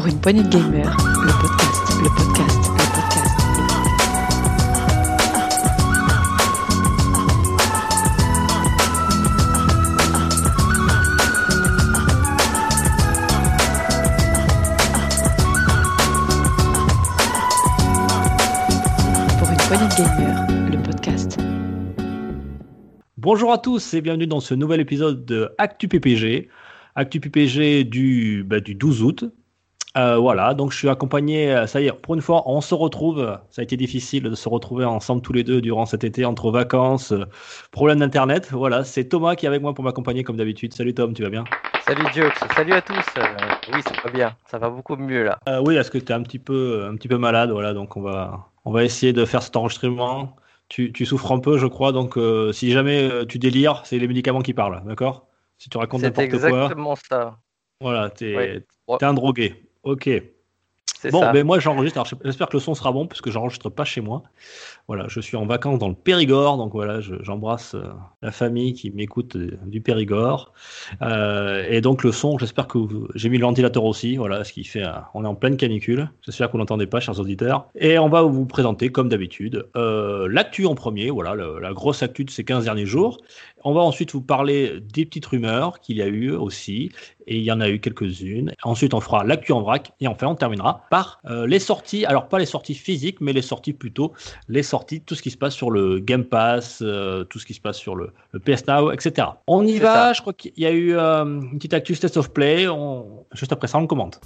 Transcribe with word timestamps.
Pour 0.00 0.08
une 0.08 0.18
poignée 0.18 0.42
de 0.42 0.48
gamers, 0.48 0.96
le 0.96 1.30
podcast, 1.42 1.92
le 2.02 2.08
podcast, 2.08 2.58
le 2.72 2.84
podcast. 2.94 3.36
Pour 19.38 19.50
une 19.50 19.56
poignée 19.58 19.84
de 19.84 19.96
gamers, 19.98 20.46
le 20.70 20.82
podcast. 20.82 21.38
Bonjour 23.18 23.52
à 23.52 23.58
tous 23.58 23.92
et 23.92 24.00
bienvenue 24.00 24.26
dans 24.26 24.40
ce 24.40 24.54
nouvel 24.54 24.80
épisode 24.80 25.26
de 25.26 25.50
Actu 25.58 25.88
PPG. 25.88 26.48
Actu 26.94 27.20
PPG 27.20 27.84
du, 27.84 28.44
bah, 28.48 28.60
du 28.60 28.74
12 28.74 29.02
août. 29.02 29.30
Euh, 29.96 30.18
voilà, 30.18 30.54
donc 30.54 30.70
je 30.70 30.78
suis 30.78 30.88
accompagné, 30.88 31.52
euh, 31.52 31.66
ça 31.66 31.80
y 31.80 31.88
est, 31.88 31.92
pour 31.92 32.14
une 32.14 32.20
fois, 32.20 32.44
on 32.46 32.60
se 32.60 32.74
retrouve. 32.76 33.38
Ça 33.50 33.60
a 33.60 33.64
été 33.64 33.76
difficile 33.76 34.22
de 34.22 34.34
se 34.36 34.48
retrouver 34.48 34.84
ensemble 34.84 35.20
tous 35.20 35.32
les 35.32 35.42
deux 35.42 35.60
durant 35.60 35.84
cet 35.84 36.04
été, 36.04 36.24
entre 36.24 36.52
vacances, 36.52 37.10
euh, 37.10 37.24
problème 37.72 37.98
d'internet. 37.98 38.50
Voilà, 38.52 38.84
c'est 38.84 39.08
Thomas 39.08 39.34
qui 39.34 39.46
est 39.46 39.48
avec 39.48 39.62
moi 39.62 39.74
pour 39.74 39.82
m'accompagner 39.82 40.22
comme 40.22 40.36
d'habitude. 40.36 40.74
Salut 40.74 40.94
Tom, 40.94 41.12
tu 41.12 41.22
vas 41.24 41.30
bien? 41.30 41.44
Salut 41.84 42.06
Jux, 42.14 42.30
salut 42.54 42.72
à 42.72 42.82
tous. 42.82 43.04
Euh, 43.18 43.24
oui, 43.74 43.82
ça 43.82 43.90
va 44.04 44.10
bien, 44.12 44.36
ça 44.48 44.58
va 44.58 44.70
beaucoup 44.70 44.94
mieux 44.94 45.24
là. 45.24 45.38
Oui, 45.60 45.74
est-ce 45.74 45.90
que 45.90 45.98
tu 45.98 46.12
es 46.12 46.14
un 46.14 46.22
petit 46.22 46.38
peu, 46.38 46.86
un 46.88 46.94
petit 46.94 47.08
peu 47.08 47.18
malade? 47.18 47.50
Voilà, 47.50 47.74
donc 47.74 47.96
on 47.96 48.00
va, 48.00 48.46
on 48.64 48.70
va 48.70 48.84
essayer 48.84 49.12
de 49.12 49.24
faire 49.24 49.42
cet 49.42 49.56
enregistrement. 49.56 50.36
Tu, 50.68 50.92
tu 50.92 51.04
souffres 51.04 51.32
un 51.32 51.40
peu, 51.40 51.58
je 51.58 51.66
crois, 51.66 51.90
donc 51.90 52.16
si 52.52 52.70
jamais 52.70 53.26
tu 53.26 53.40
délires, 53.40 53.82
c'est 53.84 53.98
les 53.98 54.06
médicaments 54.06 54.42
qui 54.42 54.54
parlent, 54.54 54.84
d'accord? 54.86 55.26
Si 55.58 55.68
tu 55.68 55.78
racontes 55.78 56.02
C'est 56.02 56.16
n'importe 56.16 56.40
quoi, 56.40 56.48
exactement 56.48 56.94
ça. 56.94 57.38
voilà, 57.80 58.08
t'es 58.08 58.62
un 59.02 59.14
drogué. 59.14 59.66
Ok. 59.82 60.06
Bon, 61.10 61.20
ça. 61.20 61.32
ben 61.32 61.46
moi 61.46 61.58
j'enregistre. 61.58 61.98
Alors, 61.98 62.08
J'espère 62.24 62.48
que 62.48 62.56
le 62.56 62.60
son 62.60 62.74
sera 62.74 62.92
bon 62.92 63.06
puisque 63.06 63.30
j'enregistre 63.30 63.70
pas 63.70 63.84
chez 63.84 64.00
moi. 64.00 64.22
Voilà, 64.88 65.06
je 65.08 65.20
suis 65.20 65.36
en 65.36 65.46
vacances 65.46 65.78
dans 65.78 65.88
le 65.88 65.94
Périgord, 65.94 66.56
donc 66.58 66.72
voilà, 66.72 67.00
je- 67.00 67.14
j'embrasse 67.22 67.74
euh, 67.74 67.84
la 68.22 68.32
famille 68.32 68.72
qui 68.74 68.90
m'écoute 68.90 69.36
euh, 69.36 69.56
du 69.66 69.80
Périgord. 69.80 70.52
Euh, 71.02 71.64
et 71.68 71.80
donc 71.80 72.02
le 72.02 72.12
son, 72.12 72.38
j'espère 72.38 72.66
que 72.66 72.78
vous- 72.78 73.08
j'ai 73.14 73.28
mis 73.28 73.38
le 73.38 73.44
ventilateur 73.46 73.84
aussi. 73.84 74.16
Voilà, 74.16 74.44
ce 74.44 74.52
qui 74.52 74.64
fait, 74.64 74.84
euh, 74.84 74.90
on 75.14 75.24
est 75.24 75.28
en 75.28 75.34
pleine 75.34 75.56
canicule. 75.56 76.10
J'espère 76.22 76.48
que 76.48 76.52
vous 76.52 76.58
n'entendez 76.58 76.86
pas, 76.86 77.00
chers 77.00 77.18
auditeurs. 77.20 77.68
Et 77.76 77.98
on 77.98 78.08
va 78.08 78.22
vous 78.22 78.46
présenter, 78.46 78.90
comme 78.90 79.08
d'habitude, 79.08 79.66
euh, 79.76 80.28
l'actu 80.30 80.66
en 80.66 80.74
premier. 80.74 81.10
Voilà, 81.10 81.34
le- 81.34 81.58
la 81.60 81.72
grosse 81.72 82.02
actu 82.02 82.24
de 82.24 82.30
ces 82.30 82.44
15 82.44 82.64
derniers 82.64 82.86
jours. 82.86 83.18
On 83.64 83.72
va 83.74 83.80
ensuite 83.82 84.12
vous 84.12 84.22
parler 84.22 84.80
des 84.80 85.04
petites 85.04 85.26
rumeurs 85.26 85.80
qu'il 85.80 85.96
y 85.98 86.02
a 86.02 86.06
eu 86.06 86.30
aussi 86.32 86.90
et 87.26 87.36
il 87.36 87.42
y 87.42 87.52
en 87.52 87.60
a 87.60 87.68
eu 87.68 87.78
quelques-unes. 87.78 88.52
Ensuite, 88.62 88.94
on 88.94 89.00
fera 89.00 89.22
l'actu 89.22 89.52
en 89.52 89.60
vrac 89.60 89.92
et 90.00 90.08
enfin, 90.08 90.26
on 90.28 90.34
terminera 90.34 90.86
par 90.90 91.20
euh, 91.24 91.46
les 91.46 91.58
sorties. 91.60 92.04
Alors, 92.04 92.28
pas 92.28 92.38
les 92.38 92.44
sorties 92.46 92.74
physiques, 92.74 93.20
mais 93.22 93.32
les 93.32 93.40
sorties 93.42 93.72
plutôt, 93.72 94.12
les 94.48 94.62
sorties, 94.62 95.00
tout 95.00 95.14
ce 95.14 95.22
qui 95.22 95.30
se 95.30 95.38
passe 95.38 95.54
sur 95.54 95.70
le 95.70 96.00
Game 96.00 96.24
Pass, 96.24 96.80
euh, 96.82 97.24
tout 97.24 97.38
ce 97.38 97.46
qui 97.46 97.54
se 97.54 97.60
passe 97.60 97.78
sur 97.78 97.94
le, 97.96 98.12
le 98.32 98.40
PS 98.40 98.66
Now, 98.66 98.90
etc. 98.92 99.28
On 99.46 99.66
y 99.66 99.78
va. 99.78 99.94
ça. 99.94 100.12
Je 100.12 100.20
crois 100.20 100.32
qu'il 100.34 100.52
y 100.58 100.66
a 100.66 100.70
eu 100.72 100.94
euh, 100.96 101.24
une 101.24 101.56
petite 101.56 101.72
actu 101.74 101.94
State 101.94 102.16
of 102.18 102.32
Play. 102.32 102.68
On- 102.68 103.24
Juste 103.32 103.52
après 103.52 103.68
ça, 103.68 103.78
on 103.78 103.86
commente. 103.86 104.20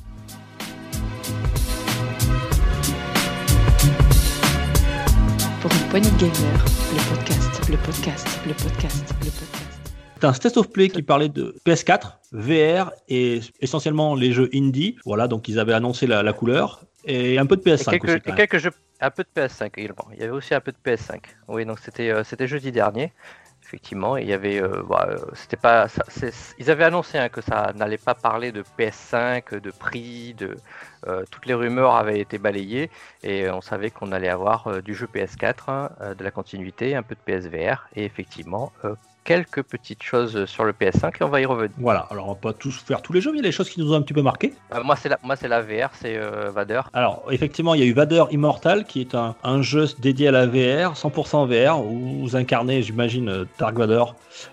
Pour 5.60 5.70
une 5.72 5.88
poignée 5.88 6.10
de 6.10 6.16
gamers, 6.18 6.64
le 6.92 7.14
podcast, 7.16 7.68
le 7.70 7.76
podcast, 7.78 8.40
le 8.46 8.52
podcast, 8.54 9.04
le 9.22 9.30
podcast. 9.30 9.63
C'est 10.25 10.28
un 10.30 10.33
State 10.33 10.56
of 10.56 10.70
Play 10.70 10.89
qui 10.89 11.03
parlait 11.03 11.28
de 11.28 11.55
PS4, 11.67 12.12
VR 12.33 12.92
et 13.11 13.41
essentiellement 13.61 14.14
les 14.14 14.33
jeux 14.33 14.48
indie. 14.55 14.97
Voilà, 15.05 15.28
donc 15.28 15.48
ils 15.48 15.58
avaient 15.58 15.75
annoncé 15.75 16.06
la, 16.06 16.22
la 16.22 16.33
couleur 16.33 16.81
et 17.05 17.39
un 17.39 17.44
peu 17.44 17.56
de 17.58 17.61
PS5 17.61 17.92
Et 17.92 18.00
aussi. 18.00 18.20
quelques, 18.34 18.55
et 18.55 18.58
jeux, 18.58 18.70
un 19.03 19.11
peu 19.11 19.22
de 19.22 19.28
PS5 19.39 19.70
également. 19.77 20.08
Il 20.14 20.20
y 20.20 20.22
avait 20.22 20.33
aussi 20.33 20.55
un 20.55 20.61
peu 20.61 20.72
de 20.72 20.78
PS5. 20.83 21.19
Oui, 21.48 21.66
donc 21.66 21.78
c'était 21.78 22.08
euh, 22.11 22.25
c'était 22.25 22.47
jeudi 22.47 22.72
dernier, 22.72 23.12
effectivement. 23.62 24.16
Il 24.16 24.26
y 24.26 24.32
avait, 24.32 24.62
euh, 24.62 24.82
bah, 24.88 25.09
euh, 25.10 25.19
c'était 25.34 25.59
pas, 25.59 25.88
ça- 25.88 26.06
ils 26.59 26.71
avaient 26.71 26.84
annoncé 26.84 27.19
hein, 27.19 27.28
que 27.28 27.43
ça 27.43 27.75
n'allait 27.77 27.98
pas 27.98 28.15
parler 28.15 28.50
de 28.50 28.65
PS5, 28.78 29.60
de 29.60 29.71
prix, 29.72 30.32
de 30.32 30.56
euh, 31.06 31.25
toutes 31.31 31.44
les 31.44 31.53
rumeurs 31.53 31.97
avaient 31.97 32.19
été 32.21 32.38
balayées 32.38 32.88
et 33.22 33.50
on 33.50 33.60
savait 33.60 33.91
qu'on 33.91 34.10
allait 34.10 34.31
avoir 34.31 34.69
euh, 34.69 34.81
du 34.81 34.94
jeu 34.94 35.06
PS4, 35.06 35.54
hein, 35.69 35.91
de 36.19 36.25
la 36.25 36.31
continuité, 36.31 36.97
un 36.97 37.03
peu 37.03 37.15
de 37.15 37.21
PSVR 37.21 37.88
et 37.94 38.06
effectivement 38.06 38.72
quelques 39.24 39.62
petites 39.62 40.02
choses 40.02 40.44
sur 40.44 40.64
le 40.64 40.72
PS5 40.72 41.14
et 41.20 41.24
on 41.24 41.28
va 41.28 41.40
y 41.40 41.46
revenir. 41.46 41.70
Voilà, 41.78 42.06
alors 42.10 42.26
on 42.26 42.32
va 42.32 42.38
pas 42.38 42.52
tous 42.52 42.78
faire 42.78 43.02
tous 43.02 43.12
les 43.12 43.20
jeux, 43.20 43.32
mais 43.32 43.38
il 43.38 43.42
y 43.42 43.44
a 43.44 43.48
des 43.48 43.52
choses 43.52 43.70
qui 43.70 43.80
nous 43.80 43.92
ont 43.92 43.96
un 43.96 44.02
petit 44.02 44.12
peu 44.12 44.22
marqué. 44.22 44.52
Euh, 44.74 44.82
moi 44.84 44.96
c'est 44.96 45.08
la, 45.08 45.18
moi 45.22 45.36
c'est 45.36 45.48
la 45.48 45.62
VR, 45.62 45.90
c'est 45.94 46.16
euh, 46.16 46.50
Vader. 46.50 46.82
Alors, 46.92 47.24
effectivement, 47.30 47.74
il 47.74 47.80
y 47.80 47.82
a 47.82 47.86
eu 47.86 47.92
Vader 47.92 48.24
Immortal, 48.30 48.84
qui 48.84 49.00
est 49.00 49.14
un, 49.14 49.34
un 49.42 49.62
jeu 49.62 49.86
dédié 49.98 50.28
à 50.28 50.30
la 50.30 50.46
VR, 50.46 50.94
100% 50.94 51.46
VR, 51.48 51.80
où 51.80 52.20
vous 52.20 52.36
incarnez, 52.36 52.82
j'imagine, 52.82 53.28
euh, 53.28 53.44
Dark 53.58 53.76
Vader, 53.76 54.04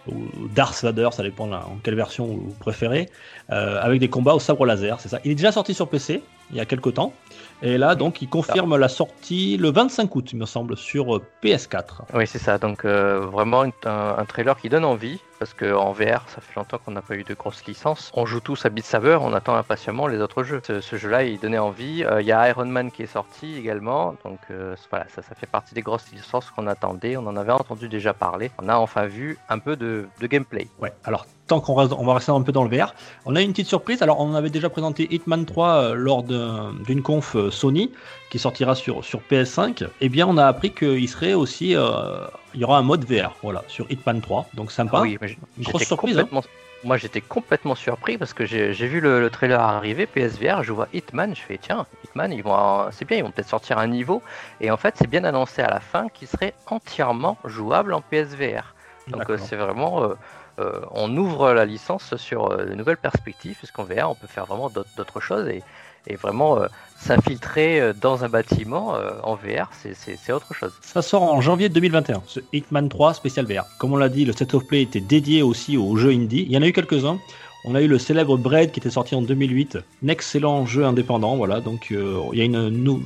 ou 0.08 0.48
Darth 0.54 0.82
Vader, 0.84 1.10
ça 1.12 1.24
dépend 1.24 1.48
là, 1.48 1.66
en 1.68 1.78
quelle 1.84 1.96
version 1.96 2.26
vous 2.26 2.56
préférez, 2.60 3.10
euh, 3.52 3.80
avec 3.82 4.00
des 4.00 4.10
combats 4.10 4.34
au 4.34 4.40
sabre 4.40 4.66
laser, 4.66 5.00
c'est 5.00 5.10
ça. 5.10 5.20
Il 5.26 5.32
est 5.32 5.36
déjà 5.36 5.52
sorti 5.52 5.74
sur 5.74 5.90
PC, 5.90 6.24
il 6.52 6.58
y 6.58 6.60
a 6.60 6.66
quelques 6.66 6.94
temps, 6.94 7.14
et 7.62 7.78
là, 7.78 7.96
donc, 7.96 8.22
il 8.22 8.30
confirme 8.30 8.76
la 8.76 8.90
sortie 8.90 9.58
le 9.58 9.70
25 9.70 10.16
août, 10.16 10.30
il 10.34 10.40
me 10.40 10.46
semble, 10.46 10.76
sur 10.76 11.16
euh, 11.16 11.22
PS4. 11.44 12.02
Oui, 12.14 12.26
c'est 12.26 12.40
ça. 12.40 12.58
Donc 12.58 12.86
euh, 12.86 13.20
vraiment 13.20 13.66
un 13.86 14.26
trailer 14.26 14.58
qui 14.58 14.70
donne 14.70 14.86
envie 14.86 15.20
parce 15.42 15.56
que 15.56 15.74
en 15.74 15.92
VR, 15.92 16.22
ça 16.28 16.40
fait 16.40 16.56
longtemps 16.56 16.78
qu'on 16.78 16.92
n'a 16.92 17.02
pas 17.02 17.16
eu 17.16 17.24
de 17.24 17.34
grosses 17.34 17.66
licences. 17.66 18.12
On 18.14 18.28
joue 18.28 18.42
tous 18.42 18.64
à 18.64 18.70
Beat 18.70 18.86
on 18.94 19.34
attend 19.34 19.56
impatiemment 19.56 20.06
les 20.06 20.20
autres 20.20 20.44
jeux. 20.44 20.62
Ce, 20.64 20.96
jeu-là, 20.98 21.24
il 21.24 21.40
donnait 21.40 21.58
envie. 21.58 22.04
Euh, 22.04 22.22
Il 22.22 22.28
y 22.28 22.32
a 22.32 22.48
Iron 22.48 22.68
Man 22.68 22.92
qui 22.92 23.02
est 23.02 23.08
sorti 23.08 23.58
également, 23.58 24.14
donc 24.24 24.38
euh, 24.52 24.76
voilà, 24.92 25.08
ça, 25.10 25.24
fait 25.24 25.48
partie 25.48 25.74
des 25.74 25.82
grosses 25.82 26.12
licences 26.12 26.52
qu'on 26.52 26.68
attendait. 26.68 27.18
On 27.18 27.26
en 27.26 27.36
avait 27.36 27.54
entendu 27.54 27.90
déjà 27.90 28.14
parler. 28.14 28.52
On 28.62 28.70
a 28.70 28.76
enfin 28.76 29.08
vu 29.08 29.40
un 29.50 29.58
peu 29.58 29.76
de, 29.76 30.08
gameplay. 30.22 30.68
Ouais, 30.80 30.94
alors 31.06 31.26
tant 31.48 31.60
qu'on 31.60 31.74
va 31.74 32.14
rester 32.14 32.32
un 32.32 32.44
peu 32.44 32.52
dans 32.52 32.64
le 32.64 32.78
VR. 32.78 32.94
On 33.26 33.36
a 33.36 33.42
une 33.42 33.50
petite 33.50 33.68
surprise. 33.68 34.04
Alors, 34.04 34.20
on 34.20 34.36
avait 34.36 34.52
déjà 34.52 34.70
présenté 34.70 35.08
Hitman 35.12 35.48
3 35.48 35.68
euh, 35.70 35.94
lors 35.96 36.22
d'un- 36.22 36.72
d'une 36.86 37.02
conf 37.02 37.36
Sony 37.50 37.92
qui 38.32 38.40
sortira 38.40 38.74
sur, 38.76 39.04
sur 39.04 39.20
PS5. 39.30 39.88
Eh 40.00 40.10
bien, 40.10 40.26
on 40.26 40.38
a 40.38 40.46
appris 40.46 40.72
qu'il 40.72 41.08
serait 41.10 41.34
aussi, 41.34 41.76
euh, 41.76 42.26
il 42.54 42.62
y 42.62 42.64
aura 42.64 42.78
un 42.78 42.82
mode 42.82 43.04
VR, 43.04 43.36
voilà, 43.44 43.64
sur 43.68 43.86
Hitman 43.92 44.22
3. 44.22 44.48
Donc 44.54 44.72
sympa. 44.72 44.98
Ah 45.00 45.02
oui, 45.02 45.20
Une 45.58 45.64
grosse 45.66 45.84
surprise. 45.84 46.18
hein. 46.18 46.22
complètement. 46.22 46.44
Moi, 46.84 46.98
j'étais 46.98 47.22
complètement 47.22 47.76
surpris 47.76 48.18
parce 48.18 48.34
que 48.34 48.46
j'ai 48.46 48.72
vu 48.72 49.02
le, 49.02 49.20
le 49.22 49.30
trailer 49.30 49.60
arriver, 49.60 50.08
PSVR, 50.08 50.64
je 50.64 50.72
vois 50.72 50.88
Hitman, 50.94 51.36
je 51.36 51.42
fais 51.42 51.60
tiens, 51.60 51.86
Hitman, 52.06 52.32
ils 52.32 52.42
vont, 52.42 52.88
c'est 52.92 53.06
bien, 53.06 53.18
ils 53.18 53.24
vont 53.24 53.30
peut-être 53.30 53.50
sortir 53.50 53.78
un 53.78 53.86
niveau. 53.88 54.24
Et 54.62 54.72
en 54.72 54.78
fait, 54.78 54.96
c'est 54.98 55.08
bien 55.08 55.24
annoncé 55.26 55.62
à 55.62 55.70
la 55.70 55.80
fin 55.80 56.08
qu'il 56.10 56.28
serait 56.28 56.56
entièrement 56.68 57.38
jouable 57.46 57.94
en 57.94 58.02
PSVR. 58.02 58.74
Donc, 59.10 59.30
euh, 59.30 59.38
c'est 59.38 59.58
vraiment, 59.58 60.04
euh, 60.04 60.16
euh, 60.60 60.82
on 60.92 61.16
ouvre 61.18 61.52
la 61.54 61.66
licence 61.66 62.16
sur 62.16 62.58
de 62.58 62.74
nouvelles 62.74 62.98
perspectives, 62.98 63.58
puisqu'en 63.58 63.84
VR, 63.84 64.10
on 64.10 64.16
peut 64.16 64.28
faire 64.28 64.46
vraiment 64.46 64.70
d'autres 64.70 64.90
d'autres 64.98 65.20
choses 65.20 65.48
et, 65.50 65.64
et 66.08 66.16
vraiment 66.16 66.60
euh, 66.60 66.68
s'infiltrer 66.98 67.80
euh, 67.80 67.94
dans 68.00 68.24
un 68.24 68.30
bâtiment 68.30 68.96
euh, 68.96 69.12
en 69.24 69.36
VR, 69.36 69.70
c'est- 69.74 70.32
autre 70.32 70.54
chose. 70.54 70.72
Ça 70.82 71.02
sort 71.02 71.24
en 71.24 71.42
janvier 71.42 71.70
2021, 71.70 72.22
ce 72.28 72.40
Hitman 72.54 72.88
3 72.90 73.14
spécial 73.14 73.46
VR. 73.46 73.66
Comme 73.80 73.94
on 73.94 73.98
l'a 73.98 74.10
dit, 74.10 74.26
le 74.26 74.34
set 74.34 74.54
of 74.54 74.66
play 74.66 74.82
était 74.82 75.02
dédié 75.02 75.42
aussi 75.42 75.78
aux 75.78 75.96
jeux 75.96 76.12
indie. 76.12 76.46
Il 76.48 76.52
y 76.52 76.58
en 76.58 76.62
a 76.62 76.68
eu 76.68 76.74
quelques-uns. 76.74 77.20
On 77.64 77.76
a 77.76 77.82
eu 77.82 77.88
le 77.88 78.00
célèbre 78.00 78.38
Braid 78.38 78.72
qui 78.72 78.80
était 78.80 78.90
sorti 78.90 79.14
en 79.14 79.22
2008, 79.22 79.78
un 80.04 80.08
excellent 80.08 80.66
jeu 80.66 80.84
indépendant. 80.86 81.36
Voilà, 81.38 81.62
donc 81.62 81.92
il 81.92 82.98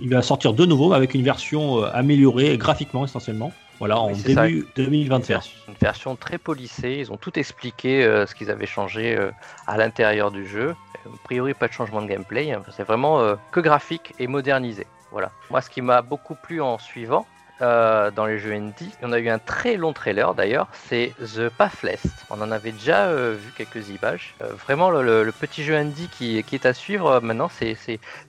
il 0.00 0.08
va 0.10 0.22
sortir 0.22 0.54
de 0.54 0.64
nouveau 0.64 0.92
avec 0.94 1.12
une 1.14 1.22
version 1.22 1.82
améliorée 1.84 2.56
graphiquement 2.56 3.04
essentiellement. 3.04 3.52
Voilà, 3.78 3.98
en 3.98 4.08
Oui, 4.08 4.16
c'est 4.24 4.34
ça. 4.34 4.46
début 4.46 4.66
2021. 4.74 5.40
Une 5.68 5.74
version 5.80 6.16
très 6.16 6.38
polissée, 6.38 6.96
ils 6.98 7.12
ont 7.12 7.16
tout 7.16 7.38
expliqué 7.38 8.04
euh, 8.04 8.26
ce 8.26 8.34
qu'ils 8.34 8.50
avaient 8.50 8.66
changé 8.66 9.16
euh, 9.16 9.30
à 9.66 9.76
l'intérieur 9.76 10.30
du 10.30 10.46
jeu. 10.46 10.74
A 11.06 11.10
priori, 11.24 11.54
pas 11.54 11.68
de 11.68 11.72
changement 11.72 12.02
de 12.02 12.08
gameplay, 12.08 12.50
hein. 12.52 12.62
c'est 12.76 12.82
vraiment 12.82 13.20
euh, 13.20 13.36
que 13.52 13.60
graphique 13.60 14.14
et 14.18 14.26
modernisé. 14.26 14.86
Voilà. 15.12 15.30
Moi, 15.50 15.60
ce 15.60 15.70
qui 15.70 15.80
m'a 15.80 16.02
beaucoup 16.02 16.34
plu 16.34 16.60
en 16.60 16.78
suivant 16.78 17.26
dans 17.60 18.24
les 18.24 18.38
jeux 18.38 18.52
indie, 18.52 18.92
on 19.02 19.10
a 19.10 19.18
eu 19.18 19.28
un 19.28 19.40
très 19.40 19.76
long 19.76 19.92
trailer 19.92 20.32
d'ailleurs, 20.32 20.68
c'est 20.72 21.12
The 21.18 21.48
Pathless. 21.48 22.02
On 22.30 22.40
en 22.40 22.52
avait 22.52 22.70
déjà 22.70 23.12
vu 23.12 23.50
quelques 23.56 23.88
images. 23.88 24.36
Vraiment, 24.40 24.90
le, 24.90 25.02
le- 25.02 25.24
le 25.24 25.32
petit 25.32 25.64
jeu 25.64 25.74
indie 25.74 26.08
qui, 26.08 26.40
qui 26.44 26.54
est 26.54 26.66
à 26.66 26.72
suivre 26.72 27.18
maintenant, 27.20 27.48
c'est 27.48 27.74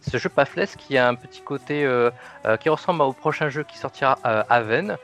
ce 0.02 0.18
jeu 0.18 0.30
Pathless 0.30 0.76
qui 0.76 0.98
a 0.98 1.08
un 1.08 1.14
petit 1.14 1.42
côté 1.42 1.88
qui 2.60 2.70
ressemble 2.70 3.04
au 3.04 3.14
prochain 3.14 3.50
jeu 3.50 3.64
qui 3.64 3.78
sortira 3.78 4.18
Haven 4.50 4.98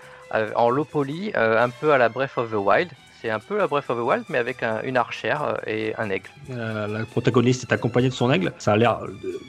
en 0.55 0.69
low 0.69 0.85
poly, 0.85 1.31
euh, 1.35 1.63
un 1.63 1.69
peu 1.69 1.91
à 1.93 1.97
la 1.97 2.09
Breath 2.09 2.37
of 2.37 2.51
the 2.51 2.55
Wild. 2.55 2.89
C'est 3.21 3.31
un 3.31 3.39
peu 3.39 3.57
la 3.57 3.65
Breath 3.65 3.89
of 3.89 3.97
the 3.97 4.01
Wild, 4.01 4.23
mais 4.29 4.37
avec 4.37 4.61
un- 4.61 4.81
une 4.83 4.97
archère 4.97 5.41
euh, 5.43 5.53
et 5.65 5.95
un 5.97 6.11
aigle. 6.11 6.29
Euh, 6.51 6.85
la 6.85 7.05
protagoniste 7.05 7.63
est 7.63 7.73
accompagnée 7.73 8.09
de 8.09 8.13
son 8.13 8.31
aigle. 8.31 8.53
Ça 8.59 8.73
a 8.73 8.77
l'air 8.77 8.99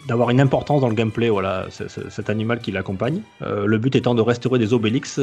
d'avoir 0.08 0.30
une 0.30 0.40
importance 0.40 0.80
dans 0.80 0.88
le 0.88 0.94
gameplay, 0.94 1.28
voilà, 1.28 1.66
cet 1.70 2.30
animal 2.30 2.60
qui 2.60 2.72
l'accompagne. 2.72 3.20
Euh, 3.42 3.66
le 3.66 3.76
but 3.76 3.94
étant 3.94 4.14
de 4.14 4.22
restaurer 4.22 4.58
des 4.58 4.72
obélix. 4.72 5.20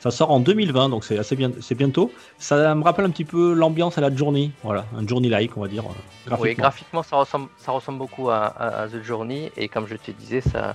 ça 0.00 0.10
sort 0.10 0.32
en 0.32 0.40
2020, 0.40 0.88
donc 0.88 1.04
c'est 1.04 1.16
assez 1.18 1.36
bien, 1.36 1.52
c'est 1.60 1.76
bientôt. 1.76 2.12
Ça 2.38 2.74
me 2.74 2.82
rappelle 2.82 3.04
un 3.04 3.10
petit 3.10 3.24
peu 3.26 3.52
l'ambiance 3.52 3.98
à 3.98 4.00
la 4.00 4.12
Journey, 4.14 4.50
voilà, 4.64 4.84
un 4.98 5.06
Journey-like, 5.06 5.56
on 5.56 5.60
va 5.60 5.68
dire. 5.68 5.84
Graphiquement. 6.26 6.42
Oui, 6.50 6.54
graphiquement, 6.56 7.02
ça 7.04 7.16
ressemble, 7.16 7.48
ça 7.56 7.70
ressemble 7.70 7.98
beaucoup 7.98 8.30
à, 8.30 8.86
The 8.90 9.00
Journey, 9.02 9.52
et 9.56 9.68
comme 9.68 9.86
je 9.86 9.94
te 9.94 10.10
disais, 10.10 10.40
ça. 10.40 10.74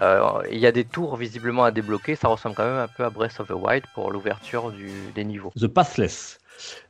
Il 0.00 0.58
y 0.58 0.66
a 0.66 0.72
des 0.72 0.84
tours 0.84 1.16
visiblement 1.16 1.64
à 1.64 1.70
débloquer, 1.70 2.16
ça 2.16 2.28
ressemble 2.28 2.54
quand 2.54 2.64
même 2.64 2.78
un 2.78 2.88
peu 2.88 3.04
à 3.04 3.10
Breath 3.10 3.40
of 3.40 3.48
the 3.48 3.52
Wild 3.52 3.84
pour 3.94 4.10
l'ouverture 4.10 4.72
des 5.14 5.24
niveaux. 5.24 5.52
The 5.58 5.66
Pathless. 5.66 6.38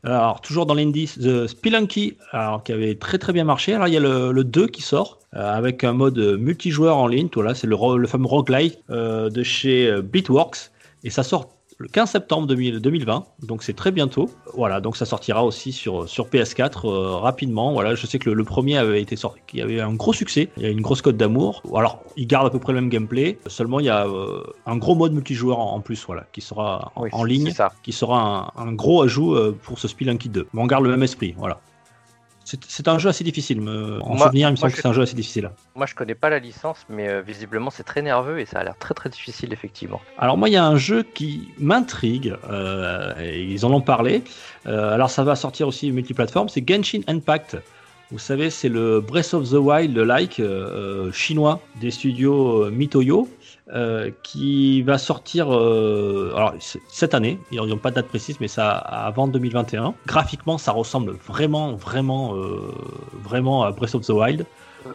Alors, 0.04 0.40
toujours 0.40 0.66
dans 0.66 0.74
l'indice, 0.74 1.18
The 1.18 1.46
Spelunky, 1.46 2.16
alors, 2.32 2.62
qui 2.62 2.72
avait 2.72 2.94
très 2.94 3.18
très 3.18 3.32
bien 3.32 3.44
marché. 3.44 3.74
Alors, 3.74 3.88
il 3.88 3.94
y 3.94 3.96
a 3.96 4.00
le, 4.00 4.44
2 4.44 4.66
qui 4.68 4.82
sort 4.82 5.18
euh, 5.34 5.52
avec 5.52 5.84
un 5.84 5.92
mode 5.92 6.18
multijoueur 6.18 6.96
en 6.96 7.08
ligne. 7.08 7.28
C'est 7.54 7.66
le, 7.66 7.96
le 7.96 8.06
fameux 8.06 8.26
roguelike 8.26 8.78
euh, 8.90 9.30
de 9.30 9.42
chez 9.42 9.88
euh, 9.88 10.02
Beatworks. 10.02 10.70
Et 11.04 11.10
ça 11.10 11.22
sort 11.22 11.55
le 11.78 11.88
15 11.88 12.10
septembre 12.10 12.46
2020, 12.46 13.24
donc 13.42 13.62
c'est 13.62 13.74
très 13.74 13.92
bientôt. 13.92 14.30
Voilà, 14.54 14.80
donc 14.80 14.96
ça 14.96 15.04
sortira 15.04 15.44
aussi 15.44 15.72
sur, 15.72 16.08
sur 16.08 16.28
PS4 16.28 16.88
euh, 16.88 17.16
rapidement. 17.16 17.72
Voilà, 17.72 17.94
je 17.94 18.06
sais 18.06 18.18
que 18.18 18.30
le, 18.30 18.44
premier 18.44 18.78
avait 18.78 19.02
été 19.02 19.14
sorti, 19.16 19.40
qui 19.46 19.60
avait 19.60 19.80
un 19.80 19.92
gros 19.92 20.14
succès. 20.14 20.48
Il 20.56 20.62
y 20.62 20.66
a 20.66 20.70
une 20.70 20.80
grosse 20.80 21.02
cote 21.02 21.18
d'amour. 21.18 21.62
Alors, 21.74 22.02
il 22.16 22.26
garde 22.26 22.46
à 22.46 22.50
peu 22.50 22.58
près 22.58 22.72
le 22.72 22.80
même 22.80 22.88
gameplay. 22.88 23.38
Seulement, 23.46 23.80
il 23.80 23.86
y 23.86 23.90
a 23.90 24.06
euh, 24.06 24.42
un 24.64 24.78
gros 24.78 24.94
mode 24.94 25.12
multijoueur 25.12 25.58
en, 25.58 25.80
plus, 25.80 26.02
voilà, 26.06 26.24
qui 26.32 26.40
sera 26.40 26.92
en, 26.94 27.24
ligne, 27.24 27.52
qui 27.82 27.92
sera 27.92 28.54
un, 28.56 28.72
gros 28.72 29.02
ajout 29.02 29.34
euh, 29.34 29.56
pour 29.62 29.78
ce 29.78 29.86
Spelunky 29.86 30.30
2. 30.30 30.48
Mais 30.54 30.62
on 30.62 30.66
garde 30.66 30.84
le 30.84 30.90
même 30.90 31.02
esprit, 31.02 31.34
voilà. 31.36 31.60
C'est 32.46 32.86
un 32.86 32.98
jeu 32.98 33.08
assez 33.08 33.24
difficile. 33.24 33.60
En 34.02 34.16
souvenir, 34.16 34.48
il 34.48 34.52
me 34.52 34.56
semble 34.56 34.72
que 34.72 34.78
c'est 34.78 34.86
un 34.86 34.92
jeu 34.92 35.02
assez 35.02 35.16
difficile. 35.16 35.50
Moi, 35.74 35.86
je 35.86 35.94
connais 35.96 36.14
pas 36.14 36.30
la 36.30 36.38
licence, 36.38 36.86
mais 36.88 37.08
euh, 37.08 37.20
visiblement, 37.20 37.70
c'est 37.70 37.82
très 37.82 38.02
nerveux 38.02 38.38
et 38.38 38.46
ça 38.46 38.60
a 38.60 38.64
l'air 38.64 38.76
très 38.78 38.94
très 38.94 39.10
difficile, 39.10 39.52
effectivement. 39.52 40.00
Alors, 40.16 40.38
moi, 40.38 40.48
il 40.48 40.52
y 40.52 40.56
a 40.56 40.64
un 40.64 40.76
jeu 40.76 41.02
qui 41.02 41.48
m'intrigue. 41.58 42.36
Euh, 42.48 43.14
ils 43.20 43.66
en 43.66 43.72
ont 43.72 43.80
parlé. 43.80 44.22
Euh, 44.66 44.94
alors, 44.94 45.10
ça 45.10 45.24
va 45.24 45.34
sortir 45.34 45.66
aussi 45.66 45.90
multiplateforme. 45.90 46.48
C'est 46.48 46.66
Genshin 46.66 47.00
Impact. 47.08 47.56
Vous 48.12 48.20
savez, 48.20 48.50
c'est 48.50 48.68
le 48.68 49.00
Breath 49.00 49.34
of 49.34 49.50
the 49.50 49.54
Wild 49.54 49.98
like 49.98 50.40
chinois 51.12 51.60
des 51.80 51.90
studios 51.90 52.70
Mitoyo. 52.70 53.28
Euh, 53.74 54.12
qui 54.22 54.82
va 54.82 54.96
sortir 54.96 55.52
euh, 55.52 56.32
alors, 56.36 56.54
cette 56.86 57.14
année. 57.14 57.40
Ils 57.50 57.60
n'ont 57.60 57.76
pas 57.78 57.90
de 57.90 57.96
date 57.96 58.06
précise, 58.06 58.38
mais 58.40 58.46
ça 58.46 58.70
avant 58.70 59.26
2021. 59.26 59.92
Graphiquement, 60.06 60.56
ça 60.56 60.70
ressemble 60.70 61.10
vraiment, 61.26 61.72
vraiment, 61.72 62.36
euh, 62.36 62.72
vraiment 63.24 63.64
à 63.64 63.72
Breath 63.72 63.96
of 63.96 64.06
the 64.06 64.10
Wild. 64.10 64.46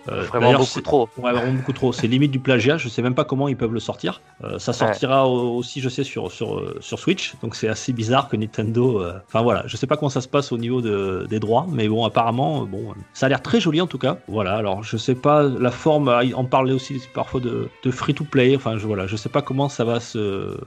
Euh, 0.09 0.23
vraiment 0.23 0.53
beaucoup 0.53 0.81
trop. 0.81 1.09
Ouais, 1.17 1.31
vraiment 1.31 1.53
beaucoup 1.53 1.73
trop. 1.73 1.93
C'est 1.93 2.07
limite 2.07 2.31
du 2.31 2.39
plagiat. 2.39 2.77
Je 2.77 2.89
sais 2.89 3.01
même 3.01 3.15
pas 3.15 3.23
comment 3.23 3.47
ils 3.47 3.57
peuvent 3.57 3.73
le 3.73 3.79
sortir. 3.79 4.21
Euh, 4.43 4.59
ça 4.59 4.73
sortira 4.73 5.27
aussi, 5.27 5.81
je 5.81 5.89
sais, 5.89 6.03
sur, 6.03 6.31
sur, 6.31 6.57
euh, 6.57 6.77
sur 6.79 6.99
Switch. 6.99 7.33
Donc 7.41 7.55
c'est 7.55 7.67
assez 7.67 7.93
bizarre 7.93 8.29
que 8.29 8.35
Nintendo. 8.35 9.03
Enfin 9.27 9.41
voilà, 9.41 9.63
je 9.67 9.77
sais 9.77 9.87
pas 9.87 9.97
comment 9.97 10.09
ça 10.09 10.21
se 10.21 10.27
passe 10.27 10.51
au 10.51 10.57
niveau 10.57 10.81
de, 10.81 11.25
des 11.29 11.39
droits, 11.39 11.67
mais 11.71 11.87
bon, 11.87 12.05
apparemment, 12.05 12.65
bon, 12.65 12.93
ça 13.13 13.27
a 13.27 13.29
l'air 13.29 13.41
très 13.41 13.59
joli 13.59 13.81
en 13.81 13.87
tout 13.87 13.97
cas. 13.97 14.17
Voilà. 14.27 14.55
Alors 14.55 14.83
je 14.83 14.97
sais 14.97 15.15
pas 15.15 15.43
la 15.43 15.71
forme. 15.71 16.13
On 16.35 16.45
parlait 16.45 16.73
aussi 16.73 17.01
parfois 17.13 17.39
de, 17.39 17.69
de 17.83 17.91
free 17.91 18.13
to 18.13 18.23
play. 18.23 18.55
Enfin 18.55 18.77
je 18.77 18.85
voilà, 18.85 19.07
je 19.07 19.15
sais 19.15 19.29
pas 19.29 19.41
comment 19.41 19.69
ça 19.69 19.83
va 19.83 19.99
se. 19.99 20.57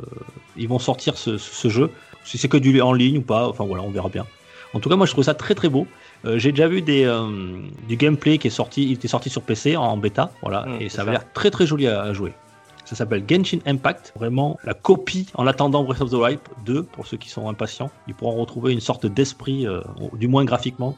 Ils 0.56 0.68
vont 0.68 0.78
sortir 0.78 1.16
ce, 1.16 1.38
ce 1.38 1.68
jeu. 1.68 1.90
Si 2.24 2.38
c'est 2.38 2.48
que 2.48 2.56
du 2.56 2.80
en 2.80 2.92
ligne 2.92 3.18
ou 3.18 3.22
pas. 3.22 3.48
Enfin 3.48 3.64
voilà, 3.64 3.82
on 3.82 3.90
verra 3.90 4.08
bien. 4.08 4.26
En 4.74 4.80
tout 4.80 4.88
cas, 4.88 4.96
moi 4.96 5.06
je 5.06 5.12
trouve 5.12 5.24
ça 5.24 5.34
très 5.34 5.54
très 5.54 5.68
beau. 5.68 5.86
Euh, 6.24 6.38
j'ai 6.38 6.52
déjà 6.52 6.68
vu 6.68 6.82
des, 6.82 7.04
euh, 7.04 7.28
du 7.88 7.96
gameplay 7.96 8.38
qui 8.38 8.48
est 8.48 8.50
sorti, 8.50 8.84
il 8.84 8.92
était 8.92 9.08
sorti 9.08 9.28
sur 9.30 9.42
PC 9.42 9.76
en 9.76 9.96
bêta, 9.96 10.30
voilà, 10.42 10.62
mmh, 10.62 10.80
et 10.80 10.88
ça 10.88 11.02
a 11.02 11.04
l'air 11.04 11.32
très 11.32 11.50
très 11.50 11.66
joli 11.66 11.86
à, 11.86 12.12
jouer. 12.12 12.32
Ça 12.84 12.96
s'appelle 12.96 13.24
Genshin 13.26 13.58
Impact, 13.66 14.12
vraiment 14.16 14.58
la 14.64 14.74
copie 14.74 15.26
en 15.34 15.46
attendant 15.46 15.84
Breath 15.84 16.02
of 16.02 16.10
the 16.10 16.14
Wild 16.14 16.38
2 16.66 16.82
pour 16.82 17.06
ceux 17.06 17.16
qui 17.16 17.30
sont 17.30 17.48
impatients. 17.48 17.90
Ils 18.08 18.14
pourront 18.14 18.38
retrouver 18.38 18.72
une 18.74 18.80
sorte 18.80 19.06
d'esprit, 19.06 19.66
euh, 19.66 19.80
du 20.12 20.28
moins 20.28 20.44
graphiquement, 20.44 20.96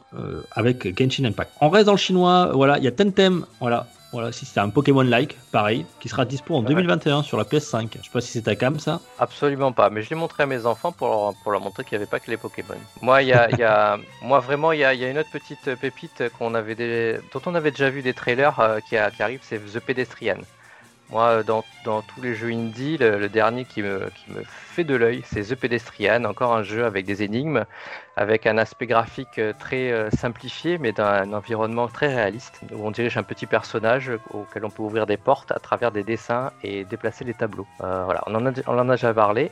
avec 0.53 0.99
Genshin 0.99 1.25
Impact. 1.25 1.53
On 1.61 1.69
reste 1.69 1.87
dans 1.87 1.93
le 1.93 1.99
chinois, 1.99 2.51
voilà, 2.55 2.79
il 2.79 2.85
y 2.85 2.89
a 2.89 2.93
Tentem, 2.93 3.47
voilà, 3.61 3.87
voilà, 4.13 4.33
si 4.33 4.47
c'est 4.47 4.61
un 4.61 4.69
Pokémon-like, 4.69 5.37
pareil, 5.51 5.85
qui 6.01 6.09
sera 6.09 6.25
dispo 6.25 6.55
en 6.55 6.63
2021 6.63 7.23
sur 7.23 7.37
la 7.37 7.45
PS5. 7.45 7.89
Je 7.99 8.05
sais 8.05 8.11
pas 8.13 8.21
si 8.21 8.33
c'est 8.33 8.43
ta 8.43 8.55
cam 8.55 8.79
ça. 8.79 9.01
Absolument 9.19 9.73
pas, 9.73 9.91
mais 9.91 10.03
je 10.03 10.11
l'ai 10.11 10.17
montré 10.17 10.45
à 10.45 10.47
mes 10.47 10.65
enfants 10.65 10.93
pour 10.93 11.09
leur, 11.09 11.35
pour 11.43 11.53
leur 11.53 11.61
montrer 11.61 11.85
qu'il 11.85 11.99
n'y 11.99 12.03
avait 12.03 12.11
pas 12.11 12.21
que 12.21 12.31
les 12.31 12.37
Pokémon. 12.37 12.77
Moi, 13.03 13.23
y 13.23 13.33
a, 13.33 13.51
y 13.51 13.63
a, 13.63 13.99
moi 14.23 14.39
vraiment, 14.41 14.73
il 14.73 14.81
y 14.81 14.85
a, 14.85 14.95
y 14.95 15.05
a, 15.05 15.11
une 15.11 15.19
autre 15.19 15.31
petite 15.31 15.75
pépite 15.75 16.25
qu'on 16.39 16.55
avait 16.55 16.75
des, 16.75 17.19
dont 17.33 17.43
on 17.47 17.55
avait 17.55 17.73
déjà 17.73 17.91
vu 17.91 18.03
des 18.03 18.15
trailers 18.15 18.59
euh, 18.61 18.79
qui, 18.81 18.97
qui 19.17 19.23
arrive, 19.23 19.41
c'est 19.43 19.59
The 19.59 19.81
Pedestrian. 19.81 20.39
Moi, 21.11 21.45
dans, 21.45 21.65
dans, 21.85 22.03
tous 22.03 22.21
les 22.21 22.35
jeux 22.35 22.51
indie, 22.51 22.97
le, 22.99 23.29
dernier 23.29 23.65
qui 23.65 23.83
me, 23.83 24.11
qui 24.11 24.33
me, 24.33 24.43
fait 24.45 24.83
de 24.83 24.95
l'œil, 24.95 25.23
c'est 25.25 25.43
The 25.43 25.55
Pedestrian, 25.55 26.25
encore 26.25 26.53
un 26.53 26.65
jeu 26.65 26.85
avec 26.85 27.07
des 27.07 27.23
énigmes, 27.23 27.65
avec 28.17 28.47
un 28.47 28.59
aspect 28.59 28.87
graphique 28.87 29.39
euh, 29.39 29.53
très 29.59 29.93
euh, 29.93 30.11
simplifié, 30.11 30.79
mais 30.79 30.93
d'un 30.93 31.33
environnement 31.33 31.89
très 31.89 32.15
réaliste, 32.15 32.61
où 32.73 32.87
on 32.87 32.91
dirige 32.91 33.17
un 33.17 33.23
petit 33.23 33.47
personnage 33.47 34.11
auquel 34.33 34.65
on 34.65 34.71
peut 34.71 34.83
ouvrir 34.83 35.07
des 35.07 35.17
portes 35.17 35.53
à 35.53 35.59
travers 35.59 35.93
des 35.93 36.03
dessins 36.03 36.51
et 36.63 36.85
déplacer 36.85 37.25
les 37.25 37.35
tableaux. 37.35 37.67
Euh, 37.83 38.05
voilà, 38.05 38.23
on 38.27 38.35
en, 38.35 38.47
a, 38.47 38.53
on 38.67 38.79
en 38.79 38.89
a 38.89 38.97
déjà 38.97 39.13
parlé, 39.13 39.51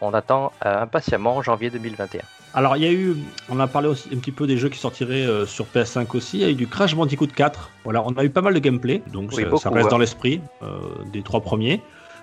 on 0.00 0.14
attend 0.14 0.52
impatiemment 0.62 1.42
janvier 1.42 1.70
2021. 1.70 2.22
Alors, 2.52 2.76
il 2.76 2.82
y 2.82 2.86
a 2.86 2.92
eu, 2.92 3.16
on 3.48 3.60
a 3.60 3.68
parlé 3.68 3.86
aussi 3.86 4.08
un 4.12 4.18
petit 4.18 4.32
peu 4.32 4.46
des 4.46 4.56
jeux 4.56 4.68
qui 4.68 4.78
sortiraient 4.78 5.26
euh, 5.26 5.46
sur 5.46 5.66
PS5 5.66 6.16
aussi. 6.16 6.38
Il 6.38 6.42
y 6.42 6.44
a 6.44 6.50
eu 6.50 6.54
du 6.54 6.66
Crash 6.66 6.96
Bandicoot 6.96 7.28
4. 7.28 7.70
Voilà, 7.84 8.02
on 8.04 8.10
a 8.12 8.24
eu 8.24 8.30
pas 8.30 8.42
mal 8.42 8.54
de 8.54 8.58
gameplay, 8.58 9.02
donc 9.12 9.32
ça, 9.32 9.70
reste 9.70 9.90
dans 9.90 9.98
l'esprit 9.98 10.40
euh, 10.62 10.78
des 11.12 11.22
trois 11.22 11.40
premiers. 11.40 11.80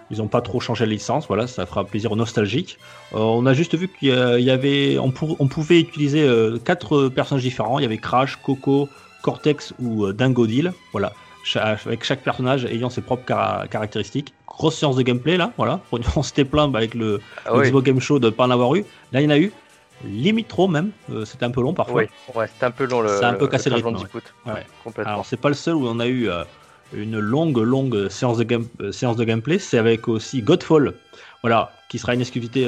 Ils 0.09 0.19
n'ont 0.19 0.27
pas 0.27 0.41
trop 0.41 0.59
changé 0.59 0.85
la 0.85 0.91
licence, 0.91 1.27
voilà, 1.27 1.47
ça 1.47 1.65
fera 1.65 1.83
plaisir 1.83 2.11
aux 2.11 2.15
nostalgiques. 2.15 2.77
Euh, 3.13 3.17
on 3.19 3.45
a 3.45 3.53
juste 3.53 3.75
vu 3.75 3.89
qu'il 3.89 4.09
y 4.09 4.49
avait, 4.49 4.97
on, 4.99 5.11
pouvait 5.11 5.79
utiliser 5.79 6.27
quatre 6.63 7.09
personnages 7.09 7.43
différents. 7.43 7.79
Il 7.79 7.83
y 7.83 7.85
avait 7.85 7.97
Crash, 7.97 8.37
Coco, 8.37 8.87
Cortex 9.21 9.73
ou 9.79 10.11
Dingodil. 10.13 10.73
Voilà, 10.91 11.11
avec 11.55 12.03
chaque 12.03 12.21
personnage 12.21 12.65
ayant 12.65 12.89
ses 12.89 13.01
propres 13.01 13.25
caractéristiques. 13.25 14.33
Grosse 14.47 14.77
séance 14.77 14.95
de 14.95 15.03
gameplay 15.03 15.37
là, 15.37 15.51
voilà. 15.57 15.81
On 16.15 16.23
s'était 16.23 16.45
plaint 16.45 16.71
bah, 16.71 16.79
avec 16.79 16.93
le, 16.95 17.21
ah 17.45 17.51
Xbox 17.57 17.85
Game 17.85 17.99
Show 17.99 18.19
de 18.19 18.27
ne 18.27 18.31
pas 18.31 18.45
en 18.45 18.51
avoir 18.51 18.75
eu. 18.75 18.85
Là, 19.11 19.21
il 19.21 19.25
y 19.25 19.27
en 19.27 19.31
a 19.31 19.37
eu 19.37 19.51
limite 20.03 20.47
trop 20.47 20.67
même. 20.67 20.91
Euh, 21.11 21.25
c'était 21.25 21.45
un 21.45 21.51
peu 21.51 21.61
long 21.61 21.73
parfois. 21.73 22.03
Oui, 22.03 22.07
ouais, 22.35 22.47
c'était 22.47 22.65
un 22.65 22.71
peu 22.71 22.85
long. 22.85 23.03
C'est 23.07 23.23
un 23.23 23.33
peu 23.33 23.47
cassé 23.47 23.69
le, 23.69 23.75
rythme. 23.77 23.97
Ouais. 24.45 24.65
Complètement. 24.83 25.13
Alors 25.13 25.25
c'est 25.25 25.37
pas 25.37 25.49
le 25.49 25.55
seul 25.55 25.75
où 25.75 25.87
on 25.87 25.99
a 25.99 26.07
eu 26.07 26.29
euh, 26.29 26.43
une 26.93 27.19
longue, 27.19 27.57
longue 27.57 28.09
séance 28.09 28.37
de, 28.37 28.43
game, 28.43 28.67
euh, 28.81 28.91
séance 28.91 29.17
de 29.17 29.23
gameplay. 29.23 29.59
C'est 29.59 29.77
avec 29.77 30.07
aussi 30.07 30.41
Godfall, 30.41 30.93
voilà, 31.41 31.71
qui 31.89 31.99
sera 31.99 32.13
une 32.13 32.21
exclusivité 32.21 32.67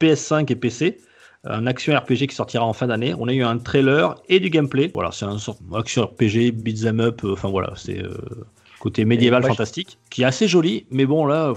PS5 0.00 0.50
et 0.50 0.56
PC. 0.56 0.98
Un 1.44 1.66
action 1.68 1.96
RPG 1.96 2.26
qui 2.26 2.34
sortira 2.34 2.64
en 2.64 2.72
fin 2.72 2.88
d'année. 2.88 3.14
On 3.18 3.28
a 3.28 3.32
eu 3.32 3.44
un 3.44 3.58
trailer 3.58 4.16
et 4.28 4.40
du 4.40 4.50
gameplay. 4.50 4.90
Voilà, 4.92 5.12
c'est 5.12 5.26
un 5.26 5.38
sort 5.38 5.58
action 5.74 6.04
RPG, 6.04 6.50
beat'em 6.52 7.00
up. 7.00 7.22
Enfin 7.24 7.48
voilà, 7.48 7.72
c'est 7.76 8.02
côté 8.80 9.04
médiéval 9.04 9.44
fantastique, 9.44 9.98
qui 10.10 10.22
est 10.22 10.26
assez 10.26 10.48
joli. 10.48 10.86
Mais 10.90 11.06
bon 11.06 11.24
là, 11.24 11.52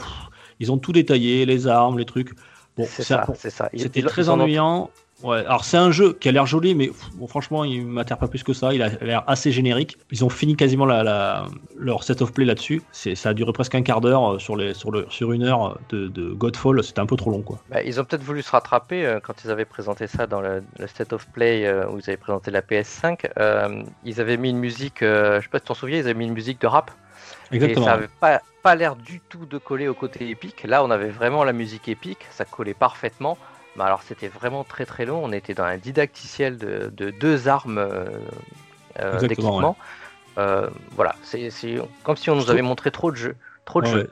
ils 0.60 0.72
ont 0.72 0.78
tout 0.78 0.92
détaillé, 0.92 1.46
les 1.46 1.68
armes, 1.68 1.98
les 1.98 2.06
trucs. 2.06 2.34
Bon, 2.78 2.86
c'est 2.88 3.04
ça, 3.04 3.26
c'est 3.36 3.50
ça. 3.50 3.70
C'était 3.76 4.04
très 4.04 4.30
ennuyant. 4.30 4.90
Ouais, 5.24 5.40
alors 5.40 5.66
c'est 5.66 5.78
un 5.78 5.92
jeu 5.92 6.14
qui 6.14 6.30
a 6.30 6.32
l'air 6.32 6.46
joli, 6.46 6.76
mais 6.76 6.92
bon, 7.16 7.28
franchement, 7.28 7.66
il 7.66 7.86
m'attire 7.86 8.18
pas 8.18 8.28
plus 8.28 8.44
que 8.44 8.54
ça. 8.54 8.74
Il 8.74 8.82
a 8.82 8.90
l'air 9.02 9.24
assez 9.28 9.52
générique. 9.52 9.98
Ils 10.12 10.24
ont 10.24 10.30
fini 10.30 10.56
quasiment 10.56 10.86
la, 10.86 11.46
leur 11.78 12.04
set 12.04 12.22
of 12.22 12.32
play 12.32 12.46
là-dessus. 12.46 12.82
Ça 12.92 13.30
a 13.30 13.34
duré 13.34 13.52
presque 13.52 13.76
un 13.76 13.82
quart 13.82 14.00
d'heure 14.02 14.34
euh, 14.34 14.40
sur, 14.40 14.56
les, 14.56 14.74
sur, 14.74 14.92
le, 14.92 15.06
sur 15.10 15.34
une 15.34 15.44
heure 15.44 15.78
de, 15.90 16.08
de 16.08 16.30
Godfall. 16.32 16.84
C'était 16.84 17.02
un 17.02 17.06
peu 17.06 17.18
trop 17.18 17.32
long, 17.32 17.42
quoi. 17.42 17.60
Bah, 17.70 17.84
ils 17.84 18.00
ont 18.00 18.06
peut-être 18.06 18.24
voulu 18.24 18.42
se 18.42 18.52
rattraper 18.52 19.06
euh, 19.06 19.20
quand 19.20 19.44
ils 19.44 19.52
avaient 19.52 19.66
présenté 19.66 20.08
ça 20.08 20.26
dans 20.26 20.42
le, 20.42 20.64
set 20.88 21.12
of 21.12 21.28
play 21.28 21.66
euh, 21.66 21.88
où 21.90 22.00
ils 22.00 22.10
avaient 22.10 22.18
présenté 22.18 22.52
la 22.52 22.62
PS5. 22.62 23.30
ils 24.06 24.22
avaient 24.22 24.38
mis 24.38 24.52
une 24.52 24.60
musique, 24.60 25.00
je 25.02 25.40
sais 25.42 25.50
pas 25.50 25.58
si 25.58 25.64
tu 25.64 25.68
t'en 25.68 25.74
souviens, 25.74 25.98
ils 25.98 26.06
avaient 26.06 26.14
mis 26.14 26.26
une 26.26 26.34
musique 26.34 26.62
de 26.62 26.68
rap. 26.68 26.92
Exactement. 27.52 27.86
Et 27.86 27.90
ça 27.90 27.94
avait 27.94 28.10
pas, 28.20 28.42
pas 28.64 28.76
l'air 28.76 28.96
du 28.96 29.20
tout 29.20 29.46
de 29.46 29.58
coller 29.58 29.88
au 29.88 29.94
côté 29.94 30.30
épique. 30.30 30.64
Là, 30.64 30.84
on 30.84 30.92
avait 30.92 31.10
vraiment 31.10 31.44
la 31.44 31.54
musique 31.54 31.88
épique. 31.88 32.26
Ça 32.32 32.46
collait 32.46 32.74
parfaitement. 32.74 33.38
Bah, 33.76 33.86
alors 33.86 34.02
c'était 34.02 34.28
vraiment 34.28 34.64
très 34.64 34.86
très 34.86 35.06
long. 35.06 35.22
On 35.24 35.32
était 35.32 35.54
dans 35.54 35.64
un 35.64 35.78
didacticiel 35.78 36.58
de, 36.58 37.12
deux 37.12 37.48
armes 37.48 37.78
euh, 37.78 38.06
euh, 39.00 39.20
d'équipement. 39.20 39.78
Euh, 40.38 40.70
voilà, 40.96 41.16
c'est 41.24 41.50
comme 42.04 42.16
si 42.16 42.30
on 42.30 42.36
nous 42.36 42.50
avait 42.50 42.62
montré 42.62 42.92
trop 42.92 43.12
de 43.12 43.18
jeux. 43.18 43.36
Trop 43.66 43.82
de 43.82 43.88
jeux. 43.88 44.12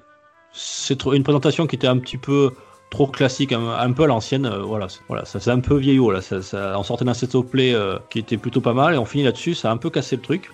C'est 0.52 1.06
une 1.06 1.24
présentation 1.24 1.68
qui 1.68 1.76
était 1.76 1.88
un 1.88 2.00
petit 2.00 2.18
peu 2.18 2.52
trop 2.90 3.08
classique, 3.08 3.52
un, 3.52 3.92
peu 3.92 4.04
à 4.04 4.08
l'ancienne. 4.08 4.48
voilà, 4.48 4.88
voilà, 5.08 5.26
ça 5.26 5.40
c'est 5.40 5.52
un 5.52 5.60
peu 5.60 5.76
vieillot 5.76 6.12
là. 6.12 6.22
Ça, 6.22 6.42
ça, 6.42 6.78
on 6.78 6.84
sortait 6.84 7.06
d'un 7.06 7.14
set 7.14 7.36
of 7.36 7.48
play 7.48 7.76
qui 8.10 8.20
était 8.20 8.38
plutôt 8.38 8.62
pas 8.62 8.74
mal 8.74 8.94
et 8.94 8.98
on 8.98 9.06
finit 9.06 9.24
là-dessus. 9.24 9.56
Ça 9.56 9.70
a 9.70 9.74
un 9.74 9.78
peu 9.78 9.90
cassé 9.90 10.16
le 10.16 10.22
truc. 10.22 10.50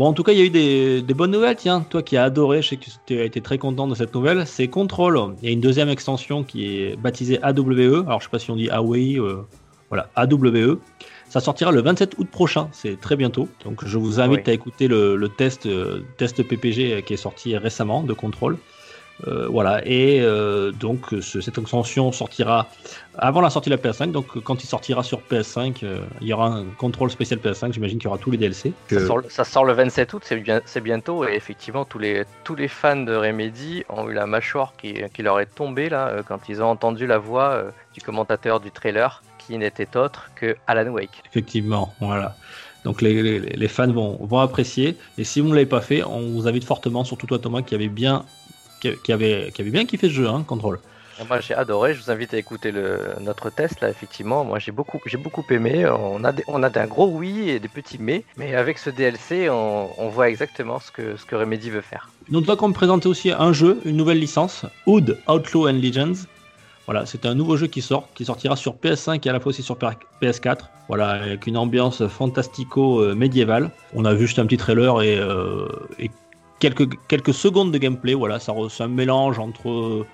Bon, 0.00 0.06
en 0.06 0.14
tout 0.14 0.22
cas, 0.22 0.32
il 0.32 0.38
y 0.38 0.40
a 0.40 0.46
eu 0.46 1.02
des, 1.02 1.12
bonnes 1.12 1.30
nouvelles. 1.30 1.56
Tiens, 1.56 1.82
toi 1.82 2.02
qui 2.02 2.16
as 2.16 2.24
adoré, 2.24 2.62
je 2.62 2.68
sais 2.68 2.76
que 2.78 2.86
tu 3.04 3.20
as 3.20 3.24
été 3.24 3.42
très 3.42 3.58
content 3.58 3.86
de 3.86 3.94
cette 3.94 4.14
nouvelle. 4.14 4.46
C'est 4.46 4.66
Control. 4.66 5.34
Il 5.42 5.46
y 5.46 5.50
a 5.50 5.52
une 5.52 5.60
deuxième 5.60 5.90
extension 5.90 6.42
qui 6.42 6.74
est 6.74 6.96
baptisée 6.96 7.38
AWE. 7.42 8.06
Alors, 8.06 8.18
je 8.20 8.24
sais 8.24 8.30
pas 8.30 8.38
si 8.38 8.50
on 8.50 8.56
dit 8.56 8.70
AWE, 8.70 9.18
euh, 9.18 9.42
voilà, 9.90 10.08
AWE, 10.16 10.78
Ça 11.28 11.40
sortira 11.40 11.70
le 11.70 11.82
27 11.82 12.14
août 12.16 12.28
prochain, 12.30 12.70
c'est 12.72 12.98
très 12.98 13.14
bientôt. 13.14 13.46
Donc 13.66 13.84
je 13.84 13.98
vous 13.98 14.20
invite 14.20 14.46
Oui. 14.46 14.50
à 14.50 14.54
écouter 14.54 14.88
le, 14.88 15.16
le 15.16 15.28
test, 15.28 15.66
euh, 15.66 16.00
test 16.16 16.42
PPG 16.42 17.02
qui 17.02 17.12
est 17.12 17.18
sorti 17.18 17.54
récemment 17.58 18.02
de 18.02 18.14
contrôle. 18.14 18.56
Euh, 19.26 19.48
voilà, 19.48 19.86
et 19.86 20.20
euh, 20.22 20.72
donc 20.72 21.06
ce- 21.20 21.40
cette 21.40 21.58
extension 21.58 22.10
sortira 22.12 22.68
avant 23.18 23.40
la 23.40 23.50
sortie 23.50 23.68
de 23.70 23.74
la 23.74 23.80
PS5. 23.80 24.12
Donc 24.12 24.38
quand 24.42 24.62
il 24.64 24.66
sortira 24.66 25.02
sur 25.02 25.20
PS5, 25.20 25.82
euh, 25.82 26.00
il 26.20 26.28
y 26.28 26.32
aura 26.32 26.46
un 26.48 26.64
contrôle 26.78 27.10
spécial 27.10 27.38
PS5. 27.38 27.72
J'imagine 27.72 27.98
qu'il 27.98 28.06
y 28.06 28.08
aura 28.08 28.18
tous 28.18 28.30
les 28.30 28.38
DLC. 28.38 28.72
Ça, 28.88 29.06
sort, 29.06 29.18
le- 29.18 29.28
ça 29.28 29.44
sort 29.44 29.64
le 29.64 29.72
27 29.74 30.12
août, 30.14 30.22
c'est 30.24 30.36
bien- 30.36 30.62
c'est 30.64 30.80
bientôt, 30.80 31.24
et 31.28 31.34
effectivement, 31.34 31.84
tous 31.84 31.98
les, 31.98 32.24
tous 32.44 32.54
les 32.54 32.68
fans 32.68 32.96
de 32.96 33.14
Remedy 33.14 33.84
ont 33.90 34.08
eu 34.08 34.14
la 34.14 34.26
mâchoire 34.26 34.72
qui, 34.80 34.94
qui 35.12 35.22
leur 35.22 35.38
est 35.40 35.54
tombée 35.54 35.88
là, 35.90 36.08
euh, 36.08 36.22
quand 36.26 36.48
ils 36.48 36.62
ont 36.62 36.66
entendu 36.70 37.06
la 37.06 37.18
voix 37.18 37.50
euh, 37.50 37.70
du 37.94 38.00
commentateur 38.00 38.60
du 38.60 38.70
trailer, 38.70 39.22
qui 39.38 39.58
n'était 39.58 39.96
autre 39.96 40.30
que 40.36 40.56
Alan 40.66 40.90
Wake. 40.92 41.22
Effectivement, 41.30 41.92
voilà. 42.00 42.36
Donc 42.84 43.02
les, 43.02 43.22
les- 43.22 43.40
les 43.40 43.68
fans 43.68 43.90
vont, 43.92 44.16
vont 44.24 44.38
apprécier. 44.38 44.96
Et 45.18 45.24
si 45.24 45.40
vous 45.40 45.48
ne 45.48 45.54
l'avez 45.54 45.66
pas 45.66 45.82
fait, 45.82 46.02
on 46.04 46.20
vous 46.30 46.48
invite 46.48 46.64
fortement, 46.64 47.04
surtout 47.04 47.26
toi 47.26 47.38
Thomas, 47.38 47.60
qui 47.62 47.74
avait 47.74 47.88
bien, 47.88 48.24
qui, 48.80 48.96
qui 49.02 49.12
avait, 49.12 49.50
qui 49.54 49.60
avait 49.62 49.70
bien 49.70 49.84
kiffé 49.86 50.08
ce 50.08 50.14
jeu, 50.14 50.26
hein, 50.28 50.42
Control. 50.46 50.78
Moi 51.28 51.38
j'ai 51.40 51.52
adoré, 51.54 51.92
je 51.92 52.02
vous 52.02 52.10
invite 52.10 52.32
à 52.32 52.38
écouter 52.38 52.72
le, 52.72 52.98
notre 53.20 53.50
test 53.50 53.82
là, 53.82 53.90
effectivement. 53.90 54.42
Moi 54.42 54.58
j'ai 54.58 54.72
beaucoup, 54.72 54.98
j'ai 55.04 55.18
beaucoup 55.18 55.44
aimé. 55.50 55.86
On 55.86 56.24
a, 56.24 56.32
des- 56.32 56.44
on 56.48 56.62
a 56.62 56.70
d'un 56.70 56.86
gros 56.86 57.08
oui 57.08 57.50
et 57.50 57.60
des 57.60 57.68
petits 57.68 57.98
mais, 58.00 58.24
mais 58.38 58.54
avec 58.54 58.78
ce 58.78 58.88
DLC, 58.88 59.50
on, 59.50 59.90
on 59.98 60.08
voit 60.08 60.30
exactement 60.30 60.78
ce 60.80 60.90
que, 60.90 61.16
ce 61.18 61.26
que 61.26 61.36
Remedy 61.36 61.68
veut 61.68 61.82
faire. 61.82 62.08
Nous 62.30 62.40
devons 62.40 62.68
me 62.68 62.72
présenter 62.72 63.06
aussi 63.06 63.30
un 63.32 63.52
jeu, 63.52 63.80
une 63.84 63.98
nouvelle 63.98 64.18
licence, 64.18 64.64
Oud 64.86 65.18
Outlaw 65.28 65.68
and 65.68 65.74
Legends. 65.82 66.24
Voilà, 66.86 67.04
c'est 67.04 67.26
un 67.26 67.34
nouveau 67.34 67.58
jeu 67.58 67.66
qui 67.66 67.82
sort, 67.82 68.08
qui 68.14 68.24
sortira 68.24 68.56
sur 68.56 68.74
PS5 68.76 69.20
et 69.26 69.28
à 69.28 69.34
la 69.34 69.40
fois 69.40 69.50
aussi 69.50 69.62
sur 69.62 69.76
PS4. 70.22 70.58
Voilà, 70.88 71.10
avec 71.10 71.46
une 71.46 71.58
ambiance 71.58 72.02
fantastico-médiévale. 72.08 73.70
On 73.94 74.04
a 74.04 74.14
vu 74.14 74.26
juste 74.26 74.38
un 74.38 74.46
petit 74.46 74.56
trailer 74.56 75.02
et, 75.02 75.18
euh, 75.18 75.68
et 75.98 76.10
quelques, 76.60 76.88
quelques 77.08 77.34
secondes 77.34 77.72
de 77.72 77.78
gameplay. 77.78 78.14
Voilà, 78.14 78.38
ça 78.38 78.52
c'est 78.70 78.84
un 78.84 78.88
mélange 78.88 79.38
entre, 79.40 79.68
euh, 79.68 80.06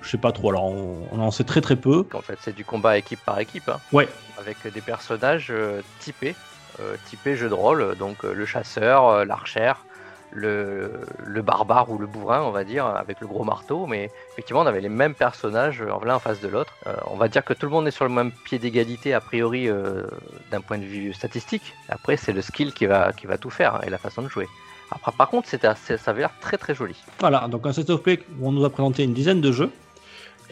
je 0.00 0.08
sais 0.08 0.18
pas 0.18 0.32
trop. 0.32 0.48
Alors, 0.50 0.64
on, 0.64 1.06
on 1.12 1.20
en 1.20 1.30
sait 1.30 1.44
très 1.44 1.60
très 1.60 1.76
peu. 1.76 2.06
En 2.14 2.22
fait, 2.22 2.38
c'est 2.40 2.54
du 2.54 2.64
combat 2.64 2.96
équipe 2.96 3.20
par 3.26 3.38
équipe. 3.38 3.68
hein. 3.68 3.78
Ouais. 3.92 4.08
avec 4.38 4.56
des 4.72 4.80
personnages 4.80 5.48
euh, 5.50 5.82
typés, 6.00 6.34
euh, 6.80 6.96
typés 7.06 7.36
jeu 7.36 7.48
de 7.48 7.54
rôle, 7.54 7.96
donc 7.96 8.24
euh, 8.24 8.32
le 8.32 8.46
chasseur, 8.46 9.24
l'archère, 9.26 9.84
le, 10.30 10.92
le 11.24 11.40
barbare 11.42 11.90
ou 11.90 11.96
le 11.96 12.06
bourrin, 12.06 12.42
on 12.42 12.50
va 12.50 12.62
dire, 12.62 12.84
avec 12.84 13.20
le 13.22 13.26
gros 13.26 13.44
marteau, 13.44 13.86
mais 13.86 14.10
effectivement, 14.32 14.60
on 14.60 14.66
avait 14.66 14.82
les 14.82 14.90
mêmes 14.90 15.14
personnages 15.14 15.82
l'un 16.04 16.16
en 16.16 16.18
face 16.18 16.40
de 16.40 16.48
l'autre. 16.48 16.74
Euh, 16.86 16.94
on 17.06 17.16
va 17.16 17.28
dire 17.28 17.42
que 17.44 17.54
tout 17.54 17.64
le 17.64 17.72
monde 17.72 17.88
est 17.88 17.90
sur 17.92 18.04
le 18.04 18.10
même 18.12 18.30
pied 18.44 18.58
d'égalité, 18.58 19.14
a 19.14 19.20
priori, 19.20 19.68
euh, 19.70 20.02
d'un 20.50 20.60
point 20.60 20.76
de 20.78 20.84
vue 20.84 21.14
statistique. 21.14 21.72
Après, 21.88 22.18
c'est 22.18 22.32
le 22.34 22.42
skill 22.42 22.74
qui 22.74 22.84
va, 22.84 23.12
qui 23.14 23.26
va 23.26 23.38
tout 23.38 23.48
faire 23.50 23.76
hein, 23.76 23.80
et 23.86 23.90
la 23.90 23.96
façon 23.98 24.20
de 24.22 24.28
jouer. 24.28 24.46
Après, 24.90 25.12
par 25.12 25.28
contre, 25.28 25.48
c'était 25.48 25.66
assez- 25.66 25.98
ça 25.98 26.10
avait 26.12 26.20
l'air 26.20 26.32
très 26.40 26.56
très 26.56 26.74
joli. 26.74 26.96
Voilà, 27.20 27.46
donc 27.48 27.66
un 27.66 27.72
set 27.72 27.90
of 27.90 28.02
play 28.02 28.20
où 28.40 28.48
on 28.48 28.52
nous 28.52 28.64
a 28.64 28.70
présenté 28.70 29.04
une 29.04 29.12
dizaine 29.14 29.40
de 29.40 29.52
jeux. 29.52 29.70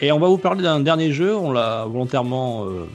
Et 0.01 0.13
on 0.13 0.19
va 0.19 0.29
vous 0.29 0.39
parler 0.39 0.63
d'un 0.63 0.81
dernier 0.81 1.11
jeu, 1.13 1.35
on 1.35 1.53
l'a 1.53 1.85
volontairement 1.87 2.67
euh, 2.67 2.87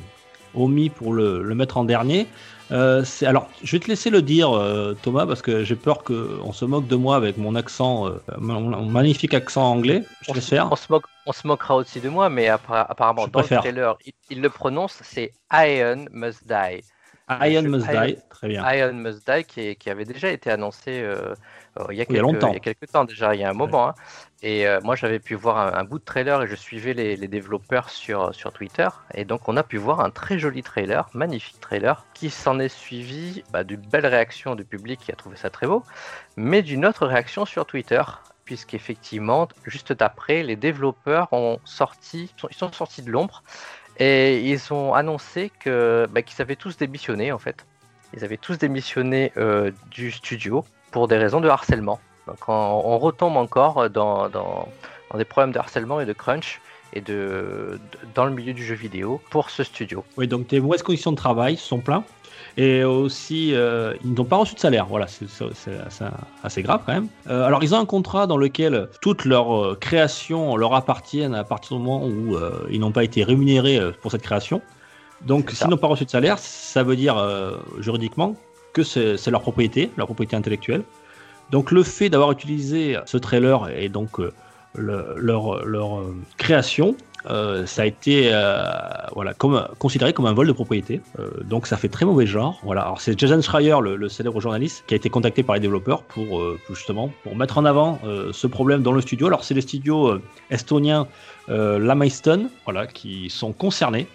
omis 0.53 0.89
pour 0.89 1.13
le, 1.13 1.41
le 1.41 1.55
mettre 1.55 1.77
en 1.77 1.83
dernier. 1.83 2.27
Euh, 2.71 3.03
alors, 3.23 3.49
je 3.63 3.71
vais 3.71 3.79
te 3.79 3.87
laisser 3.87 4.09
le 4.09 4.21
dire, 4.21 4.55
euh, 4.55 4.95
Thomas, 5.01 5.25
parce 5.25 5.41
que 5.41 5.63
j'ai 5.63 5.75
peur 5.75 6.03
qu'on 6.03 6.53
se 6.53 6.63
moque 6.63 6.87
de 6.87 6.95
moi 6.95 7.15
avec 7.15 7.37
mon 7.37 7.55
accent, 7.55 8.07
mon, 8.37 8.61
mon 8.61 8.85
magnifique 8.85 9.33
accent 9.33 9.63
anglais. 9.69 10.03
Je 10.21 10.27
te 10.27 10.31
On 10.31 10.33
laisse 10.35 10.45
se, 10.45 10.49
faire. 10.49 10.71
on, 10.71 10.75
se 10.75 10.85
moque, 10.89 11.05
on 11.25 11.33
se 11.33 11.45
moquera 11.47 11.75
aussi 11.75 11.99
de 11.99 12.07
moi, 12.07 12.29
mais 12.29 12.47
apparemment, 12.47 13.27
dans 13.27 13.41
le 13.41 13.47
trailer, 13.47 13.97
il, 14.05 14.13
il 14.29 14.41
le 14.41 14.49
prononce, 14.49 14.99
c'est 15.03 15.33
Iron 15.51 16.05
Must 16.13 16.47
Die. 16.47 16.81
Iron 17.41 17.63
Must 17.69 17.87
Iron- 17.91 18.05
Die, 18.07 18.17
très 18.29 18.47
bien. 18.47 18.71
Iron 18.73 18.93
Must 18.93 19.27
Die 19.27 19.43
qui, 19.45 19.61
est- 19.61 19.75
qui 19.75 19.89
avait 19.89 20.05
déjà 20.05 20.29
été 20.29 20.49
annoncé 20.51 21.01
euh, 21.01 21.33
euh, 21.79 21.85
il, 21.91 21.97
y 21.97 22.01
a 22.01 22.05
il 22.09 22.15
y 22.15 22.19
a 22.19 22.21
quelques, 22.21 22.21
longtemps. 22.21 22.49
il 22.49 22.53
y 22.53 22.57
a 22.57 22.59
quelques 22.59 22.91
temps 22.91 23.05
déjà, 23.05 23.33
il 23.35 23.41
y 23.41 23.43
a 23.43 23.49
un 23.49 23.53
moment. 23.53 23.89
hein. 23.89 23.95
Et 24.43 24.67
euh, 24.67 24.79
moi 24.83 24.95
j'avais 24.95 25.19
pu 25.19 25.35
voir 25.35 25.57
un, 25.57 25.73
un 25.79 25.83
bout 25.83 25.99
de 25.99 26.03
trailer 26.03 26.41
et 26.43 26.47
je 26.47 26.55
suivais 26.55 26.93
les, 26.93 27.15
les 27.15 27.27
développeurs 27.27 27.89
sur, 27.89 28.33
sur 28.33 28.51
Twitter. 28.51 28.87
Et 29.13 29.23
donc 29.25 29.47
on 29.47 29.55
a 29.55 29.63
pu 29.63 29.77
voir 29.77 29.99
un 30.01 30.09
très 30.09 30.39
joli 30.39 30.63
trailer, 30.63 31.09
magnifique 31.13 31.59
trailer, 31.59 32.05
qui 32.13 32.29
s'en 32.29 32.59
est 32.59 32.69
suivi 32.69 33.43
bah, 33.51 33.63
d'une 33.63 33.81
belle 33.81 34.07
réaction 34.07 34.55
du 34.55 34.65
public 34.65 34.99
qui 34.99 35.11
a 35.11 35.15
trouvé 35.15 35.37
ça 35.37 35.49
très 35.49 35.67
beau, 35.67 35.83
mais 36.35 36.61
d'une 36.63 36.85
autre 36.85 37.05
réaction 37.07 37.45
sur 37.45 37.65
Twitter. 37.65 38.01
Puisqu'effectivement, 38.43 39.47
juste 39.65 39.95
après, 40.01 40.43
les 40.43 40.57
développeurs 40.57 41.31
ont 41.31 41.59
sorti, 41.63 42.33
ils 42.49 42.55
sont 42.55 42.71
sortis 42.73 43.01
de 43.01 43.09
l'ombre 43.09 43.43
et 44.01 44.41
ils 44.41 44.73
ont 44.73 44.95
annoncé 44.95 45.51
bah, 45.63 46.21
qu'ils 46.23 46.41
avaient 46.41 46.55
tous 46.55 46.75
démissionné 46.75 47.31
en 47.31 47.37
fait. 47.37 47.67
Ils 48.15 48.23
avaient 48.23 48.37
tous 48.37 48.57
démissionné 48.57 49.31
euh, 49.37 49.69
du 49.91 50.09
studio 50.11 50.65
pour 50.89 51.07
des 51.07 51.17
raisons 51.17 51.39
de 51.39 51.47
harcèlement. 51.47 51.99
Donc 52.25 52.39
on, 52.47 52.97
retombe 52.97 53.37
encore 53.37 53.91
dans, 53.91 54.27
dans, 54.27 54.67
des 55.15 55.23
problèmes 55.23 55.51
de 55.51 55.59
harcèlement 55.59 56.01
et 56.01 56.05
de 56.07 56.13
crunch 56.13 56.61
et 56.93 57.01
dans 57.01 58.25
le 58.25 58.31
milieu 58.31 58.53
du 58.53 58.65
jeu 58.65 58.75
vidéo 58.75 59.21
pour 59.29 59.51
ce 59.51 59.63
studio. 59.63 60.03
Oui, 60.17 60.27
donc 60.27 60.47
tes 60.47 60.59
mauvaises 60.59 60.81
conditions 60.81 61.11
de 61.11 61.17
travail? 61.17 61.55
Sont 61.55 61.79
pleins? 61.79 62.03
Et 62.57 62.83
aussi, 62.83 63.53
euh, 63.53 63.93
ils 64.03 64.13
n'ont 64.13 64.25
pas 64.25 64.35
reçu 64.37 64.55
de 64.55 64.59
salaire. 64.59 64.85
Voilà, 64.87 65.07
c'est 65.07 65.25
assez, 65.25 66.03
assez 66.43 66.61
grave 66.61 66.81
quand 66.85 66.93
même. 66.93 67.07
Euh, 67.29 67.45
alors, 67.45 67.63
ils 67.63 67.73
ont 67.73 67.79
un 67.79 67.85
contrat 67.85 68.27
dans 68.27 68.37
lequel 68.37 68.89
toutes 69.01 69.25
leurs 69.25 69.55
euh, 69.55 69.77
créations 69.79 70.57
leur 70.57 70.73
appartiennent 70.73 71.33
à 71.33 71.43
partir 71.43 71.77
du 71.77 71.83
moment 71.83 72.05
où 72.05 72.35
ils 72.69 72.79
n'ont 72.79 72.91
pas 72.91 73.03
été 73.03 73.23
rémunérés 73.23 73.79
pour 74.01 74.11
cette 74.11 74.21
création. 74.23 74.61
Donc, 75.25 75.51
s'ils 75.51 75.67
n'ont 75.67 75.77
pas 75.77 75.87
reçu 75.87 76.03
de 76.05 76.09
salaire, 76.09 76.39
ça 76.39 76.83
veut 76.83 76.95
dire 76.95 77.15
juridiquement 77.79 78.35
que 78.73 78.83
c'est 78.83 79.27
leur 79.29 79.41
propriété, 79.41 79.91
leur 79.97 80.07
propriété 80.07 80.35
intellectuelle. 80.35 80.83
Donc, 81.51 81.71
le 81.71 81.83
fait 81.83 82.09
d'avoir 82.09 82.31
utilisé 82.31 82.97
ce 83.05 83.17
trailer 83.17 83.69
et 83.77 83.87
donc 83.89 84.17
le- 84.73 85.15
leur, 85.17 85.65
leur 85.65 86.01
création 86.37 86.95
euh, 87.29 87.65
ça 87.65 87.83
a 87.83 87.85
été 87.85 88.29
euh, 88.33 88.63
voilà, 89.13 89.33
comme, 89.33 89.67
considéré 89.77 90.13
comme 90.13 90.25
un 90.25 90.33
vol 90.33 90.47
de 90.47 90.53
propriété. 90.53 91.01
Euh, 91.19 91.29
donc 91.43 91.67
ça 91.67 91.77
fait 91.77 91.89
très 91.89 92.05
mauvais 92.05 92.25
genre. 92.25 92.59
Voilà. 92.63 92.81
Alors 92.81 93.01
c'est 93.01 93.17
Jason 93.19 93.41
Schreier, 93.41 93.75
le, 93.81 93.95
le 93.95 94.09
célèbre 94.09 94.39
journaliste, 94.41 94.83
qui 94.87 94.93
a 94.93 94.97
été 94.97 95.09
contacté 95.09 95.43
par 95.43 95.55
les 95.55 95.61
développeurs 95.61 96.03
pour, 96.03 96.41
justement 96.69 97.11
pour 97.23 97.35
mettre 97.35 97.57
en 97.57 97.65
avant 97.65 97.99
ce 98.31 98.47
problème 98.47 98.81
dans 98.81 98.91
le 98.91 99.01
studio. 99.01 99.27
Alors 99.27 99.43
c'est 99.43 99.53
les 99.53 99.61
studios 99.61 100.19
estoniens 100.49 101.07
euh, 101.49 101.79
Lamaiston, 101.79 102.49
voilà, 102.65 102.87
qui 102.87 103.29
sont 103.29 103.51
concernés. 103.51 104.07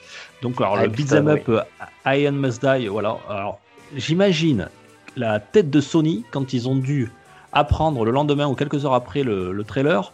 Donc 0.43 0.61
alors 0.61 0.77
le 0.77 0.87
Limestone, 0.87 1.25
beat'em 1.25 1.29
up 1.29 1.49
euh, 1.49 2.15
Iron 2.15 2.33
Must 2.33 2.65
Die, 2.65 2.87
voilà. 2.87 3.19
Alors 3.29 3.59
j'imagine 3.95 4.69
la 5.17 5.41
tête 5.41 5.71
de 5.71 5.81
Sony 5.81 6.25
quand 6.31 6.53
ils 6.53 6.69
ont 6.69 6.77
dû 6.77 7.11
apprendre 7.53 8.05
le 8.05 8.11
lendemain 8.11 8.47
ou 8.47 8.55
quelques 8.55 8.85
heures 8.85 8.95
après 8.95 9.23
le, 9.23 9.53
le 9.53 9.65
trailer 9.65 10.13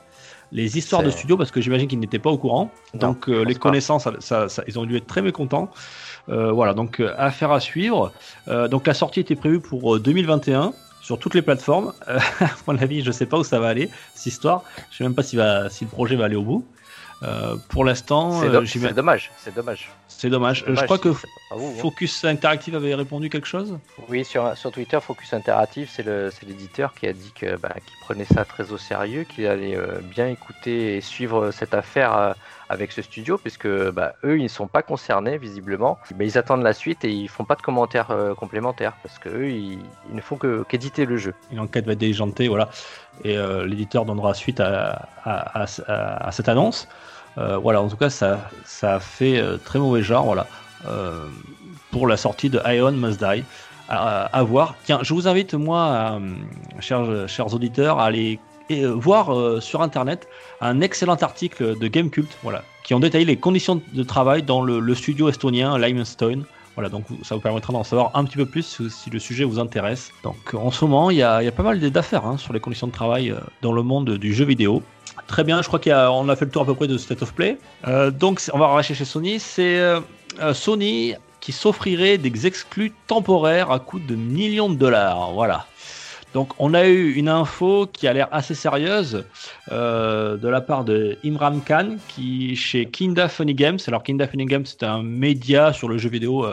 les 0.52 0.76
histoires 0.78 1.02
de 1.02 1.10
studio 1.10 1.36
parce 1.36 1.50
que 1.50 1.60
j'imagine 1.60 1.88
qu'ils 1.88 1.98
n'étaient 1.98 2.18
pas 2.18 2.30
au 2.30 2.38
courant. 2.38 2.70
Non, 2.94 3.08
donc 3.08 3.28
euh, 3.28 3.42
les 3.44 3.54
connaissances, 3.54 4.04
ça, 4.04 4.12
ça- 4.20 4.48
ça- 4.48 4.62
ils 4.68 4.78
ont 4.78 4.84
dû 4.84 4.96
être 4.96 5.06
très 5.06 5.22
mécontents. 5.22 5.70
Euh, 6.28 6.52
voilà, 6.52 6.74
donc 6.74 7.00
euh, 7.00 7.12
affaire 7.18 7.50
à 7.52 7.58
suivre. 7.60 8.12
Euh, 8.48 8.68
donc 8.68 8.86
la 8.86 8.94
sortie 8.94 9.20
était 9.20 9.34
prévue 9.34 9.60
pour 9.60 9.96
euh, 9.96 9.98
2021 9.98 10.72
sur 11.00 11.18
toutes 11.18 11.34
les 11.34 11.42
plateformes. 11.42 11.92
Euh, 12.08 12.18
à 12.40 12.50
mon 12.68 12.76
avis, 12.78 13.02
je 13.02 13.10
sais 13.10 13.26
pas 13.26 13.38
où 13.38 13.44
ça 13.44 13.58
va 13.58 13.68
aller 13.68 13.88
cette 14.14 14.26
histoire. 14.26 14.62
Je 14.90 14.98
sais 14.98 15.04
même 15.04 15.14
pas 15.14 15.22
si, 15.24 15.36
va, 15.36 15.68
si 15.70 15.84
le 15.84 15.90
projet 15.90 16.14
va 16.16 16.26
aller 16.26 16.36
au 16.36 16.42
bout. 16.44 16.64
Euh, 17.22 17.56
pour 17.68 17.84
l'instant, 17.84 18.40
C'est 18.40 18.48
euh, 18.48 18.60
do- 18.60 18.66
c'est 18.66 18.92
dommage, 18.94 19.30
c'est 19.36 19.54
dommage. 19.54 19.90
c'est 20.08 20.28
dommage. 20.28 20.64
Euh, 20.66 20.74
je 20.74 20.84
crois 20.84 20.98
que 20.98 21.08
vous, 21.08 21.20
hein. 21.52 21.56
Focus 21.80 22.24
Interactive 22.24 22.74
avait 22.74 22.94
répondu 22.96 23.30
quelque 23.30 23.46
chose? 23.46 23.78
Oui, 24.08 24.24
sur, 24.24 24.56
sur 24.56 24.72
Twitter, 24.72 24.98
Focus 25.00 25.32
Interactive, 25.32 25.88
c'est 25.92 26.04
l'éditeur 26.44 26.94
qui 26.94 27.06
a 27.06 27.12
dit 27.12 27.32
que 27.32 27.56
bah, 27.56 27.74
qu'il 27.86 27.96
prenait 28.00 28.24
ça 28.24 28.44
très 28.44 28.72
au 28.72 28.78
sérieux, 28.78 29.22
qu'il 29.22 29.46
allait 29.46 29.76
euh, 29.76 30.00
bien 30.02 30.26
écouter 30.28 30.96
et 30.96 31.00
suivre 31.00 31.52
cette 31.52 31.74
affaire 31.74 32.16
euh, 32.16 32.32
avec 32.68 32.90
ce 32.90 33.02
studio, 33.02 33.38
puisque 33.38 33.68
bah, 33.68 34.14
eux, 34.24 34.38
ils 34.38 34.42
ne 34.44 34.48
sont 34.48 34.66
pas 34.66 34.82
concernés 34.82 35.38
visiblement. 35.38 35.98
Mais 36.18 36.26
ils 36.26 36.38
attendent 36.38 36.62
la 36.64 36.72
suite 36.72 37.04
et 37.04 37.10
ils 37.10 37.28
font 37.28 37.44
pas 37.44 37.54
de 37.54 37.62
commentaires 37.62 38.08
complémentaires, 38.36 38.94
parce 39.02 39.18
que 39.20 39.28
eux, 39.28 39.48
ils, 39.50 39.78
ils 40.08 40.14
ne 40.16 40.20
font 40.20 40.36
que 40.36 40.64
qu'éditer 40.68 41.04
le 41.04 41.18
jeu. 41.18 41.34
Une 41.52 41.60
enquête 41.60 41.84
va 41.86 41.92
être 41.92 41.98
diligentée, 41.98 42.48
voilà. 42.48 42.68
Et 43.24 43.36
l'éditeur 43.66 44.06
donnera 44.06 44.34
suite 44.34 44.58
à, 44.58 45.06
à- 45.24 45.62
à- 45.62 45.66
à- 45.86 46.26
à 46.28 46.32
cette 46.32 46.48
annonce. 46.48 46.88
Euh, 47.38 47.56
voilà, 47.56 47.82
en 47.82 47.88
tout 47.88 47.96
cas, 47.96 48.10
ça, 48.10 48.50
ça 48.64 48.96
a 48.96 49.00
fait 49.00 49.38
euh, 49.38 49.56
très 49.56 49.78
mauvais 49.78 50.02
genre, 50.02 50.24
voilà, 50.24 50.46
euh, 50.86 51.26
pour 51.90 52.06
la 52.06 52.16
sortie 52.16 52.50
de 52.50 52.60
Ion 52.66 52.92
Must 52.92 53.18
Die. 53.18 53.44
À, 53.94 54.42
voir. 54.42 54.74
Tiens, 54.84 55.00
je 55.02 55.12
vous 55.12 55.28
invite, 55.28 55.52
moi, 55.52 56.18
chers, 56.80 57.54
auditeurs, 57.54 57.98
à 57.98 58.06
aller 58.06 58.38
voir 58.70 59.60
sur 59.60 59.82
Internet 59.82 60.26
un 60.62 60.80
excellent 60.80 61.16
article 61.16 61.78
de 61.78 61.88
Gamecult, 61.88 62.38
voilà, 62.42 62.64
qui 62.84 62.94
ont 62.94 63.00
détaillé 63.00 63.26
les 63.26 63.36
conditions 63.36 63.82
de 63.92 64.02
travail 64.02 64.44
dans 64.44 64.62
le, 64.62 64.94
studio 64.94 65.28
estonien 65.28 65.76
Limestone. 65.76 66.44
Voilà, 66.74 66.88
donc 66.88 67.04
ça 67.22 67.34
vous 67.34 67.42
permettra 67.42 67.74
d'en 67.74 67.84
savoir 67.84 68.12
un 68.14 68.24
petit 68.24 68.38
peu 68.38 68.46
plus 68.46 68.80
si, 68.88 69.10
le 69.10 69.18
sujet 69.18 69.44
vous 69.44 69.58
intéresse. 69.58 70.10
Donc 70.22 70.54
en 70.54 70.70
ce 70.70 70.86
moment, 70.86 71.10
il 71.10 71.18
y 71.18 71.22
a, 71.22 71.52
pas 71.52 71.62
mal 71.62 71.78
d'affaires 71.78 72.24
hein, 72.24 72.38
sur 72.38 72.54
les 72.54 72.60
conditions 72.60 72.86
de 72.86 72.92
travail 72.92 73.34
dans 73.60 73.74
le 73.74 73.82
monde 73.82 74.16
du 74.16 74.32
jeu 74.32 74.46
vidéo. 74.46 74.82
Très 75.26 75.44
bien, 75.44 75.62
je 75.62 75.68
crois 75.68 75.78
qu'on 75.78 76.28
a, 76.28 76.36
fait 76.36 76.44
le 76.44 76.50
tour 76.50 76.62
à 76.62 76.64
peu 76.64 76.74
près 76.74 76.86
de 76.86 76.98
State 76.98 77.22
of 77.22 77.34
Play. 77.34 77.58
Euh, 77.86 78.10
donc 78.10 78.40
on 78.52 78.58
va 78.58 78.66
racheter 78.68 78.94
chez 78.94 79.04
Sony. 79.04 79.38
C'est 79.38 79.78
euh, 79.78 80.00
euh, 80.40 80.54
Sony 80.54 81.14
qui 81.40 81.52
s'offrirait 81.52 82.18
des 82.18 82.46
exclus 82.46 82.92
temporaires 83.06 83.70
à 83.70 83.78
coût 83.78 83.98
de 83.98 84.14
millions 84.14 84.70
de 84.70 84.76
dollars. 84.76 85.32
Voilà. 85.32 85.66
Donc 86.34 86.52
on 86.58 86.72
a 86.72 86.86
eu 86.86 87.12
une 87.12 87.28
info 87.28 87.86
qui 87.92 88.08
a 88.08 88.12
l'air 88.14 88.28
assez 88.32 88.54
sérieuse 88.54 89.24
de 89.70 90.48
la 90.48 90.60
part 90.62 90.84
de 90.84 91.18
Imran 91.24 91.58
Khan 91.60 91.96
qui 92.08 92.56
chez 92.56 92.86
Kinda 92.86 93.28
Funny 93.28 93.54
Games. 93.54 93.78
Alors 93.86 94.02
Kinda 94.02 94.26
Funny 94.26 94.46
Games 94.46 94.64
c'est 94.64 94.82
un 94.82 95.02
média 95.02 95.74
sur 95.74 95.88
le 95.88 95.98
jeu 95.98 96.08
vidéo, 96.08 96.46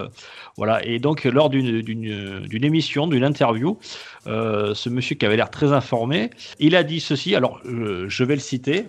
voilà. 0.60 0.86
Et 0.86 1.00
donc 1.00 1.24
lors 1.24 1.50
d'une 1.50 2.64
émission, 2.66 3.08
d'une 3.08 3.24
interview, 3.24 3.78
euh, 4.28 4.76
ce 4.76 4.90
monsieur 4.90 5.16
qui 5.16 5.26
avait 5.26 5.38
l'air 5.38 5.50
très 5.50 5.72
informé, 5.72 6.32
il 6.60 6.76
a 6.76 6.84
dit 6.84 7.00
ceci. 7.00 7.34
Alors 7.34 7.62
je 7.64 8.24
vais 8.26 8.36
le 8.36 8.42
citer. 8.42 8.88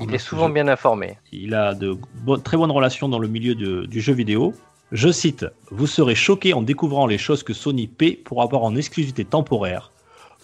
il 0.00 0.14
est 0.14 0.18
souvent 0.18 0.48
bien 0.48 0.66
informé. 0.66 1.18
Il 1.30 1.54
a 1.54 1.74
de 1.74 1.98
très 2.42 2.56
bonnes 2.56 2.70
relations 2.70 3.10
dans 3.10 3.18
le 3.18 3.28
milieu 3.28 3.54
de, 3.54 3.84
du 3.84 4.00
jeu 4.00 4.14
vidéo. 4.14 4.54
Je 4.92 5.12
cite 5.12 5.44
Vous 5.70 5.86
serez 5.86 6.14
choqué 6.14 6.54
en 6.54 6.62
découvrant 6.62 7.06
les 7.06 7.18
choses 7.18 7.42
que 7.42 7.52
Sony 7.52 7.86
paie 7.86 8.12
pour 8.12 8.40
avoir 8.40 8.62
en 8.62 8.74
exclusivité 8.74 9.26
temporaire 9.26 9.92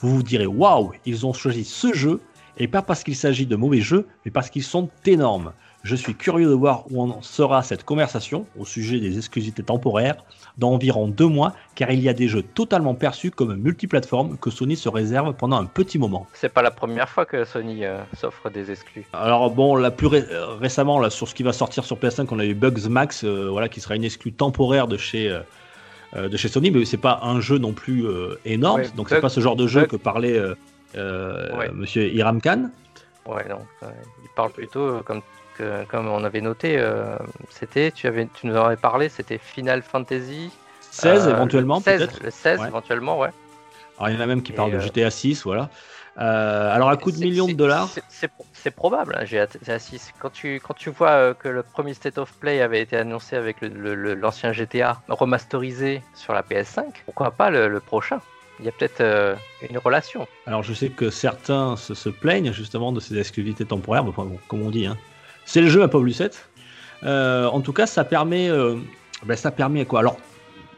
vous 0.01 0.17
vous 0.17 0.23
direz 0.23 0.47
waouh, 0.47 0.93
ils 1.07 1.27
ont 1.27 1.33
choisi 1.33 1.65
ce 1.65 1.95
jeu, 1.95 2.21
et 2.59 2.69
pas 2.69 2.83
parce 2.83 3.05
qu'il 3.05 3.17
s'agit 3.17 3.47
de 3.47 3.57
mauvais 3.57 3.81
jeux, 3.81 4.07
mais 4.25 4.31
parce 4.31 4.51
qu'ils 4.51 4.65
sont 4.65 4.89
énormes. 5.05 5.53
Je 5.87 5.95
suis 5.95 6.17
curieux 6.17 6.49
de 6.49 6.55
voir 6.55 6.85
où 6.91 7.01
en 7.01 7.23
sera 7.23 7.63
cette 7.63 7.85
conversation 7.85 8.45
au 8.59 8.65
sujet 8.65 8.99
des 8.99 9.19
exclusivités 9.19 9.63
temporaires 9.63 10.17
dans 10.59 10.73
environ 10.73 11.07
deux 11.07 11.29
mois, 11.29 11.53
car 11.77 11.93
il 11.93 12.01
y 12.01 12.09
a 12.09 12.13
des 12.13 12.27
jeux 12.27 12.43
totalement 12.43 12.95
perçus 12.95 13.31
comme 13.31 13.55
multiplateformes 13.55 14.37
que 14.37 14.51
Sony 14.51 14.77
se 14.77 14.89
réserve 14.89 15.35
pendant 15.35 15.57
un 15.59 15.67
petit 15.67 15.99
moment. 15.99 16.27
C'est 16.33 16.53
pas 16.53 16.63
la 16.63 16.73
première 16.73 17.09
fois 17.09 17.25
que 17.25 17.45
Sony 17.45 17.85
euh, 17.85 18.01
s'offre 18.17 18.51
des 18.51 18.73
exclus. 18.73 19.07
Alors 19.13 19.49
bon, 19.53 19.77
la 19.77 19.93
plus 19.93 20.09
euh, 20.09 20.57
récemment, 20.57 20.99
là, 20.99 21.09
sur 21.09 21.29
ce 21.29 21.37
qui 21.37 21.45
va 21.45 21.53
sortir 21.53 21.85
sur 21.85 21.99
PS5, 21.99 22.27
on 22.33 22.41
a 22.41 22.45
eu 22.45 22.55
Bugs 22.55 22.89
Max, 22.89 23.23
euh, 23.23 23.49
voilà, 23.49 23.69
qui 23.69 23.81
sera 23.81 23.95
une 23.95 24.05
exclue 24.05 24.33
temporaire 24.33 24.89
de 24.89 24.97
chez 24.97 25.31
euh, 25.31 26.29
de 26.29 26.37
chez 26.37 26.49
Sony, 26.49 26.73
mais 26.73 26.85
c'est 26.85 26.97
pas 26.97 27.21
un 27.23 27.41
jeu 27.41 27.59
non 27.59 27.73
plus 27.73 28.07
énorme. 28.45 28.83
donc 28.97 29.09
c'est 29.09 29.21
pas 29.21 29.29
ce 29.29 29.41
genre 29.41 29.57
de 29.57 29.67
jeu 29.67 29.87
que 29.87 29.97
parlait 29.97 30.41
euh, 30.97 31.71
Monsieur 31.73 32.09
Iram 32.09 32.41
Khan. 32.41 32.71
Ouais, 33.27 33.47
non. 33.49 33.59
il 33.83 34.29
parle 34.35 34.53
plutôt 34.53 35.01
comme 35.05 35.23
comme 35.89 36.07
on 36.07 36.23
avait 36.23 36.43
noté, 36.43 36.79
c'était, 37.49 37.91
tu, 37.91 38.07
avais, 38.07 38.29
tu 38.35 38.47
nous 38.47 38.55
en 38.59 38.67
avais 38.67 38.77
parlé, 38.77 39.09
c'était 39.09 39.39
Final 39.39 39.81
Fantasy 39.81 40.51
16 40.91 41.29
éventuellement, 41.29 41.81
peut-être. 41.81 42.23
Le 42.23 42.31
16 42.31 42.61
éventuellement, 42.67 43.19
ouais. 43.19 43.31
Alors 43.99 44.11
il 44.11 44.17
y 44.17 44.19
en 44.19 44.21
a 44.21 44.27
même 44.27 44.43
qui 44.43 44.53
parlent 44.53 44.73
de 44.73 44.81
GTA 44.81 45.11
6, 45.11 45.45
voilà. 45.45 45.71
Euh, 46.19 46.75
alors 46.75 46.89
à 46.89 46.97
coup 46.97 47.13
de 47.13 47.19
millions 47.19 47.47
de 47.47 47.53
dollars. 47.53 47.91
C'est 48.09 48.71
probable, 48.71 49.17
hein, 49.19 49.25
GTA 49.25 49.79
6. 49.79 50.15
Quand 50.19 50.31
tu, 50.31 50.61
quand 50.61 50.75
tu 50.75 50.91
vois 50.91 51.11
euh, 51.11 51.35
que 51.35 51.49
le 51.49 51.63
premier 51.63 51.95
State 51.95 52.19
of 52.19 52.33
Play 52.33 52.63
avait 52.63 52.81
été 52.81 52.97
annoncé 52.97 53.37
avec 53.37 53.59
l'ancien 53.61 54.53
GTA 54.53 55.01
remasterisé 55.09 56.03
sur 56.15 56.33
la 56.33 56.43
PS5, 56.43 56.85
pourquoi 57.05 57.31
pas 57.31 57.51
le, 57.51 57.81
prochain? 57.81 58.21
Il 58.61 58.67
y 58.67 58.69
a 58.69 58.73
peut-être 58.73 59.01
euh, 59.01 59.35
une 59.69 59.79
relation. 59.79 60.27
Alors 60.47 60.63
je 60.63 60.73
sais 60.73 60.89
que 60.89 61.11
certains 61.11 61.77
se, 61.77 62.09
plaignent 62.09 62.53
justement 62.53 62.93
de 62.93 63.01
ces 63.01 63.19
exclusivités 63.19 63.65
temporaires, 63.65 64.05
comme 64.49 64.63
on 64.63 64.71
dit, 64.71 64.87
hein. 64.87 64.97
c'est 65.45 65.61
le 65.61 65.69
jeu 65.69 65.83
à 65.83 65.89
Paul 65.89 66.05
Lucette. 66.05 66.49
en 67.03 67.61
tout 67.61 67.73
cas, 67.73 67.87
ça 67.87 68.05
permet, 68.05 68.51
ben, 69.25 69.37
ça 69.37 69.51
permet 69.51 69.85
quoi? 69.85 70.01
Alors 70.01 70.17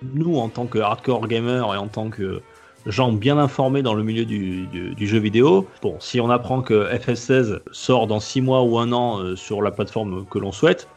nous, 0.02 0.36
en 0.36 0.48
tant 0.48 0.66
que 0.66 0.78
hardcore 0.78 1.26
gamer 1.26 1.74
et 1.74 1.76
en 1.76 1.88
tant 1.88 2.10
que 2.10 2.42
gens 2.86 3.12
bien 3.12 3.38
informés 3.38 3.82
dans 3.82 3.94
le 3.94 4.02
milieu 4.02 4.24
du, 4.24 4.96
jeu 4.98 5.18
vidéo. 5.18 5.66
Bon, 5.82 5.96
si 6.00 6.20
on 6.20 6.30
apprend 6.30 6.62
que 6.62 6.90
FF16 6.92 7.60
sort 7.72 8.06
dans 8.06 8.20
6 8.20 8.40
mois 8.40 8.62
ou 8.62 8.78
un 8.78 8.92
an 8.92 9.18
euh, 9.18 9.36
sur 9.36 9.62
la 9.62 9.70
plateforme 9.70 10.24
que 10.26 10.38
l'on 10.38 10.52
souhaite, 10.52 10.88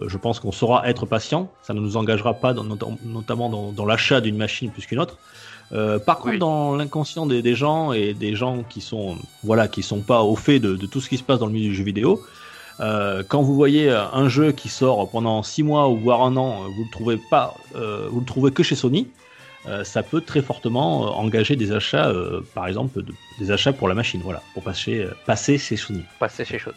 euh, 0.00 0.08
je 0.08 0.16
pense 0.16 0.40
qu'on 0.40 0.52
saura 0.52 0.88
être 0.88 1.06
patient. 1.06 1.50
Ça 1.62 1.74
ne 1.74 1.80
nous 1.80 1.96
engagera 1.96 2.34
pas, 2.34 2.54
notamment 2.54 3.72
dans, 3.72 3.86
l'achat 3.86 4.20
d'une 4.20 4.36
machine 4.36 4.70
plus 4.70 4.86
qu'une 4.86 5.00
autre. 5.00 5.18
Euh, 5.74 5.98
par 5.98 6.18
contre, 6.18 6.38
dans 6.38 6.76
l'inconscient 6.76 7.26
des, 7.26 7.54
gens 7.54 7.92
et 7.92 8.14
des 8.14 8.34
gens 8.36 8.62
qui 8.68 8.80
sont 8.80 9.16
voilà 9.42 9.66
qui 9.66 9.82
sont 9.82 10.00
pas 10.00 10.22
au 10.22 10.36
fait 10.36 10.60
de, 10.60 10.76
tout 10.86 11.00
ce 11.00 11.08
qui 11.08 11.18
se 11.18 11.22
passe 11.22 11.38
dans 11.38 11.46
le 11.46 11.52
milieu 11.52 11.70
du 11.70 11.74
jeu 11.74 11.84
vidéo, 11.84 12.22
quand 12.78 13.42
vous 13.42 13.54
voyez 13.54 13.90
un 13.90 14.28
jeu 14.28 14.52
qui 14.52 14.68
sort 14.68 15.08
pendant 15.10 15.42
6 15.42 15.62
mois 15.62 15.88
ou 15.88 15.96
voire 15.96 16.22
un 16.22 16.36
an, 16.36 16.62
vous 16.76 16.84
le 16.84 16.90
trouvez 16.90 17.18
pas, 17.30 17.54
vous 17.74 18.20
le 18.20 18.26
trouvez 18.26 18.50
que 18.52 18.62
chez 18.62 18.76
Sony. 18.76 19.08
Euh, 19.66 19.82
ça 19.82 20.02
peut 20.02 20.20
très 20.20 20.42
fortement 20.42 21.06
euh, 21.06 21.10
engager 21.10 21.56
des 21.56 21.72
achats, 21.72 22.08
euh, 22.08 22.42
par 22.54 22.66
exemple, 22.66 23.02
des 23.38 23.50
achats 23.50 23.72
pour 23.72 23.88
la 23.88 23.94
machine, 23.94 24.20
voilà, 24.22 24.42
pour 24.52 24.62
passer, 24.62 25.08
passer 25.24 25.56
chez 25.56 25.76
Sony. 25.76 26.04
Passer 26.18 26.44
chez, 26.44 26.58
chez, 26.58 26.70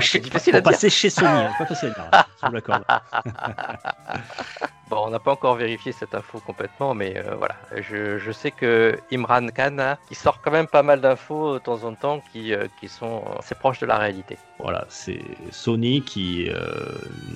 c'est 0.00 0.20
difficile 0.20 0.56
à 0.56 0.62
passer 0.62 0.88
chez 0.88 1.10
Sony, 1.10 1.44
pas 1.58 1.66
facile 1.66 1.92
à 2.42 2.48
dire, 2.50 2.90
Bon, 4.90 5.02
on 5.04 5.10
n'a 5.10 5.18
pas 5.18 5.32
encore 5.32 5.56
vérifié 5.56 5.92
cette 5.92 6.14
info 6.14 6.40
complètement, 6.40 6.94
mais 6.94 7.14
euh, 7.18 7.34
voilà. 7.36 7.56
Je, 7.76 8.16
je, 8.18 8.32
sais 8.32 8.50
que 8.50 8.98
Imran 9.12 9.48
Khan, 9.48 9.76
hein, 9.78 9.98
il 10.10 10.16
sort 10.16 10.40
quand 10.40 10.50
même 10.50 10.66
pas 10.66 10.82
mal 10.82 11.02
d'infos 11.02 11.54
de 11.54 11.58
temps 11.58 11.84
en 11.84 11.94
temps 11.94 12.22
qui, 12.32 12.54
euh, 12.54 12.68
qui 12.80 12.88
sont 12.88 13.22
assez 13.38 13.54
proches 13.54 13.80
de 13.80 13.86
la 13.86 13.98
réalité. 13.98 14.38
Voilà, 14.58 14.86
c'est 14.88 15.20
Sony 15.50 16.00
qui 16.00 16.48
euh, 16.48 16.62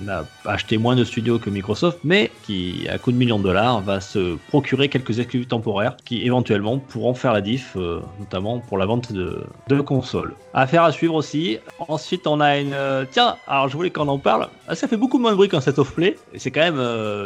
n'a 0.01 0.25
acheté 0.45 0.77
moins 0.79 0.95
de 0.95 1.03
studios 1.03 1.37
que 1.37 1.51
Microsoft, 1.51 1.99
mais 2.03 2.31
qui, 2.43 2.87
à 2.89 2.97
coup 2.97 3.11
de 3.11 3.17
millions 3.17 3.37
de 3.37 3.43
dollars, 3.43 3.81
va 3.81 4.01
se 4.01 4.35
procurer 4.47 4.89
quelques 4.89 5.19
exclus 5.19 5.45
temporaires 5.45 5.95
qui 6.03 6.25
éventuellement 6.25 6.79
pourront 6.79 7.13
faire 7.13 7.33
la 7.33 7.41
diff, 7.41 7.75
notamment 8.19 8.59
pour 8.59 8.77
la 8.77 8.85
vente 8.87 9.13
de, 9.13 9.45
de 9.69 9.81
consoles. 9.81 10.33
Affaire 10.53 10.83
à 10.83 10.91
suivre 10.91 11.15
aussi. 11.15 11.59
Ensuite, 11.79 12.27
on 12.27 12.41
a 12.41 12.57
une. 12.57 12.75
tiens, 13.11 13.37
alors 13.47 13.69
je 13.69 13.77
voulais 13.77 13.89
qu'on 13.89 14.07
en 14.07 14.19
parle. 14.19 14.49
Ah, 14.67 14.75
ça 14.75 14.87
fait 14.87 14.97
beaucoup 14.97 15.17
moins 15.17 15.31
de 15.31 15.35
bruit 15.35 15.49
qu'un 15.49 15.61
set 15.61 15.79
of 15.79 15.93
play, 15.93 16.17
et 16.33 16.39
c'est 16.39 16.51
quand 16.51 16.61
même 16.61 16.79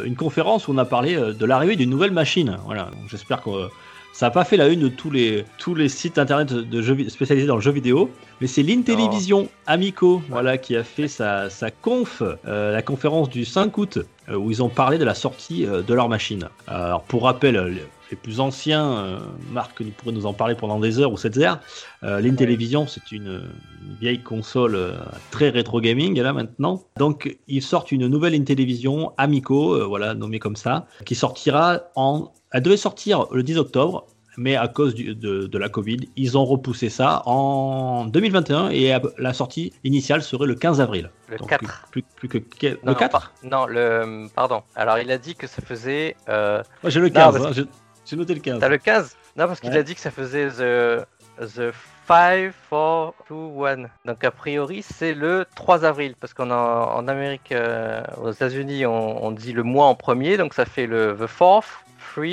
une 0.04 0.14
conférence 0.18 0.68
où 0.68 0.72
on 0.72 0.78
a 0.78 0.84
parlé 0.84 1.16
euh, 1.16 1.32
de 1.32 1.46
l'arrivée 1.46 1.76
d'une 1.76 1.88
nouvelle 1.88 2.10
machine. 2.10 2.58
Voilà, 2.66 2.90
j'espère 3.08 3.42
que 3.42 3.48
euh, 3.48 3.68
ça 4.12 4.26
n'a 4.26 4.30
pas 4.30 4.44
fait 4.44 4.58
la 4.58 4.68
une 4.68 4.80
de 4.80 4.88
tous 4.88 5.10
les, 5.10 5.44
tous 5.56 5.74
les 5.74 5.88
sites 5.88 6.18
internet 6.18 6.52
de 6.52 6.82
jeux, 6.82 7.08
spécialisés 7.08 7.46
dans 7.46 7.54
le 7.54 7.62
jeu 7.62 7.70
vidéo, 7.70 8.10
mais 8.42 8.46
c'est 8.46 8.62
l'Intellivision 8.62 9.48
Amico 9.66 10.22
voilà, 10.28 10.58
qui 10.58 10.76
a 10.76 10.84
fait 10.84 11.08
sa, 11.08 11.48
sa 11.48 11.70
conf, 11.70 12.22
euh, 12.46 12.72
la 12.72 12.82
conférence 12.82 13.30
du 13.30 13.46
5 13.46 13.78
août, 13.78 13.98
où 14.30 14.50
ils 14.50 14.62
ont 14.62 14.68
parlé 14.68 14.98
de 14.98 15.04
la 15.04 15.14
sortie 15.14 15.64
de 15.64 15.94
leur 15.94 16.10
machine. 16.10 16.48
Alors 16.66 17.02
pour 17.02 17.22
rappel, 17.22 17.86
les 18.10 18.16
plus 18.16 18.40
anciens, 18.40 18.90
euh, 18.90 19.18
Marc 19.52 19.82
pourrait 19.96 20.12
nous 20.12 20.26
en 20.26 20.32
parler 20.32 20.54
pendant 20.54 20.80
des 20.80 20.98
heures 20.98 21.12
ou 21.12 21.16
7 21.16 21.38
heures. 21.38 21.60
Euh, 22.02 22.20
L'Intellivision, 22.20 22.86
c'est 22.86 23.12
une, 23.12 23.42
vieille 24.00 24.22
console 24.22 24.74
euh, 24.74 24.92
très 25.30 25.48
rétro 25.48 25.80
gaming 25.80 26.20
là 26.20 26.32
maintenant. 26.32 26.82
Donc 26.96 27.38
ils 27.46 27.62
sortent 27.62 27.92
une 27.92 28.06
nouvelle 28.06 28.34
Intellivision 28.34 29.12
Amico, 29.16 29.74
euh, 29.74 29.84
voilà 29.84 30.14
nommée 30.14 30.38
comme 30.38 30.56
ça, 30.56 30.86
qui 31.04 31.14
sortira 31.14 31.80
en. 31.96 32.32
Elle 32.52 32.62
devait 32.62 32.76
sortir 32.76 33.26
le 33.30 33.42
10 33.42 33.58
octobre, 33.58 34.06
mais 34.36 34.56
à 34.56 34.68
cause 34.68 34.94
du, 34.94 35.14
de, 35.14 35.58
la 35.58 35.68
Covid, 35.68 36.08
ils 36.16 36.38
ont 36.38 36.44
repoussé 36.44 36.88
ça 36.88 37.22
en 37.26 38.06
2021 38.06 38.70
et 38.70 38.96
la 39.18 39.32
sortie 39.34 39.72
initiale 39.84 40.22
serait 40.22 40.46
le 40.46 40.54
15 40.54 40.80
avril. 40.80 41.10
Le 41.28 41.36
4. 41.36 41.88
Plus, 41.90 42.02
que, 42.28 42.38
le 42.82 42.94
4 42.94 43.32
Non, 43.44 43.66
le, 43.66 44.28
pardon. 44.34 44.62
Alors 44.74 44.98
il 44.98 45.10
a 45.10 45.18
dit 45.18 45.34
que 45.34 45.46
ça 45.46 45.60
faisait. 45.60 46.16
Moi 46.26 46.62
j'ai 46.86 47.00
le 47.00 47.10
15. 47.10 47.66
J'ai 48.08 48.16
noté 48.16 48.34
le 48.34 48.40
15. 48.40 48.60
T'as 48.60 48.68
le 48.68 48.78
15 48.78 49.16
Non, 49.36 49.46
parce 49.46 49.60
qu'il 49.60 49.76
a 49.76 49.82
dit 49.82 49.94
que 49.94 50.00
ça 50.00 50.10
faisait 50.10 50.48
The, 50.48 51.04
the 51.40 51.72
5, 52.06 52.52
4, 52.70 53.14
2, 53.28 53.34
1. 53.66 53.76
Donc 54.06 54.24
a 54.24 54.30
priori, 54.30 54.82
c'est 54.82 55.12
le 55.12 55.44
3 55.54 55.84
avril, 55.84 56.14
parce 56.18 56.32
qu'en 56.32 56.50
en 56.50 57.06
Amérique, 57.06 57.52
euh, 57.52 58.02
aux 58.22 58.30
États-Unis, 58.30 58.86
on, 58.86 59.30
dit 59.30 59.52
le 59.52 59.62
mois 59.62 59.86
en 59.86 59.94
premier, 59.94 60.38
donc 60.38 60.54
ça 60.54 60.64
fait 60.64 60.86
le 60.86 61.16
The 61.18 61.28
4th, 61.28 61.64
3, 62.14 62.24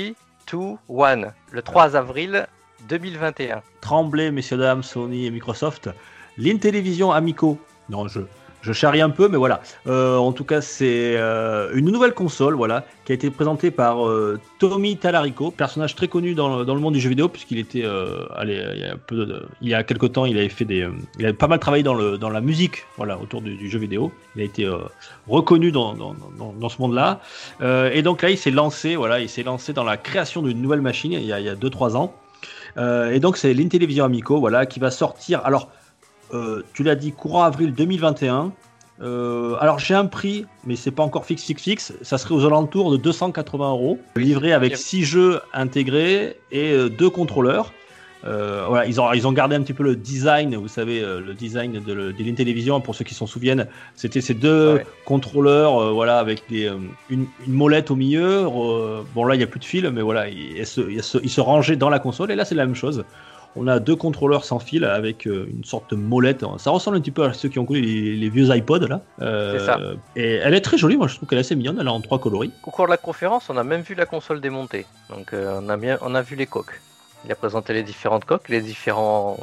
2, 0.50 0.58
1. 1.04 1.34
Le 1.52 1.62
3 1.62 1.98
avril 1.98 2.48
2021. 2.88 3.62
Tremblez, 3.82 4.32
messieurs, 4.32 4.58
dames, 4.58 4.84
Sony 4.84 5.26
et 5.26 5.32
Microsoft. 5.32 5.90
L'Intellivision 6.38 7.12
Amico. 7.12 7.60
Non, 7.90 8.08
je, 8.08 8.22
je 8.66 8.74
charrie 8.74 9.02
un 9.02 9.12
peu, 9.12 9.28
mais 9.28 9.38
voilà. 9.38 9.62
Euh, 9.86 10.18
en 10.18 10.32
tout 10.32 10.44
cas, 10.44 10.60
c'est 10.60 11.16
euh, 11.18 11.70
une 11.76 11.92
nouvelle 11.92 12.14
console, 12.14 12.56
voilà, 12.56 12.84
qui 13.06 13.12
a 13.12 13.16
été 13.16 13.30
présentée 13.30 13.70
par 13.70 14.08
euh, 14.08 14.40
Tommy 14.58 14.98
Talarico, 14.98 15.52
personnage 15.52 15.94
très 15.94 16.08
connu 16.08 16.34
dans, 16.34 16.64
le 16.64 16.80
monde 16.80 16.96
du 16.96 17.00
jeu 17.00 17.10
vidéo, 17.10 17.30
puisqu'il 17.30 17.60
était, 17.60 17.84
il 17.84 18.80
y 18.80 18.84
a 18.84 18.96
peu 18.98 19.44
il 19.62 19.76
a 19.76 19.84
temps, 19.84 20.26
il 20.26 20.38
avait 20.40 20.50
fait 20.50 20.66
des, 20.66 20.88
il 21.20 21.26
a 21.28 21.34
pas 21.34 21.48
mal 21.48 21.60
travaillé 21.60 21.84
dans 21.84 21.96
dans 22.18 22.30
la 22.30 22.42
musique, 22.42 22.86
voilà, 22.98 23.20
autour 23.20 23.42
du, 23.42 23.70
jeu 23.70 23.78
vidéo. 23.78 24.12
Il 24.36 24.42
a 24.42 24.46
été 24.46 24.68
reconnu 25.28 25.72
dans, 25.72 25.94
dans, 25.94 26.70
ce 26.70 26.82
monde-là, 26.82 27.22
et 27.62 28.02
donc 28.02 28.24
là, 28.24 28.32
il 28.32 28.38
s'est 28.38 28.52
lancé, 28.52 28.96
voilà, 28.96 29.20
il 29.20 29.30
s'est 29.30 29.44
lancé 29.44 29.74
dans 29.74 29.84
la 29.84 29.98
création 29.98 30.42
d'une 30.42 30.62
nouvelle 30.62 30.82
machine 30.82 31.12
il 31.12 31.26
y 31.26 31.34
a, 31.34 31.40
il 31.40 31.46
y 31.46 31.50
a 31.50 31.56
2-3 31.56 31.96
ans. 31.96 32.16
et 32.78 33.20
donc, 33.20 33.38
c'est 33.38 33.54
l'Intellivision 33.54 34.06
Amico, 34.06 34.40
voilà, 34.40 34.66
qui 34.66 34.80
va 34.80 34.90
sortir. 34.90 35.42
Alors 35.46 35.70
euh, 36.36 36.64
tu 36.74 36.84
l'as 36.84 36.96
dit, 36.96 37.12
courant 37.12 37.44
avril 37.44 37.74
2021. 37.74 38.52
Euh, 39.02 39.56
alors 39.60 39.78
j'ai 39.80 39.94
un 39.94 40.06
prix, 40.06 40.46
mais 40.66 40.76
c'est 40.78 40.92
pas 40.92 41.04
encore 41.04 41.26
fixe, 41.26 41.44
fixe, 41.44 41.64
fixe. 41.64 41.94
Ça 42.02 42.18
serait 42.18 42.34
aux 42.36 42.46
alentours 42.46 42.92
de 42.92 42.98
280 42.98 43.70
euros, 43.72 44.00
livré 44.16 44.54
avec 44.54 44.78
6 44.78 45.04
jeux 45.04 45.42
intégrés 45.54 46.38
et 46.52 46.72
2 46.90 47.06
euh, 47.06 47.10
contrôleurs. 47.10 47.74
Euh, 48.26 48.66
voilà, 48.68 48.88
ils 48.88 49.00
ont, 49.00 49.12
ils 49.14 49.28
ont 49.28 49.34
gardé 49.34 49.56
un 49.56 49.62
petit 49.62 49.74
peu 49.74 49.84
le 49.84 49.96
design, 49.96 50.56
vous 50.56 50.68
savez, 50.68 51.00
le 51.02 51.34
design 51.36 51.74
de, 51.74 51.80
de 52.12 52.80
pour 52.80 52.96
ceux 52.96 53.04
qui 53.06 53.14
s'en 53.14 53.28
souviennent. 53.28 53.68
C'était 53.96 54.22
ces 54.22 54.34
deux 54.34 54.74
Ouais. 54.76 54.86
contrôleurs, 55.06 55.78
euh, 55.80 55.92
voilà, 55.92 56.18
avec 56.18 56.42
des, 56.50 56.66
euh, 56.66 56.78
une, 57.12 57.28
une 57.46 57.54
molette 57.54 57.92
au 57.92 57.96
milieu. 57.96 58.46
bon, 59.14 59.26
là, 59.26 59.36
il 59.36 59.38
n'y 59.38 59.44
a 59.44 59.48
plus 59.48 59.60
de 59.60 59.66
fil, 59.66 59.92
mais 59.92 60.02
voilà, 60.02 60.28
ils, 60.30 60.58
ils 60.58 60.66
se, 60.66 60.82
ils 60.90 61.04
se- 61.04 61.20
ils 61.22 61.30
se 61.30 61.40
rangeaient 61.42 61.76
dans 61.76 61.90
la 61.92 62.00
console. 62.00 62.32
Et 62.32 62.36
là, 62.36 62.46
c'est 62.46 62.56
la 62.56 62.66
même 62.66 62.74
chose. 62.76 63.04
On 63.58 63.68
a 63.68 63.80
deux 63.80 63.96
contrôleurs 63.96 64.44
sans 64.44 64.60
fil 64.60 64.84
avec 64.84 65.28
euh, 65.28 65.48
une 65.50 65.64
sorte 65.64 65.90
de 65.92 65.96
molette. 65.96 66.44
Ça 66.58 66.72
ressemble 66.72 66.98
un 66.98 67.00
petit 67.00 67.12
peu 67.12 67.24
à 67.24 67.34
ceux 67.34 67.48
qui 67.50 67.58
ont 67.60 67.66
connu 67.66 67.82
les, 67.82 68.16
les 68.16 68.30
vieux 68.30 68.54
iPods, 68.54 68.88
là. 68.88 69.02
Euh, 69.22 69.58
C'est 69.58 69.66
ça. 69.66 69.80
Et 70.16 70.34
elle 70.36 70.54
est 70.54 70.62
très 70.62 70.78
jolie, 70.78 70.98
moi, 70.98 71.08
je 71.08 71.16
trouve 71.16 71.30
qu'elle 71.30 71.38
est 71.38 71.42
assez 71.42 71.56
mignonne. 71.56 71.78
Elle 71.80 71.88
est 71.88 71.90
en 71.90 72.02
trois 72.02 72.20
coloris. 72.20 72.52
Au 72.66 72.72
cours 72.72 72.86
de 72.86 72.92
la 72.92 72.98
conférence, 72.98 73.50
on 73.50 73.58
a 73.58 73.64
même 73.64 73.82
vu 73.82 73.96
la 73.96 74.06
console 74.06 74.42
démontée. 74.42 74.86
Donc 75.10 75.34
euh, 75.34 75.60
on, 75.62 75.70
a 75.70 75.78
bien, 75.78 75.98
on 76.02 76.16
a 76.16 76.22
vu 76.22 76.36
les 76.36 76.48
coques. 76.48 76.82
Il 77.24 77.32
a 77.32 77.36
présenté 77.36 77.74
les 77.74 77.82
différentes 77.82 78.26
coques, 78.26 78.50
les 78.50 78.62
différents 78.62 79.38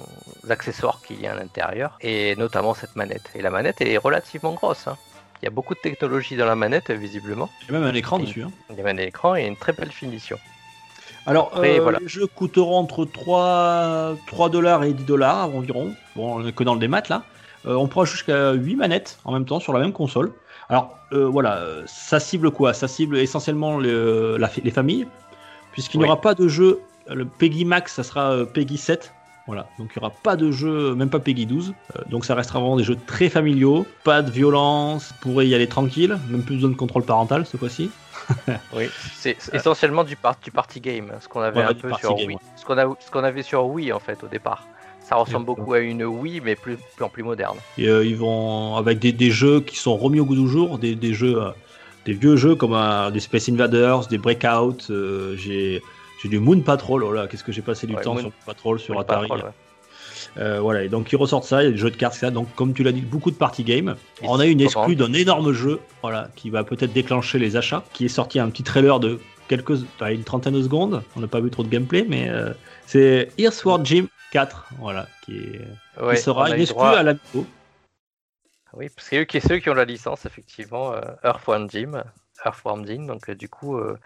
accessoires 0.49 1.01
qu'il 1.05 1.21
y 1.21 1.27
a 1.27 1.33
à 1.33 1.35
l'intérieur, 1.35 1.97
et 2.01 2.37
notamment 2.37 2.75
cette 2.75 2.95
manette. 2.97 3.31
Et 3.35 3.43
la 3.43 3.51
manette 3.51 3.81
est 3.81 3.97
relativement 3.97 4.53
grosse. 4.53 4.87
hein. 4.87 4.97
Il 5.43 5.47
y 5.47 5.49
a 5.49 5.51
beaucoup 5.51 5.75
de 5.75 5.81
technologie 5.81 6.37
dans 6.37 6.47
la 6.47 6.55
manette, 6.55 6.91
visiblement. 6.93 7.51
Il 7.69 7.73
y 7.73 7.77
a 7.77 7.81
même 7.81 7.89
un 7.89 7.95
écran 7.95 8.19
dessus. 8.21 8.43
hein. 8.45 8.53
Il 8.71 8.77
y 8.77 8.81
a 8.81 8.85
même 8.85 8.99
un 8.99 9.03
écran 9.03 9.35
et 9.35 9.45
une 9.47 9.57
très 9.57 9.73
belle 9.73 9.91
finition. 9.91 10.39
Alors, 11.27 11.51
Après, 11.53 11.79
euh, 11.79 11.83
voilà. 11.83 11.99
les 12.01 12.09
jeux 12.09 12.27
coûteront 12.27 12.77
entre 12.79 13.05
3, 13.05 14.17
3 14.27 14.49
dollars 14.51 14.83
et 14.85 14.93
10 14.93 15.05
dollars 15.05 15.55
environ. 15.55 15.95
Bon, 16.17 16.37
on 16.41 16.47
est 16.47 16.53
que 16.53 16.65
dans 16.65 16.75
le 16.75 16.81
démat 16.81 17.03
là. 17.09 17.23
Euh, 17.67 17.75
on 17.75 17.87
pourra 17.87 18.05
jusqu'à 18.07 18.53
8 18.53 18.75
manettes 18.75 19.19
en 19.25 19.33
même 19.33 19.45
temps 19.45 19.61
sur 19.61 19.73
la 19.73 19.79
même 19.79 19.93
console. 19.93 20.33
Alors, 20.69 20.97
euh, 21.13 21.27
voilà, 21.27 21.61
ça 21.87 22.19
cible 22.19 22.51
quoi? 22.51 22.75
Ça 22.75 22.89
cible 22.89 23.19
essentiellement 23.19 23.79
le- 23.79 24.37
la- 24.37 24.51
les 24.65 24.71
familles, 24.73 25.07
puisqu'il 25.71 25.99
n'y 25.99 26.05
aura 26.07 26.21
pas 26.21 26.35
de 26.35 26.49
jeu. 26.49 26.81
Le 27.09 27.25
Peggy 27.25 27.65
Max, 27.65 27.95
ça 27.95 28.03
sera 28.03 28.45
Peggy 28.53 28.77
7. 28.79 29.13
Voilà, 29.47 29.69
donc 29.77 29.91
il 29.95 29.99
n'y 29.99 30.05
aura 30.07 30.15
pas 30.15 30.37
de 30.37 30.53
jeu, 30.53 30.95
même 30.95 31.11
pas 31.11 31.19
Peggy 31.19 31.47
12. 31.47 31.75
Euh, 31.97 32.03
donc 32.09 32.25
ça 32.25 32.35
restera 32.37 32.61
vraiment 32.61 32.77
des 32.77 32.85
jeux 32.85 32.97
très 33.07 33.29
familiaux, 33.29 33.85
pas 34.05 34.23
de 34.23 34.31
violence, 34.31 35.13
pourrez 35.21 35.49
y 35.49 35.55
aller 35.55 35.67
tranquille, 35.67 36.17
même 36.29 36.43
plus 36.43 36.57
besoin 36.57 36.71
de 36.71 36.77
contrôle 36.77 37.03
parental 37.05 37.45
cette 37.45 37.59
fois-ci. 37.59 37.91
Oui, 38.77 38.85
c'est 39.17 39.35
c'est 39.41 39.57
essentiellement 39.57 40.05
du, 40.05 40.15
par- 40.17 40.37
du 40.45 40.51
party 40.53 40.81
game, 40.81 41.13
ce 41.21 41.27
qu'on 41.29 41.41
avait 41.41 41.61
un 41.63 41.75
peu 41.75 41.93
sur 41.95 42.15
game, 42.15 42.27
Wii. 42.29 42.37
ouais. 42.37 42.43
Ce 42.57 43.11
qu'on 43.11 43.25
avait 43.25 43.43
sur 43.43 43.67
Wii 43.67 43.93
en 43.93 43.99
fait 43.99 44.23
au 44.23 44.29
départ. 44.29 44.67
Ça 45.01 45.17
ressemble 45.17 45.45
beaucoup 45.47 45.73
à 45.75 45.81
une 45.81 46.05
Wii, 46.05 46.41
mais 46.41 46.55
plus, 46.55 46.77
plus 46.77 47.05
en 47.05 47.09
plus 47.09 47.25
moderne. 47.25 47.57
Et 47.77 47.89
euh, 47.89 48.05
ils 48.07 48.17
vont 48.17 48.77
avec 48.77 49.01
des, 49.01 49.11
des 49.13 49.33
jeux 49.33 49.61
qui 49.61 49.77
sont 49.77 49.97
remis 49.97 50.21
au 50.21 50.25
goût 50.25 50.37
du 50.37 50.49
jour, 50.49 50.79
des, 50.79 50.95
des 50.95 51.13
jeux, 51.15 51.43
euh, 51.43 51.51
des 52.07 52.13
vieux 52.13 52.37
jeux 52.37 52.55
comme 52.55 52.75
euh, 52.75 53.11
des 53.11 53.19
Space 53.19 53.49
Invaders, 53.49 54.07
des 54.07 54.19
Breakout. 54.19 54.89
euh, 54.91 55.37
j'ai 55.37 55.83
j'ai 56.23 56.29
du 56.29 56.39
Moon 56.39 56.61
Patrol. 56.61 57.03
Oh 57.05 57.13
là, 57.13 57.27
qu'est-ce 57.27 57.45
que 57.45 57.53
j'ai 57.53 57.63
passé 57.63 57.87
du 57.87 57.95
Ouais, 57.95 58.03
temps 58.03 58.15
Moon- 58.15 58.21
sur 58.21 58.29
Moon 58.31 58.35
Patrol 58.47 58.79
sur 58.81 58.95
Moon 58.95 59.01
Atari. 59.01 59.29
Patrol, 59.29 59.47
ouais. 59.49 59.53
Euh, 60.39 60.61
voilà, 60.61 60.85
et 60.85 60.89
donc 60.89 61.11
ils 61.13 61.17
ressortent 61.17 61.45
ça, 61.45 61.63
il 61.63 61.67
y 61.67 61.69
a 61.69 61.73
des 61.73 61.77
jeux 61.77 61.91
de 61.91 61.97
cartes, 61.97 62.15
ça. 62.15 62.31
Donc 62.31 62.49
comme 62.55 62.73
tu 62.75 62.83
l'as 62.85 62.93
dit, 62.93 63.01
beaucoup 63.01 63.31
de 63.31 63.37
party 63.37 63.65
games. 63.65 63.97
Et 64.23 64.27
On 64.29 64.39
a 64.39 64.47
une 64.47 64.59
c'est 64.61 64.65
exclue 64.67 64.95
d'un 64.97 65.13
énorme 65.13 65.53
jeu, 65.53 65.81
voilà, 66.01 66.29
qui 66.37 66.49
va 66.51 66.63
peut-être 66.65 66.93
déclencher 66.93 67.39
les 67.39 67.57
achats, 67.57 67.83
qui 67.93 68.05
est 68.05 68.09
sorti 68.09 68.39
un 68.39 68.49
petit 68.49 68.63
trailer 68.63 69.01
de 69.01 69.19
quelques, 69.49 69.79
bah, 69.99 70.13
une 70.13 70.23
trentaine 70.25 70.55
de 70.55 70.63
secondes. 70.63 71.03
On 71.17 71.21
n'a 71.21 71.27
pas 71.27 71.41
vu 71.41 71.51
trop 71.51 71.65
de 71.65 71.69
gameplay, 71.69 72.07
mais 72.09 72.29
euh, 72.31 72.53
c'est 72.87 73.31
Earthworm 73.37 73.85
Jim 73.85 74.07
4, 74.31 74.69
voilà, 74.79 75.09
qui, 75.25 75.33
est, 75.37 75.61
qui 75.99 76.03
Ouais, 76.05 76.17
sera 76.17 76.49
une 76.51 76.61
exclue 76.61 76.75
droit- 76.77 76.91
à 76.97 77.03
l'amico. 77.03 77.45
Oui, 78.75 78.89
parce 78.95 79.09
que 79.09 79.17
c'est 79.17 79.21
eux 79.21 79.25
qui, 79.25 79.41
ceux 79.41 79.59
qui 79.59 79.69
ont 79.69 79.75
la 79.75 79.85
licence, 79.85 80.25
effectivement, 80.25 80.95
euh, 80.95 81.01
Jim. 81.69 82.03
Earthworm 82.45 82.85
donc 83.07 83.29
euh, 83.31 83.35
du 83.35 83.49
coup, 83.49 83.77
euh, 83.77 83.99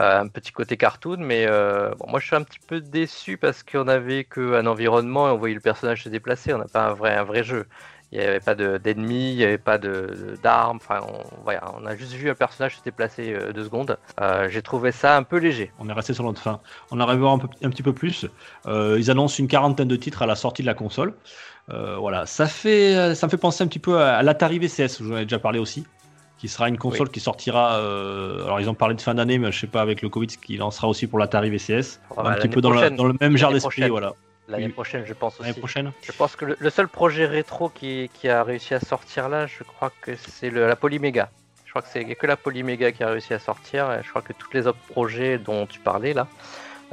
euh, 0.00 0.20
un 0.20 0.28
petit 0.28 0.52
côté 0.52 0.76
cartoon, 0.76 1.16
mais 1.18 1.46
bon, 1.46 2.06
moi 2.08 2.20
je 2.20 2.26
suis 2.26 2.36
un 2.36 2.42
petit 2.42 2.60
peu 2.66 2.80
déçu 2.80 3.36
parce 3.38 3.62
qu'on 3.62 3.88
avait 3.88 4.24
qu'un 4.24 4.66
environnement 4.66 5.28
et 5.28 5.32
on 5.32 5.38
voyait 5.38 5.54
le 5.54 5.60
personnage 5.60 6.04
se 6.04 6.08
déplacer, 6.08 6.52
on 6.54 6.58
n'a 6.58 6.68
pas 6.68 6.86
un 6.86 6.94
vrai, 6.94 7.14
un 7.16 7.24
vrai 7.24 7.42
jeu. 7.44 7.66
Il 8.12 8.18
n'y 8.20 8.24
avait 8.24 8.38
pas 8.38 8.54
de- 8.54 8.78
d'ennemis, 8.78 9.32
il 9.32 9.36
n'y 9.38 9.44
avait 9.44 9.58
pas 9.58 9.76
d'armes, 9.78 10.76
enfin, 10.76 11.00
on, 11.08 11.42
voilà, 11.42 11.62
on 11.76 11.84
a 11.84 11.96
juste 11.96 12.12
vu 12.12 12.30
un 12.30 12.34
personnage 12.34 12.76
se 12.78 12.82
déplacer 12.82 13.36
deux 13.52 13.64
secondes. 13.64 13.98
J'ai 14.48 14.62
trouvé 14.62 14.92
ça 14.92 15.16
un 15.16 15.24
peu 15.24 15.38
léger. 15.38 15.72
On 15.78 15.88
est 15.88 15.92
resté 15.92 16.14
sur 16.14 16.22
notre 16.22 16.40
fin. 16.40 16.60
On 16.92 17.00
à 17.00 17.16
voir 17.16 17.32
un, 17.32 17.38
peu- 17.38 17.48
un 17.62 17.70
petit 17.70 17.82
peu 17.82 17.92
plus. 17.92 18.26
Ils 18.66 19.10
annoncent 19.10 19.38
une 19.38 19.48
quarantaine 19.48 19.88
de 19.88 19.96
titres 19.96 20.22
à 20.22 20.26
la 20.26 20.36
sortie 20.36 20.62
de 20.62 20.66
la 20.66 20.74
console. 20.74 21.14
Voilà, 21.68 22.26
ça 22.26 22.46
fait, 22.46 23.14
ça 23.14 23.26
me 23.26 23.30
fait 23.30 23.36
penser 23.36 23.64
un 23.64 23.66
petit 23.66 23.78
peu 23.78 23.98
à, 24.00 24.16
à 24.16 24.22
l'Atari 24.22 24.58
VCS, 24.58 25.02
j'en 25.02 25.16
ai 25.16 25.24
déjà 25.24 25.38
parlé 25.38 25.58
aussi, 25.58 25.84
qui 26.38 26.48
sera 26.48 26.68
une 26.68 26.78
console 26.78 27.10
qui 27.10 27.20
sortira. 27.20 27.76
euh, 27.78 28.44
alors 28.44 28.60
ils 28.60 28.68
ont 28.68 28.74
parlé 28.74 28.94
de 28.94 29.00
fin 29.00 29.14
d'année, 29.14 29.38
mais 29.38 29.50
je 29.52 29.58
sais 29.60 29.66
pas 29.66 29.80
avec 29.80 30.02
le 30.02 30.08
Covid 30.08 30.30
ce 30.30 30.38
qu'il 30.38 30.62
en 30.62 30.70
sera 30.70 30.88
aussi 30.88 31.06
pour 31.06 31.18
l'Atari 31.18 31.50
VCS. 31.50 32.00
Ah, 32.16 32.20
un 32.20 32.22
bah, 32.24 32.34
petit 32.36 32.48
peu 32.48 32.60
dans, 32.60 32.70
la- 32.70 32.76
prochaine. 32.76 32.96
dans 32.96 33.06
le 33.06 33.14
même 33.20 33.36
genre 33.36 33.52
d'esprit, 33.52 33.88
voilà. 33.88 34.12
L'année 34.46 34.68
prochaine, 34.68 35.04
je 35.06 35.14
pense 35.14 35.38
L'année 35.38 35.52
aussi. 35.52 35.60
prochaine. 35.60 35.92
Je 36.02 36.12
pense 36.12 36.36
que 36.36 36.44
le, 36.44 36.56
le 36.58 36.68
seul 36.70 36.86
projet 36.86 37.24
rétro 37.24 37.70
qui, 37.70 38.10
qui 38.12 38.28
a 38.28 38.42
réussi 38.44 38.74
à 38.74 38.80
sortir 38.80 39.30
là, 39.30 39.46
je 39.46 39.62
crois 39.64 39.90
que 40.02 40.16
c'est 40.16 40.50
la 40.50 40.76
Polyméga. 40.76 41.30
Je 41.64 41.70
crois 41.70 41.80
que 41.80 41.88
c'est 41.90 42.04
que 42.14 42.26
la 42.26 42.36
Polyméga 42.36 42.92
qui 42.92 43.02
a 43.02 43.08
réussi 43.08 43.32
à 43.32 43.38
sortir. 43.38 43.90
et 43.92 44.02
Je 44.02 44.10
crois 44.10 44.20
que 44.20 44.34
tous 44.34 44.50
les 44.52 44.66
autres 44.66 44.78
projets 44.90 45.38
dont 45.38 45.66
tu 45.66 45.80
parlais 45.80 46.12
là, 46.12 46.28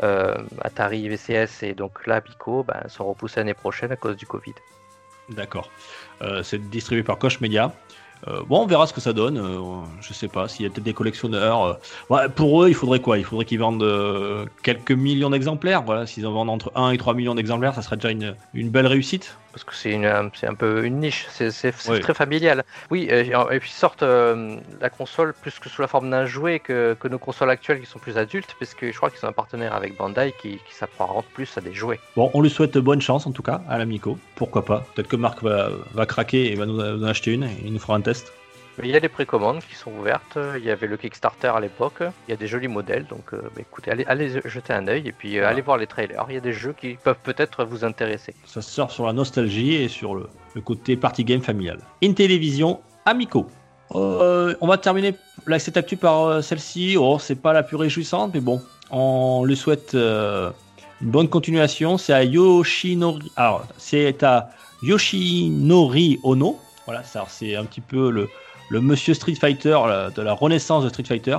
euh, 0.02 0.34
Atari, 0.62 1.10
VCS 1.10 1.64
et 1.64 1.74
donc 1.74 2.08
là 2.08 2.22
Pico, 2.22 2.64
ben, 2.64 2.88
sont 2.88 3.06
repoussés 3.06 3.42
l'année 3.42 3.54
prochaine 3.54 3.92
à 3.92 3.98
cause 3.98 4.16
du 4.16 4.26
Covid. 4.26 4.54
D'accord. 5.30 5.70
Euh, 6.22 6.44
c'est 6.44 6.58
distribué 6.70 7.04
par 7.04 7.18
Koch 7.18 7.42
Media. 7.42 7.74
Euh, 8.28 8.42
bon, 8.48 8.62
on 8.62 8.68
verra 8.68 8.86
ce 8.88 8.94
que 8.94 9.02
ça 9.02 9.14
donne. 9.14 9.38
Euh, 9.38 9.60
je 10.02 10.14
sais 10.14 10.28
pas 10.28 10.48
s'il 10.48 10.66
y 10.66 10.68
a 10.68 10.72
peut-être 10.72 10.84
des 10.84 10.94
collectionneurs. 10.94 11.64
euh. 11.64 11.74
Ouais, 12.10 12.30
pour 12.30 12.64
eux, 12.64 12.70
il 12.70 12.76
faudrait 12.76 13.00
quoi? 13.00 13.18
Il 13.18 13.24
faudrait 13.26 13.46
qu'ils 13.46 13.60
vendent 13.60 13.84
euh, 13.84 14.46
quelques 14.64 14.92
millions 14.92 15.30
d'exemplaires. 15.30 15.84
Voilà, 15.84 16.06
s'ils 16.06 16.26
en 16.28 16.32
vendent 16.32 16.50
entre 16.50 16.72
1 16.76 16.92
et 16.92 16.98
3 16.98 17.14
millions 17.14 17.36
d'exemplaires, 17.36 17.74
ça 17.74 17.82
serait 17.82 17.96
déjà 17.98 18.12
une, 18.12 18.36
une 18.54 18.70
belle 18.70 18.88
réussite. 18.88 19.38
Parce 19.54 19.66
que 19.66 19.76
c'est 19.76 20.06
un- 20.06 20.30
peu 20.58 20.86
une 20.86 21.00
niche, 21.02 21.28
c'est 21.30 21.50
Oui. 21.90 22.00
très 22.00 22.14
familial. 22.14 22.64
Oui, 22.90 23.10
et 23.12 23.60
puis 23.60 23.70
sortent 23.70 24.02
la 24.04 24.90
console 24.90 25.34
plus 25.34 25.60
que 25.60 25.68
sous 25.68 25.82
la 25.82 25.90
forme 25.90 26.10
d'un 26.10 26.26
jouet 26.26 26.60
que, 26.60 26.96
que 26.98 27.10
nos 27.10 27.18
consoles 27.18 27.50
actuelles 27.50 27.82
qui 27.82 27.86
sont 27.86 28.00
plus 28.00 28.18
adultes, 28.18 28.56
parce 28.60 28.74
que 28.74 28.90
je 28.90 28.96
crois 28.96 29.10
qu'ils 29.10 29.20
sont 29.20 29.28
un 29.28 29.34
partenaire 29.34 29.74
avec 29.76 29.98
Bandai 29.98 30.34
qui, 30.42 30.52
qui 30.52 30.74
s'apparente 30.74 31.26
plus 31.34 31.50
à 31.58 31.62
des 31.62 31.74
jouets. 31.74 32.00
Bon, 32.16 32.32
on 32.34 32.42
lui 32.42 32.50
souhaite 32.50 32.78
bonne 32.78 33.02
chance 33.02 33.28
en 33.28 33.32
tout 33.32 33.44
cas 33.44 33.62
à 33.68 33.78
l'Amico. 33.78 34.18
Pourquoi 34.36 34.64
pas? 34.64 34.86
Peut-être 34.96 35.10
que 35.10 35.18
Marc 35.18 35.44
va, 35.44 35.70
va 35.94 36.06
craquer 36.06 36.52
et 36.52 36.56
va 36.56 36.66
nous, 36.66 36.78
nous 36.78 37.04
en 37.04 37.08
acheter 37.08 37.32
une 37.34 37.44
et 37.44 37.58
il 37.66 37.74
nous 37.74 37.80
fera 37.80 37.96
un 37.96 38.02
test. 38.02 38.11
Il 38.82 38.90
y 38.90 38.96
a 38.96 39.00
des 39.02 39.10
précommandes 39.10 39.60
qui 39.70 39.76
sont 39.76 39.92
ouvertes, 39.92 40.38
il 40.58 40.64
y 40.64 40.72
avait 40.72 40.88
le 40.88 40.96
Kickstarter 40.98 41.50
à 41.50 41.60
l'époque, 41.60 42.00
il 42.28 42.32
y 42.32 42.34
a 42.34 42.38
des 42.38 42.48
jolis 42.48 42.70
modèles, 42.70 43.06
donc 43.06 43.34
euh, 43.34 43.42
bah, 43.54 43.60
écoutez, 43.62 43.92
allez, 43.92 44.06
allez 44.08 44.42
jeter 44.46 44.74
un 44.74 44.88
œil 44.88 45.04
et 45.08 45.12
puis 45.12 45.32
euh, 45.36 45.42
Voilà. 45.42 45.50
allez 45.50 45.62
voir 45.62 45.78
les 45.78 45.88
trailers, 45.88 46.26
il 46.30 46.36
y 46.36 46.38
a 46.38 46.42
des 46.42 46.54
jeux 46.54 46.74
qui 46.80 46.96
peuvent 47.04 47.20
peut-être 47.22 47.66
vous 47.66 47.84
intéresser. 47.84 48.34
Ça 48.46 48.62
sort 48.62 48.90
sur 48.90 49.06
la 49.06 49.14
nostalgie 49.14 49.76
et 49.76 49.88
sur 49.90 50.16
le, 50.16 50.28
le 50.56 50.62
côté 50.62 50.96
party 50.96 51.26
game 51.26 51.42
familial. 51.42 51.80
Intellivision 52.02 52.80
Amico. 53.06 53.48
Euh, 53.94 54.56
on 54.62 54.68
va 54.68 54.78
terminer 54.78 55.16
là, 55.46 55.60
cette 55.60 55.76
actu 55.76 55.98
par 55.98 56.42
celle-ci. 56.42 56.96
Oh, 56.98 57.20
c'est 57.20 57.36
pas 57.36 57.52
la 57.52 57.64
plus 57.64 57.76
réjouissante, 57.76 58.32
mais 58.34 58.40
bon, 58.40 58.62
on 58.90 59.44
lui 59.44 59.58
souhaite 59.58 59.96
euh, 59.96 60.50
une 61.02 61.12
bonne 61.12 61.28
continuation. 61.28 61.98
C'est 61.98 62.14
à 62.14 62.24
Yoshinori. 62.24 63.32
Alors, 63.36 63.66
c'est 63.78 64.24
à 64.24 64.50
Yoshinori 64.82 66.20
Ono. 66.24 66.58
Voilà, 66.86 67.04
c'est 67.04 67.56
un 67.56 67.66
petit 67.66 67.82
peu 67.82 68.10
le, 68.10 68.32
monsieur 68.82 69.14
Street 69.14 69.36
Fighter 69.36 69.78
de 70.16 70.22
la 70.22 70.34
renaissance 70.34 70.84
de 70.84 70.90
Street 70.90 71.04
Fighter 71.04 71.38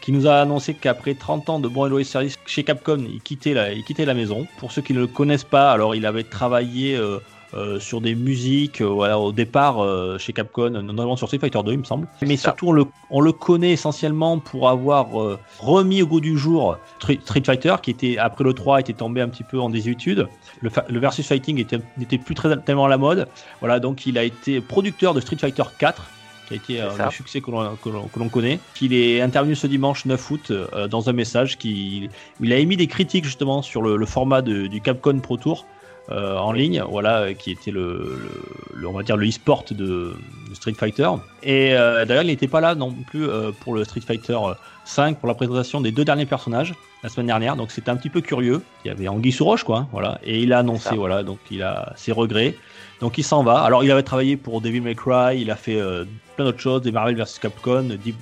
qui 0.00 0.12
nous 0.12 0.26
a 0.26 0.40
annoncé 0.40 0.74
qu'après 0.74 1.14
30 1.14 1.50
ans 1.50 1.60
de 1.60 1.68
bon 1.68 1.86
et 1.86 1.90
loyal 1.90 2.06
service 2.06 2.34
chez 2.46 2.64
Capcom, 2.64 3.04
il 3.06 3.22
quittait, 3.22 3.54
la, 3.54 3.72
il 3.72 3.84
quittait 3.84 4.06
la 4.06 4.14
maison. 4.14 4.48
Pour 4.56 4.72
ceux 4.72 4.82
qui 4.82 4.94
ne 4.94 5.00
le 5.00 5.06
connaissent 5.06 5.44
pas, 5.44 5.70
alors 5.72 5.94
il 5.94 6.06
avait 6.06 6.24
travaillé 6.24 6.96
euh, 6.96 7.20
euh, 7.54 7.80
sur 7.80 8.00
des 8.00 8.14
musiques 8.14 8.80
euh, 8.80 8.86
voilà, 8.86 9.18
au 9.18 9.32
départ 9.32 9.82
euh, 9.82 10.18
chez 10.18 10.32
Capcom, 10.32 10.70
notamment 10.70 11.16
sur 11.16 11.26
Street 11.26 11.38
Fighter 11.40 11.60
2, 11.64 11.72
il 11.72 11.78
me 11.78 11.84
semble. 11.84 12.06
Mais 12.22 12.36
surtout, 12.36 12.68
on 12.68 12.72
le, 12.72 12.84
on 13.10 13.20
le 13.20 13.32
connaît 13.32 13.72
essentiellement 13.72 14.38
pour 14.38 14.68
avoir 14.68 15.20
euh, 15.20 15.38
remis 15.58 16.02
au 16.02 16.06
goût 16.06 16.20
du 16.20 16.38
jour 16.38 16.76
Street, 17.00 17.18
Fighter, 17.44 17.74
qui 17.82 17.90
était, 17.90 18.18
après 18.18 18.44
le 18.44 18.52
3, 18.54 18.80
était 18.80 18.92
tombé 18.92 19.20
un 19.20 19.28
petit 19.28 19.44
peu 19.44 19.58
en 19.60 19.68
désuétude. 19.70 20.28
Le, 20.60 20.70
le 20.88 20.98
versus 21.00 21.26
fighting 21.26 21.58
était- 21.58 21.80
n'était 21.98 22.18
plus 22.18 22.34
très, 22.34 22.56
tellement 22.58 22.84
à 22.84 22.88
la 22.88 22.98
mode. 22.98 23.26
Voilà, 23.60 23.80
donc 23.80 24.06
il 24.06 24.16
a 24.18 24.24
été 24.24 24.60
producteur 24.60 25.14
de 25.14 25.20
Street 25.20 25.36
Fighter 25.38 25.62
4 25.78 26.02
qui 26.48 26.54
a 26.54 26.56
été 26.56 26.80
euh, 26.80 26.88
le 27.06 27.10
succès 27.12 27.40
que 27.40 27.50
l'on 27.50 27.76
que 27.76 27.88
l'on- 27.88 28.08
que 28.08 28.18
l'on 28.18 28.28
connaît. 28.28 28.58
Il 28.82 28.92
est 28.92 29.20
intervenu 29.20 29.54
ce 29.54 29.66
dimanche 29.68 30.04
9 30.04 30.30
août 30.30 30.50
euh, 30.50 30.88
dans 30.88 31.08
un 31.08 31.12
message 31.12 31.58
qui 31.58 32.08
il 32.40 32.52
a 32.52 32.56
émis 32.56 32.76
des 32.76 32.88
critiques 32.88 33.24
justement 33.24 33.62
sur 33.62 33.82
le, 33.82 33.96
le 33.96 34.06
format 34.06 34.42
de- 34.42 34.66
du 34.66 34.80
Capcom 34.80 35.18
Pro 35.20 35.36
Tour 35.36 35.64
euh, 36.12 36.36
en 36.38 36.52
ligne, 36.52 36.82
voilà, 36.88 37.18
euh, 37.20 37.32
qui 37.34 37.50
était 37.52 37.70
le, 37.70 38.18
le- 38.22 38.80
le- 38.80 38.86
on 38.88 38.92
va 38.92 39.02
dire 39.02 39.16
le 39.16 39.28
e-sport 39.28 39.64
de, 39.70 39.74
de 39.74 40.14
Street 40.54 40.74
Fighter. 40.74 41.08
Et 41.42 41.74
euh, 41.74 42.04
d'ailleurs, 42.04 42.24
il 42.24 42.28
n'était 42.28 42.48
pas 42.48 42.60
là 42.60 42.74
non 42.74 42.92
plus 42.92 43.28
euh, 43.28 43.52
pour 43.60 43.74
le 43.74 43.84
Street 43.84 44.00
Fighter 44.00 44.36
5 44.84 45.18
pour 45.18 45.28
la 45.28 45.34
présentation 45.34 45.80
des 45.80 45.92
deux 45.92 46.04
derniers 46.04 46.26
personnages 46.26 46.74
la 47.02 47.08
semaine 47.08 47.26
dernière. 47.28 47.54
Donc 47.56 47.70
c'était 47.70 47.90
un 47.90 47.96
petit 47.96 48.10
peu 48.10 48.20
curieux. 48.20 48.62
Il 48.84 48.88
y 48.88 48.90
avait 48.90 49.08
Anguille 49.08 49.32
sous 49.32 49.44
roche, 49.44 49.64
quoi. 49.64 49.78
hein, 49.78 49.88
Voilà. 49.92 50.18
Et 50.24 50.40
il 50.42 50.52
a 50.52 50.58
annoncé, 50.58 50.90
voilà, 50.96 51.22
donc 51.22 51.38
il 51.50 51.62
a 51.62 51.92
ses 51.96 52.12
regrets. 52.12 52.56
Donc 53.00 53.16
il 53.18 53.22
s'en 53.24 53.42
va. 53.44 53.60
Alors 53.60 53.84
il 53.84 53.90
avait 53.90 54.02
travaillé 54.02 54.36
pour 54.36 54.60
Devil 54.60 54.80
May 54.80 54.94
Cry, 54.94 55.38
il 55.40 55.50
a 55.50 55.56
fait 55.56 55.80
plein 56.36 56.44
d'autres 56.44 56.58
choses, 56.60 56.82
des 56.82 56.92
Marvel 56.92 57.14
vs 57.16 57.38
Capcom, 57.40 57.84
Deep, 58.04 58.16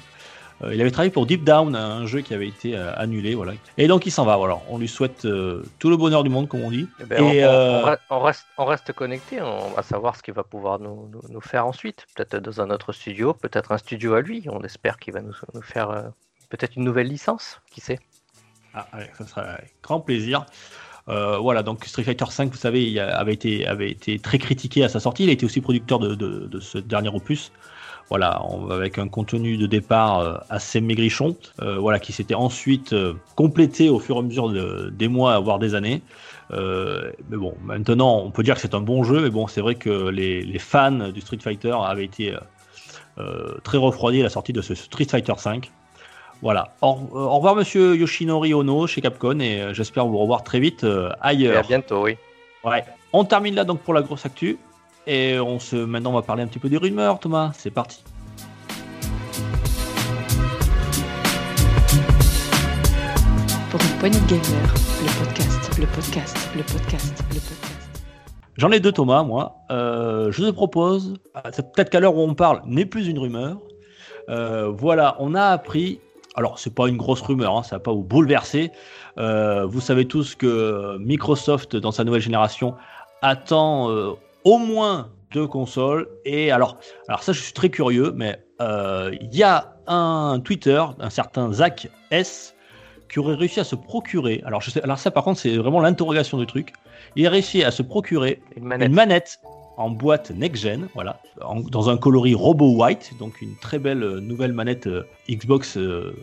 Euh, 0.62 0.74
il 0.74 0.80
avait 0.80 0.90
travaillé 0.90 1.10
pour 1.12 1.24
Deep 1.26 1.44
Down, 1.44 1.76
un 1.76 2.04
jeu 2.06 2.20
qui 2.20 2.34
avait 2.34 2.48
été 2.48 2.76
euh, 2.76 2.92
annulé, 2.96 3.34
voilà. 3.34 3.52
Et 3.76 3.86
donc 3.86 4.06
il 4.06 4.10
s'en 4.10 4.24
va. 4.24 4.36
Voilà, 4.36 4.58
on 4.68 4.78
lui 4.78 4.88
souhaite 4.88 5.24
euh, 5.24 5.62
tout 5.78 5.88
le 5.88 5.96
bonheur 5.96 6.24
du 6.24 6.30
monde, 6.30 6.48
comme 6.48 6.62
on 6.62 6.70
dit. 6.70 6.88
Ben, 7.06 7.22
Et, 7.24 7.44
on, 7.46 7.82
reste, 7.84 8.02
on 8.10 8.20
reste- 8.20 8.46
on 8.58 8.64
reste 8.64 8.92
connecté, 8.92 9.40
on 9.40 9.70
va 9.70 9.82
savoir 9.82 10.16
ce 10.16 10.22
qu'il 10.22 10.34
va 10.34 10.42
pouvoir 10.42 10.80
nous, 10.80 11.08
nous- 11.12 11.22
nous 11.28 11.40
faire 11.40 11.64
ensuite. 11.66 12.06
Peut-être 12.16 12.42
dans 12.42 12.60
un 12.60 12.70
autre 12.70 12.92
studio, 12.92 13.34
peut-être 13.34 13.70
un 13.72 13.78
studio 13.78 14.14
à 14.14 14.20
lui. 14.20 14.44
On 14.50 14.62
espère 14.62 14.98
qu'il 14.98 15.14
va 15.14 15.20
nous, 15.22 15.34
nous 15.54 15.62
faire 15.62 16.10
peut-être 16.48 16.76
une 16.76 16.84
nouvelle 16.84 17.06
licence, 17.08 17.60
qui 17.70 17.80
sait? 17.80 18.00
Ah, 18.74 18.86
ça 19.16 19.26
sera 19.26 19.40
avec 19.42 19.74
grand 19.82 20.00
plaisir. 20.00 20.44
Euh, 21.08 21.38
voilà, 21.38 21.62
donc 21.62 21.84
Street 21.86 22.02
Fighter 22.02 22.26
V, 22.36 22.44
vous 22.46 22.56
savez, 22.56 22.84
il 22.90 22.98
avait 23.00 23.32
été, 23.32 23.66
avait 23.66 23.90
été 23.90 24.18
très 24.18 24.38
critiqué 24.38 24.84
à 24.84 24.88
sa 24.88 25.00
sortie. 25.00 25.24
Il 25.24 25.30
a 25.30 25.32
été 25.32 25.46
aussi 25.46 25.60
producteur 25.60 25.98
de, 25.98 26.14
de- 26.14 26.46
de 26.46 26.60
ce 26.60 26.78
dernier 26.78 27.08
opus. 27.08 27.50
Voilà, 28.10 28.42
on- 28.48 28.70
avec 28.70 28.98
un 28.98 29.06
contenu 29.08 29.58
de 29.58 29.66
départ 29.66 30.20
euh, 30.20 30.34
assez 30.48 30.80
maigrichon, 30.80 31.36
euh, 31.60 31.76
voilà, 31.78 31.98
qui 31.98 32.12
s'était 32.12 32.34
ensuite 32.34 32.94
euh, 32.94 33.12
complété 33.36 33.90
au 33.90 33.98
fur 33.98 34.16
et 34.16 34.18
à 34.20 34.22
mesure 34.22 34.48
de- 34.48 34.90
des 34.90 35.08
mois, 35.08 35.38
voire 35.40 35.58
des 35.58 35.74
années. 35.74 36.00
Euh, 36.52 37.10
mais 37.28 37.36
bon, 37.36 37.54
maintenant, 37.62 38.22
on 38.24 38.30
peut 38.30 38.42
dire 38.42 38.54
que 38.54 38.62
c'est 38.62 38.74
un 38.74 38.80
bon 38.80 39.04
jeu, 39.04 39.20
mais 39.20 39.28
bon, 39.28 39.46
c'est 39.46 39.60
vrai 39.60 39.74
que 39.74 40.08
les, 40.08 40.42
les 40.42 40.58
fans 40.58 41.10
du 41.10 41.20
Street 41.20 41.38
Fighter 41.42 41.76
avaient 41.84 42.06
été 42.06 42.34
euh, 43.18 43.58
très 43.62 43.76
refroidis 43.78 44.20
à 44.20 44.24
la 44.24 44.30
sortie 44.30 44.52
de 44.54 44.62
ce 44.62 44.74
Street 44.74 45.04
Fighter 45.10 45.34
V. 45.44 45.60
Voilà. 46.40 46.74
Au, 46.80 46.96
au 47.12 47.36
revoir, 47.36 47.56
monsieur 47.56 47.94
Yoshinori 47.96 48.54
Ono 48.54 48.86
chez 48.86 49.00
Capcom, 49.02 49.40
et 49.40 49.74
j'espère 49.74 50.06
vous 50.06 50.16
revoir 50.18 50.44
très 50.44 50.60
vite 50.60 50.84
euh, 50.84 51.08
Et 51.10 51.12
à 51.12 51.16
ailleurs. 51.26 51.66
bientôt, 51.66 52.04
oui. 52.04 52.16
Ouais. 52.64 52.84
On 53.12 53.24
termine 53.24 53.54
là 53.54 53.64
donc 53.64 53.80
pour 53.80 53.92
la 53.92 54.02
grosse 54.02 54.24
actu. 54.24 54.56
Et 55.10 55.40
on 55.40 55.58
se, 55.58 55.74
maintenant, 55.74 56.10
on 56.10 56.16
va 56.16 56.20
parler 56.20 56.42
un 56.42 56.46
petit 56.46 56.58
peu 56.58 56.68
des 56.68 56.76
rumeurs, 56.76 57.18
Thomas. 57.18 57.52
C'est 57.54 57.70
parti. 57.70 58.04
Pour 63.70 63.80
une 63.80 63.98
poignée 64.00 64.20
de 64.20 64.26
gamers, 64.26 64.74
le 65.00 65.24
podcast, 65.24 65.78
le 65.78 65.86
podcast, 65.86 66.50
le 66.54 66.62
podcast, 66.62 67.24
le 67.30 67.40
podcast. 67.40 67.90
J'en 68.58 68.70
ai 68.70 68.80
deux, 68.80 68.92
Thomas, 68.92 69.22
moi. 69.22 69.56
Euh, 69.70 70.30
je 70.30 70.44
te 70.44 70.50
propose, 70.50 71.14
c'est 71.52 71.72
peut-être 71.72 71.88
qu'à 71.88 72.00
l'heure 72.00 72.14
où 72.14 72.20
on 72.20 72.34
parle, 72.34 72.60
n'est 72.66 72.84
plus 72.84 73.08
une 73.08 73.18
rumeur. 73.18 73.56
Euh, 74.28 74.68
voilà, 74.68 75.16
on 75.20 75.34
a 75.34 75.44
appris. 75.44 76.00
Alors, 76.34 76.58
c'est 76.58 76.74
pas 76.74 76.86
une 76.86 76.98
grosse 76.98 77.22
rumeur, 77.22 77.56
hein, 77.56 77.62
ça 77.62 77.76
va 77.76 77.80
pas 77.80 77.92
vous 77.92 78.04
bouleverser. 78.04 78.72
Euh, 79.16 79.64
vous 79.64 79.80
savez 79.80 80.06
tous 80.06 80.34
que 80.34 80.98
Microsoft, 80.98 81.76
dans 81.76 81.92
sa 81.92 82.04
nouvelle 82.04 82.20
génération, 82.20 82.74
attend 83.22 83.90
euh, 83.90 84.12
au 84.44 84.58
moins 84.58 85.10
deux 85.32 85.46
consoles. 85.46 86.08
Et 86.24 86.50
alors, 86.50 86.78
alors 87.08 87.22
ça, 87.22 87.32
je 87.32 87.40
suis 87.40 87.52
très 87.52 87.68
curieux, 87.68 88.12
mais 88.16 88.38
euh, 88.60 89.14
il 89.20 89.34
y 89.34 89.42
a 89.42 89.76
un 89.86 90.40
Twitter, 90.42 90.82
un 90.98 91.10
certain 91.10 91.52
Zach 91.52 91.88
S, 92.10 92.54
qui 93.10 93.18
aurait 93.18 93.34
réussi 93.34 93.60
à 93.60 93.64
se 93.64 93.74
procurer. 93.74 94.42
Alors, 94.44 94.60
je 94.60 94.70
sais, 94.70 94.82
alors 94.82 94.98
ça, 94.98 95.10
par 95.10 95.24
contre, 95.24 95.40
c'est 95.40 95.56
vraiment 95.56 95.80
l'interrogation 95.80 96.38
du 96.38 96.46
truc. 96.46 96.72
Il 97.16 97.26
a 97.26 97.30
réussi 97.30 97.64
à 97.64 97.70
se 97.70 97.82
procurer 97.82 98.40
Une 98.56 98.64
manette. 98.64 98.88
une 98.88 98.94
manette 98.94 99.38
en 99.78 99.90
boîte 99.90 100.30
next-gen, 100.32 100.88
voilà, 100.94 101.20
en- 101.40 101.60
dans 101.60 101.88
un 101.88 101.96
coloris 101.96 102.34
Robo 102.34 102.74
White, 102.74 103.12
donc 103.20 103.40
une 103.40 103.54
très 103.56 103.78
belle 103.78 104.02
euh, 104.02 104.20
nouvelle 104.20 104.52
manette 104.52 104.88
euh, 104.88 105.04
Xbox, 105.30 105.78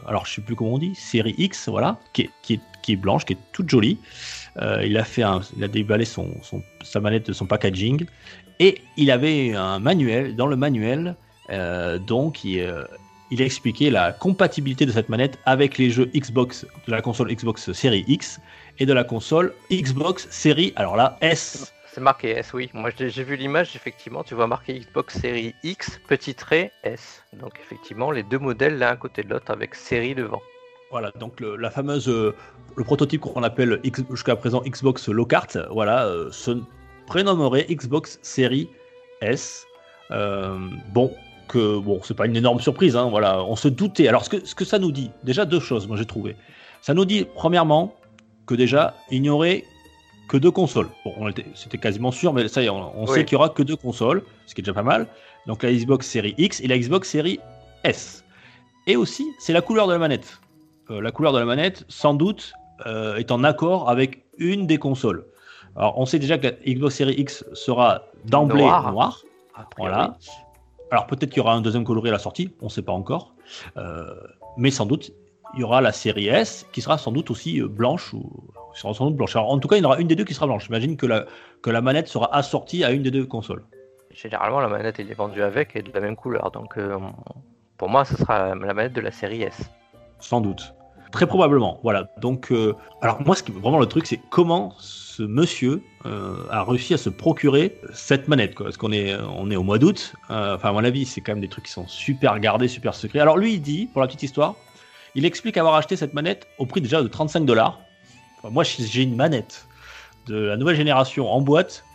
alors 0.05 0.25
je 0.25 0.33
sais 0.35 0.41
plus 0.41 0.55
comment 0.55 0.73
on 0.73 0.77
dit, 0.77 0.93
série 0.93 1.33
X, 1.37 1.69
voilà, 1.69 1.97
qui 2.11 2.23
est, 2.23 2.29
qui 2.43 2.55
est, 2.55 2.59
qui 2.81 2.91
est 2.93 2.97
blanche, 2.97 3.23
qui 3.23 3.33
est 3.33 3.37
toute 3.53 3.69
jolie. 3.69 3.97
Euh, 4.61 4.83
il 4.85 4.97
a 4.97 5.03
fait 5.03 5.23
un, 5.23 5.41
il 5.57 5.63
a 5.63 5.67
déballé 5.67 6.05
son, 6.05 6.29
son- 6.41 6.63
sa 6.83 6.99
manette 6.99 7.27
de 7.27 7.33
son 7.33 7.45
packaging 7.45 8.05
et 8.59 8.81
il 8.95 9.11
avait 9.11 9.53
un 9.53 9.79
manuel. 9.79 10.35
Dans 10.35 10.47
le 10.47 10.55
manuel, 10.55 11.15
euh, 11.49 11.97
donc, 11.97 12.43
il, 12.45 12.61
euh, 12.61 12.83
il 13.31 13.41
a 13.41 13.45
expliqué 13.45 13.89
la 13.89 14.13
compatibilité 14.13 14.85
de 14.85 14.91
cette 14.91 15.09
manette 15.09 15.39
avec 15.45 15.77
les 15.77 15.89
jeux 15.89 16.09
Xbox 16.15 16.65
de 16.87 16.91
la 16.91 17.01
console 17.01 17.33
Xbox 17.33 17.71
série 17.73 18.05
X 18.07 18.39
et 18.79 18.85
de 18.85 18.93
la 18.93 19.03
console 19.03 19.53
Xbox 19.71 20.27
série, 20.29 20.71
alors 20.75 20.95
là, 20.95 21.17
S. 21.21 21.73
C'est 21.93 22.01
marqué 22.01 22.31
S, 22.31 22.53
oui. 22.53 22.69
Moi, 22.73 22.91
j'ai 22.97 23.23
vu 23.23 23.37
l'image, 23.37 23.75
effectivement, 23.75 24.23
tu 24.23 24.35
vois 24.35 24.47
marqué 24.47 24.79
Xbox 24.79 25.17
série 25.17 25.55
X, 25.63 25.99
petit 26.07 26.35
trait 26.35 26.71
S. 26.83 27.23
Donc, 27.33 27.53
effectivement, 27.61 28.11
les 28.11 28.23
deux 28.23 28.39
modèles 28.39 28.77
l'un 28.77 28.89
à 28.89 28.95
côté 28.97 29.23
de 29.23 29.29
l'autre 29.29 29.51
avec 29.51 29.75
série 29.75 30.13
devant. 30.13 30.41
Voilà, 30.91 31.11
donc 31.19 31.39
le- 31.39 31.55
la 31.55 31.69
fameuse, 31.71 32.07
euh, 32.07 32.33
le 32.75 32.83
prototype 32.83 33.21
qu'on 33.21 33.43
appelle 33.43 33.79
jusqu'à 34.11 34.35
présent 34.35 34.61
Xbox 34.65 35.09
Lockhart, 35.09 35.47
voilà, 35.71 36.05
euh, 36.05 36.31
se 36.31 36.51
prénommerait 37.07 37.65
Xbox 37.69 38.19
Series 38.21 38.69
S. 39.21 39.65
Euh, 40.11 40.57
bon, 40.93 41.11
que 41.47 41.77
bon, 41.79 41.99
c'est 42.03 42.13
pas 42.15 42.25
une 42.27 42.35
énorme 42.35 42.59
surprise, 42.59 42.95
hein, 42.95 43.09
voilà, 43.09 43.43
on 43.43 43.55
se 43.55 43.67
doutait. 43.67 44.07
Alors 44.07 44.23
ce 44.23 44.29
que, 44.29 44.45
ce 44.45 44.55
que 44.55 44.65
ça 44.65 44.79
nous 44.79 44.91
dit, 44.91 45.09
déjà 45.23 45.45
deux 45.45 45.59
choses, 45.59 45.87
moi 45.87 45.97
j'ai 45.97 46.05
trouvé. 46.05 46.35
Ça 46.81 46.93
nous 46.93 47.05
dit 47.05 47.25
premièrement 47.35 47.95
que 48.45 48.53
déjà 48.55 48.95
il 49.11 49.21
n'y 49.23 49.29
aurait 49.29 49.63
que 50.29 50.37
deux 50.37 50.51
consoles. 50.51 50.87
Bon, 51.03 51.13
on 51.17 51.27
était- 51.29 51.45
c'était 51.55 51.77
quasiment 51.79 52.11
sûr, 52.11 52.33
mais 52.33 52.47
ça 52.47 52.61
y 52.61 52.65
est, 52.65 52.69
on, 52.69 52.99
on 52.99 53.05
Oui. 53.07 53.13
sait 53.13 53.25
qu'il 53.25 53.33
y 53.33 53.35
aura 53.35 53.49
que 53.49 53.63
deux 53.63 53.75
consoles, 53.75 54.23
ce 54.45 54.53
qui 54.55 54.61
est 54.61 54.63
déjà 54.63 54.73
pas 54.73 54.83
mal. 54.83 55.07
Donc 55.47 55.61
la 55.63 55.71
Xbox 55.71 56.07
Series 56.07 56.35
X 56.37 56.61
et 56.61 56.67
la 56.67 56.77
Xbox 56.77 57.09
Series 57.09 57.39
S. 57.83 58.23
Et 58.87 58.95
aussi, 58.95 59.25
c'est 59.39 59.53
la 59.53 59.61
couleur 59.61 59.87
de 59.87 59.93
la 59.93 59.99
manette. 59.99 60.39
Euh, 60.89 61.01
la 61.01 61.11
couleur 61.11 61.33
de 61.33 61.39
la 61.39 61.45
manette, 61.45 61.83
sans 61.87 62.13
doute, 62.13 62.53
euh, 62.85 63.15
est 63.15 63.31
en 63.31 63.43
accord 63.43 63.89
avec 63.89 64.25
une 64.37 64.67
des 64.67 64.77
consoles. 64.77 65.25
Alors, 65.75 65.97
on 65.97 66.05
sait 66.05 66.19
déjà 66.19 66.37
que 66.37 66.47
la 66.47 66.51
Xbox 66.51 66.95
Series 66.95 67.15
X 67.17 67.45
sera 67.53 68.03
d'emblée 68.25 68.63
Noire. 68.63 68.93
Voilà. 69.77 70.17
Alors, 70.91 71.07
peut-être 71.07 71.29
qu'il 71.29 71.37
y 71.37 71.41
aura 71.41 71.53
un 71.53 71.61
deuxième 71.61 71.83
coloris 71.83 72.09
à 72.09 72.13
la 72.13 72.19
sortie, 72.19 72.53
on 72.61 72.65
ne 72.65 72.69
sait 72.69 72.81
pas 72.81 72.91
encore. 72.91 73.33
Euh, 73.77 74.05
mais 74.57 74.71
sans 74.71 74.85
doute, 74.85 75.11
il 75.55 75.61
y 75.61 75.63
aura 75.63 75.81
la 75.81 75.91
série 75.91 76.27
S 76.27 76.67
qui 76.71 76.81
sera 76.81 76.97
sans 76.97 77.11
doute 77.11 77.31
aussi 77.31 77.61
blanche 77.61 78.13
ou 78.13 78.49
qui 78.73 78.81
sera 78.81 78.93
sans 78.93 79.05
doute 79.07 79.15
blanche. 79.15 79.35
Alors, 79.35 79.51
en 79.51 79.57
tout 79.57 79.67
cas, 79.67 79.77
il 79.77 79.83
y 79.83 79.85
en 79.85 79.89
aura 79.89 79.99
une 79.99 80.07
des 80.07 80.15
deux 80.15 80.23
qui 80.23 80.33
sera 80.33 80.45
blanche. 80.45 80.65
J'imagine 80.65 80.97
que 80.97 81.05
la, 81.05 81.25
que 81.61 81.69
la 81.69 81.81
manette 81.81 82.07
sera 82.07 82.33
assortie 82.35 82.83
à 82.83 82.91
une 82.91 83.03
des 83.03 83.11
deux 83.11 83.25
consoles. 83.25 83.63
Généralement, 84.11 84.59
la 84.59 84.69
manette 84.69 84.99
elle 84.99 85.11
est 85.11 85.15
vendue 85.15 85.41
avec 85.41 85.75
et 85.75 85.81
de 85.81 85.91
la 85.91 85.99
même 85.99 86.15
couleur. 86.15 86.51
Donc, 86.51 86.77
pour 87.77 87.89
moi, 87.89 88.05
ce 88.05 88.15
sera 88.15 88.55
la 88.55 88.73
manette 88.73 88.93
de 88.93 89.01
la 89.01 89.11
série 89.11 89.41
S. 89.41 89.69
Sans 90.19 90.41
doute. 90.41 90.73
Très 91.11 91.27
probablement. 91.27 91.79
Voilà. 91.83 92.09
Donc, 92.19 92.51
euh, 92.51 92.73
alors 93.01 93.21
moi, 93.21 93.35
ce 93.35 93.43
qui 93.43 93.51
vraiment 93.51 93.79
le 93.79 93.85
truc, 93.85 94.05
c'est 94.05 94.19
comment 94.29 94.73
ce 94.79 95.23
monsieur 95.23 95.81
euh, 96.05 96.35
a 96.49 96.63
réussi 96.63 96.93
à 96.93 96.97
se 96.97 97.09
procurer 97.09 97.79
cette 97.93 98.27
manette. 98.27 98.55
Quoi. 98.55 98.65
Parce 98.65 98.77
qu'on 98.77 98.91
est, 98.91 99.15
on 99.15 99.49
est 99.49 99.55
au 99.55 99.63
mois 99.63 99.77
d'août. 99.77 100.13
Euh, 100.29 100.55
enfin, 100.55 100.69
à 100.69 100.71
mon 100.73 100.83
avis, 100.83 101.05
c'est 101.05 101.21
quand 101.21 101.31
même 101.31 101.41
des 101.41 101.47
trucs 101.47 101.65
qui 101.65 101.71
sont 101.71 101.87
super 101.87 102.39
gardés, 102.39 102.67
super 102.67 102.93
secrets. 102.93 103.19
Alors 103.19 103.37
lui, 103.37 103.53
il 103.53 103.61
dit, 103.61 103.87
pour 103.91 104.01
la 104.01 104.07
petite 104.07 104.23
histoire, 104.23 104.55
il 105.15 105.25
explique 105.25 105.55
avoir 105.57 105.75
acheté 105.75 105.95
cette 105.95 106.13
manette 106.13 106.47
au 106.57 106.65
prix 106.65 106.81
déjà 106.81 107.01
de 107.01 107.07
35 107.07 107.45
dollars. 107.45 107.79
moi, 108.43 108.63
j'ai 108.63 109.03
une 109.03 109.15
manette 109.15 109.67
de 110.27 110.35
la 110.35 110.57
nouvelle 110.57 110.75
génération 110.75 111.31
en 111.31 111.41
boîte. 111.41 111.85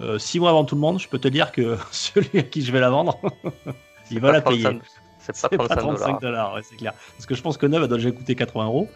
Euh, 0.00 0.18
six 0.18 0.40
mois 0.40 0.50
avant 0.50 0.64
tout 0.64 0.74
le 0.74 0.80
monde, 0.80 0.98
je 0.98 1.08
peux 1.08 1.18
te 1.18 1.28
dire 1.28 1.52
que 1.52 1.76
celui 1.90 2.38
à 2.38 2.42
qui 2.42 2.62
je 2.62 2.72
vais 2.72 2.80
la 2.80 2.90
vendre, 2.90 3.18
il 4.10 4.20
va 4.20 4.32
la 4.32 4.40
payer. 4.40 4.62
35 4.62 4.82
C'est 5.20 5.32
pas 5.32 5.48
C'est 5.50 5.56
pas 5.56 5.68
35 5.68 5.80
dollars. 5.80 5.98
35 5.98 6.20
dollars, 6.20 6.54
ouais, 6.54 6.60
c'est 6.62 6.76
clair. 6.76 6.94
Parce 7.16 7.26
que 7.26 7.34
je 7.34 7.42
pense 7.42 7.56
que 7.56 7.66
neuve, 7.66 7.82
elle 7.82 7.88
doit 7.88 7.98
déjà 7.98 8.10
coûter 8.10 8.34
80 8.34 8.66
euros. 8.66 8.88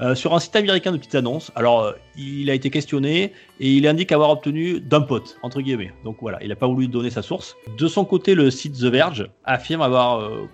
Euh, 0.00 0.14
sur 0.14 0.34
un 0.34 0.40
site 0.40 0.56
américain 0.56 0.92
de 0.92 0.96
petites 0.96 1.14
annonces, 1.14 1.52
alors 1.54 1.82
euh, 1.82 1.92
il 2.16 2.50
a 2.50 2.54
été 2.54 2.70
questionné 2.70 3.32
et 3.60 3.72
il 3.72 3.86
indique 3.86 4.12
avoir 4.12 4.30
obtenu 4.30 4.80
d'un 4.80 5.02
pote, 5.02 5.36
entre 5.42 5.60
guillemets. 5.60 5.92
Donc 6.04 6.16
voilà, 6.20 6.42
il 6.42 6.48
n'a 6.48 6.56
pas 6.56 6.66
voulu 6.66 6.88
donner 6.88 7.10
sa 7.10 7.22
source. 7.22 7.56
De 7.76 7.86
son 7.86 8.04
côté, 8.04 8.34
le 8.34 8.50
site 8.50 8.74
The 8.78 8.84
Verge 8.84 9.30
affirme 9.44 9.82
avoir 9.82 10.20
euh, 10.20 10.48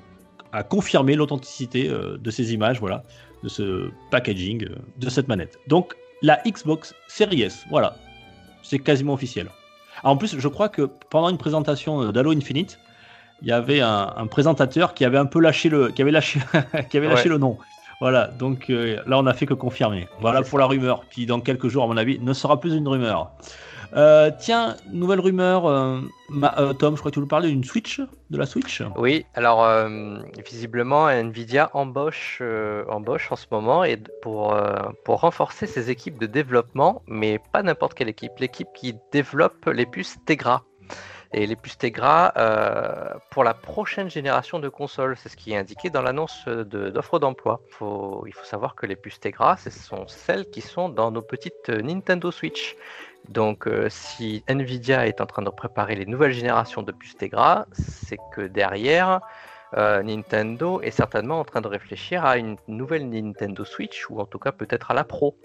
confirmé 0.69 1.15
l'authenticité 1.15 1.89
de 1.89 2.31
ces 2.31 2.53
images, 2.55 2.79
voilà, 2.79 3.03
de 3.43 3.49
ce 3.49 3.91
packaging, 4.11 4.69
de 4.99 5.09
cette 5.09 5.27
manette. 5.27 5.59
Donc 5.67 5.95
la 6.23 6.41
Xbox 6.47 6.95
Series 7.09 7.43
S, 7.43 7.65
voilà, 7.71 7.97
c'est 8.63 8.79
quasiment 8.79 9.15
officiel. 9.15 9.49
En 10.05 10.17
plus, 10.17 10.39
je 10.39 10.49
crois 10.49 10.69
que 10.69 10.89
pendant 11.11 11.29
une 11.29 11.39
présentation 11.39 12.13
d'Halo 12.13 12.33
Infinite, 12.33 12.79
il 13.45 13.49
y 13.49 13.53
avait 13.53 13.81
un, 13.83 14.11
un 14.17 14.27
présentateur 14.27 14.95
qui 14.95 15.05
avait 15.05 15.19
un 15.19 15.27
peu 15.27 15.39
lâché 15.39 15.69
le, 15.69 15.91
qui 15.91 16.01
avait 16.01 16.11
lâché, 16.11 16.41
qui 16.89 16.97
avait 16.97 17.09
lâché 17.09 17.25
Ouais. 17.29 17.35
le 17.35 17.39
nom. 17.39 17.59
Voilà, 18.01 18.27
donc 18.29 18.71
euh, 18.71 19.01
là 19.07 19.19
on 19.19 19.27
a 19.27 19.35
fait 19.35 19.45
que 19.47 19.53
confirmer. 19.55 20.09
Voilà 20.21 20.43
pour 20.43 20.59
la 20.59 20.65
rumeur, 20.67 21.05
qui 21.11 21.27
dans 21.27 21.41
quelques 21.41 21.69
jours, 21.69 21.85
à 21.85 21.87
mon 21.87 21.97
avis, 21.99 22.19
ne 22.19 22.33
sera 22.33 22.59
plus 22.59 22.75
une 22.75 22.89
rumeur. 22.89 23.31
Euh, 23.95 24.31
tiens, 24.37 24.77
nouvelle 24.91 25.21
rumeur, 25.21 25.67
euh, 25.67 26.01
ma- 26.29 26.55
euh, 26.59 26.73
Tom, 26.73 26.95
je 26.97 27.01
crois 27.01 27.11
que 27.11 27.15
tu 27.15 27.21
nous 27.21 27.29
parlais 27.29 27.49
d'une 27.49 27.63
Switch, 27.63 28.01
de 28.31 28.39
la 28.39 28.47
Switch? 28.47 28.83
Oui, 28.97 29.27
alors 29.35 29.65
visiblement 30.51 31.09
Nvidia 31.09 31.71
embauche, 31.75 32.43
embauche 32.89 33.31
en 33.31 33.37
ce 33.37 33.47
moment 33.53 33.85
et 33.85 33.99
pour, 34.23 34.57
pour 35.05 35.21
renforcer 35.21 35.67
ses 35.67 35.91
équipes 35.91 36.19
de 36.19 36.27
développement, 36.27 37.03
mais 37.07 37.39
pas 37.53 37.63
n'importe 37.63 37.95
quelle 37.95 38.09
équipe, 38.09 38.33
l'équipe 38.41 38.69
qui 38.75 38.95
développe 39.13 39.67
les 39.67 39.87
puces 39.87 40.17
Tegra. 40.27 40.65
Et 41.37 41.47
les 41.49 41.57
puces 41.57 41.77
Tegra 41.79 42.33
euh, 42.37 43.13
pour 43.31 43.43
la 43.43 43.55
prochaine 43.55 44.09
génération 44.09 44.61
de 44.61 44.69
consoles, 44.69 45.17
c'est 45.17 45.29
ce 45.29 45.37
qui 45.37 45.53
est 45.53 45.57
indiqué 45.57 45.91
dans 45.91 46.01
l'annonce 46.01 46.47
de- 46.47 46.91
d'offre 46.91 47.19
d'emploi. 47.19 47.61
Faut- 47.71 48.23
il 48.29 48.33
faut 48.33 48.45
savoir 48.45 48.77
que 48.77 48.87
les 48.87 48.95
puces 48.95 49.19
Tegra, 49.19 49.57
ce 49.57 49.69
sont 49.69 50.07
celles 50.07 50.49
qui 50.49 50.61
sont 50.61 50.89
dans 50.89 51.11
nos 51.11 51.23
petites 51.23 51.71
Nintendo 51.71 52.31
Switch. 52.31 52.77
Donc, 53.29 53.67
euh, 53.67 53.89
si 53.91 54.45
Nvidia 54.47 55.09
est 55.09 55.21
en 55.21 55.27
train 55.27 55.43
de 55.43 55.51
préparer 55.51 55.97
les 55.97 56.07
nouvelles 56.07 56.33
générations 56.33 56.83
de 56.85 56.93
puces 56.93 57.17
Tegra, 57.17 57.67
c'est 57.73 58.21
que 58.33 58.43
derrière, 58.43 59.21
euh, 59.77 60.05
Nintendo 60.05 60.81
est 60.83 60.93
certainement 60.93 61.41
en 61.41 61.45
train 61.45 61.61
de 61.63 61.69
réfléchir 61.69 62.25
à 62.25 62.37
une 62.39 62.57
nouvelle 62.69 63.09
Nintendo 63.11 63.65
Switch, 63.65 64.09
ou 64.09 64.21
en 64.21 64.27
tout 64.27 64.39
cas 64.39 64.53
peut-être 64.53 64.93
à 64.93 64.95
la 64.95 65.03
Pro. 65.05 65.37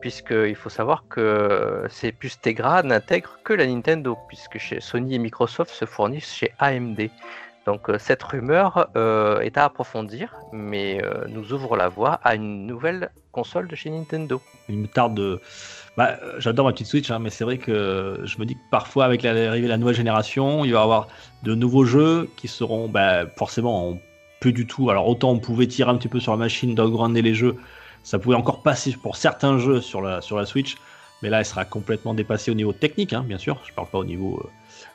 Puisqu'il 0.00 0.54
faut 0.54 0.68
savoir 0.68 1.04
que 1.08 1.84
ces 1.88 2.12
puces 2.12 2.40
Tegra 2.40 2.82
n'intègrent 2.82 3.38
que 3.42 3.52
la 3.52 3.66
Nintendo, 3.66 4.16
puisque 4.28 4.58
chez 4.58 4.80
Sony 4.80 5.16
et 5.16 5.18
Microsoft 5.18 5.72
se 5.72 5.84
fournissent 5.84 6.32
chez 6.32 6.52
AMD. 6.60 7.10
Donc 7.68 7.90
euh, 7.90 7.98
cette 7.98 8.22
rumeur 8.22 8.88
euh, 8.96 9.40
est 9.40 9.58
à 9.58 9.64
approfondir, 9.64 10.34
mais 10.54 11.04
euh, 11.04 11.26
nous 11.28 11.52
ouvre 11.52 11.76
la 11.76 11.88
voie 11.88 12.18
à 12.24 12.34
une 12.34 12.66
nouvelle 12.66 13.10
console 13.30 13.68
de 13.68 13.76
chez 13.76 13.90
Nintendo. 13.90 14.40
Il 14.70 14.78
me 14.78 14.86
tarde 14.86 15.12
de. 15.12 15.38
Bah, 15.94 16.16
J'adore 16.38 16.64
ma 16.64 16.72
petite 16.72 16.86
Switch, 16.86 17.10
hein, 17.10 17.18
mais 17.18 17.28
c'est 17.28 17.44
vrai 17.44 17.58
que 17.58 18.22
je 18.24 18.38
me 18.38 18.46
dis 18.46 18.54
que 18.54 18.70
parfois, 18.70 19.04
avec 19.04 19.22
l'arrivée 19.22 19.66
de 19.66 19.68
la 19.68 19.76
nouvelle 19.76 19.96
génération, 19.96 20.64
il 20.64 20.72
va 20.72 20.78
y 20.78 20.82
avoir 20.82 21.08
de 21.42 21.54
nouveaux 21.54 21.84
jeux 21.84 22.30
qui 22.38 22.48
seront 22.48 22.88
bah, 22.88 23.26
forcément 23.36 23.98
peu 24.40 24.50
du 24.50 24.66
tout. 24.66 24.88
Alors, 24.88 25.06
autant 25.06 25.32
on 25.32 25.38
pouvait 25.38 25.66
tirer 25.66 25.90
un 25.90 25.96
petit 25.96 26.08
peu 26.08 26.20
sur 26.20 26.32
la 26.32 26.38
machine, 26.38 26.74
d'aggrander 26.74 27.20
les 27.20 27.34
jeux, 27.34 27.56
ça 28.02 28.18
pouvait 28.18 28.36
encore 28.36 28.62
passer 28.62 28.92
pour 28.92 29.16
certains 29.16 29.58
jeux 29.58 29.80
sur 29.80 30.00
la, 30.00 30.20
sur 30.20 30.36
la 30.36 30.46
Switch, 30.46 30.76
mais 31.22 31.30
là, 31.30 31.40
elle 31.40 31.44
sera 31.44 31.64
complètement 31.64 32.14
dépassée 32.14 32.50
au 32.50 32.54
niveau 32.54 32.72
technique, 32.72 33.12
hein, 33.12 33.24
bien 33.26 33.38
sûr. 33.38 33.60
Je 33.66 33.72
parle 33.72 33.88
pas 33.88 33.98
au 33.98 34.04
niveau 34.04 34.48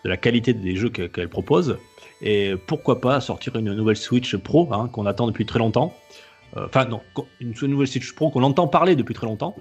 de 0.03 0.09
la 0.09 0.17
qualité 0.17 0.53
des 0.53 0.75
jeux 0.75 0.89
qu'elle 0.89 1.29
propose. 1.29 1.77
Et 2.21 2.55
pourquoi 2.67 3.01
pas 3.01 3.19
sortir 3.19 3.55
une 3.57 3.73
nouvelle 3.73 3.97
Switch 3.97 4.35
Pro 4.37 4.69
hein, 4.71 4.89
qu'on 4.91 5.05
attend 5.05 5.27
depuis 5.27 5.45
très 5.45 5.59
longtemps. 5.59 5.93
Euh, 6.55 6.65
enfin, 6.67 6.85
non, 6.85 7.01
une 7.41 7.53
nouvelle 7.63 7.87
Switch 7.87 8.13
Pro 8.13 8.29
qu'on 8.29 8.43
entend 8.43 8.67
parler 8.67 8.95
depuis 8.95 9.13
très 9.13 9.27
longtemps. 9.27 9.55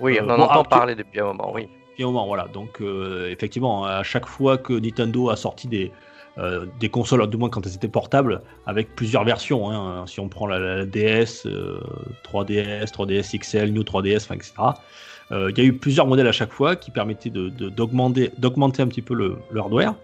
Oui, 0.00 0.18
on 0.20 0.28
euh, 0.28 0.36
en 0.36 0.40
entend 0.40 0.64
parler 0.64 0.96
depuis 0.96 1.20
un 1.20 1.26
moment, 1.26 1.52
oui. 1.54 1.68
Depuis 1.90 2.02
un 2.02 2.06
moment, 2.06 2.26
voilà. 2.26 2.48
Donc, 2.48 2.80
euh, 2.80 3.30
effectivement, 3.30 3.84
à 3.84 4.02
chaque 4.02 4.26
fois 4.26 4.58
que 4.58 4.72
Nintendo 4.72 5.30
a 5.30 5.36
sorti 5.36 5.68
des, 5.68 5.92
des 6.78 6.88
consoles, 6.88 7.28
du 7.28 7.36
moins 7.36 7.48
quand 7.48 7.66
elles 7.66 7.74
étaient 7.74 7.88
portables, 7.88 8.42
avec 8.66 8.94
plusieurs 8.94 9.24
versions. 9.24 9.70
Hein, 9.70 10.06
si 10.06 10.20
on 10.20 10.28
prend 10.28 10.46
la, 10.46 10.86
DS, 10.86 11.46
3DS, 12.24 12.92
3DS 12.92 13.38
XL, 13.38 13.72
New 13.72 13.82
3DS, 13.82 14.32
etc. 14.32 14.52
Il 15.30 15.58
y 15.58 15.60
a 15.60 15.64
eu 15.64 15.72
plusieurs 15.72 16.06
modèles 16.06 16.28
à 16.28 16.32
chaque 16.32 16.52
fois 16.52 16.76
qui 16.76 16.90
permettaient 16.90 17.30
d'augmenter 17.30 18.30
de, 18.38 18.82
un 18.82 18.86
petit 18.86 19.02
peu 19.02 19.14
le, 19.14 19.36
le 19.50 19.60
hardware. 19.60 19.94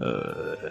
Et 0.00 0.04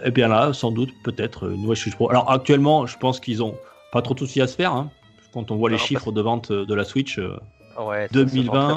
eh 0.06 0.10
bien 0.10 0.28
là, 0.28 0.52
sans 0.52 0.70
doute, 0.70 0.90
peut-être 1.02 1.50
une 1.50 1.62
nouvelle 1.62 1.76
Switch 1.76 1.94
Pro. 1.94 2.10
Alors 2.10 2.30
actuellement, 2.30 2.86
je 2.86 2.96
pense 2.96 3.20
qu'ils 3.20 3.42
ont 3.42 3.54
pas 3.94 4.02
trop 4.02 4.14
de 4.14 4.18
soucis 4.18 4.42
à 4.42 4.48
se 4.48 4.56
faire. 4.56 4.72
Hein. 4.72 4.90
quand 5.32 5.52
on 5.52 5.56
voit 5.56 5.70
les 5.70 5.78
chiffres 5.78 6.10
de 6.10 6.20
vente 6.20 6.50
de 6.50 6.74
la 6.74 6.84
Switch 6.84 7.18
euh, 7.18 7.38
ouais, 7.78 8.08
2020. 8.10 8.76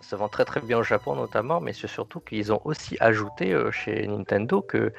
Ça, 0.00 0.16
vend 0.16 0.28
très, 0.28 0.44
très, 0.44 0.60
bien 0.60 0.78
au 0.78 0.82
Japon 0.82 1.14
notamment, 1.14 1.60
mais 1.60 1.72
c'est 1.72 1.86
surtout 1.86 2.18
qu'ils 2.20 2.52
ont 2.52 2.60
aussi 2.64 2.96
ajouté 2.98 3.52
euh, 3.52 3.70
chez 3.70 4.06
Nintendo 4.08 4.60
que 4.60 4.92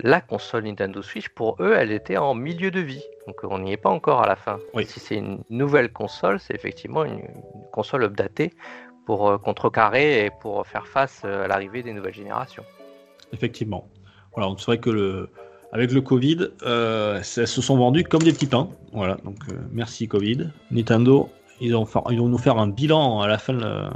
la 0.00 0.20
console 0.20 0.64
Nintendo 0.64 1.02
Switch, 1.02 1.28
pour 1.28 1.56
eux, 1.60 1.74
elle 1.76 1.92
était 1.92 2.16
en 2.16 2.34
milieu 2.34 2.70
de 2.70 2.80
vie. 2.80 3.04
Donc 3.26 3.36
on 3.44 3.58
n'y 3.58 3.72
est 3.72 3.78
pas 3.78 3.90
encore 3.90 4.22
à 4.22 4.26
la 4.26 4.36
fin. 4.36 4.58
Si 4.84 5.00
c'est 5.00 5.16
une 5.16 5.42
nouvelle 5.50 5.92
console, 5.92 6.40
c'est 6.40 6.54
effectivement 6.54 7.04
une, 7.04 7.22
console 7.72 8.04
updatée 8.04 8.52
pour 9.06 9.28
euh, 9.28 9.38
contrecarrer 9.38 10.26
et 10.26 10.30
pour 10.40 10.66
faire 10.66 10.86
face 10.86 11.24
à 11.24 11.46
l'arrivée 11.46 11.82
des 11.82 11.92
nouvelles 11.92 12.14
générations. 12.14 12.64
Effectivement. 13.32 13.88
Voilà, 14.34 14.52
c'est 14.58 14.66
vrai 14.66 14.78
que 14.78 14.90
le, 14.90 15.30
avec 15.72 15.92
le 15.92 16.00
Covid, 16.00 16.48
euh, 16.62 17.22
se 17.22 17.46
sont 17.46 17.76
vendus 17.76 18.04
comme 18.04 18.22
des 18.22 18.32
petits 18.32 18.46
pains. 18.46 18.68
Voilà, 18.92 19.16
donc 19.24 19.36
euh, 19.50 19.54
merci 19.72 20.08
Covid. 20.08 20.50
Nintendo, 20.70 21.28
ils 21.60 21.72
vont, 21.72 21.86
ils 22.10 22.18
vont 22.18 22.28
nous 22.28 22.38
faire 22.38 22.58
un 22.58 22.68
bilan 22.68 23.20
à 23.20 23.28
la 23.28 23.38
fin, 23.38 23.90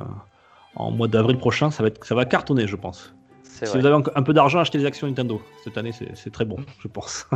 en 0.76 0.90
mois 0.90 1.08
d'avril 1.08 1.38
prochain. 1.38 1.70
Ça 1.70 1.82
va, 1.82 1.88
être, 1.88 2.04
ça 2.04 2.14
va 2.14 2.24
cartonner, 2.24 2.66
je 2.68 2.76
pense. 2.76 3.14
Si 3.62 3.78
vous 3.78 3.86
avez 3.86 4.02
un, 4.14 4.22
peu 4.22 4.32
d'argent, 4.32 4.58
achetez 4.60 4.78
des 4.78 4.86
actions 4.86 5.06
Nintendo. 5.06 5.40
Cette 5.64 5.76
année, 5.78 5.92
c'est 6.14 6.30
très 6.30 6.44
bon, 6.44 6.58
je 6.80 6.88
pense. 6.88 7.26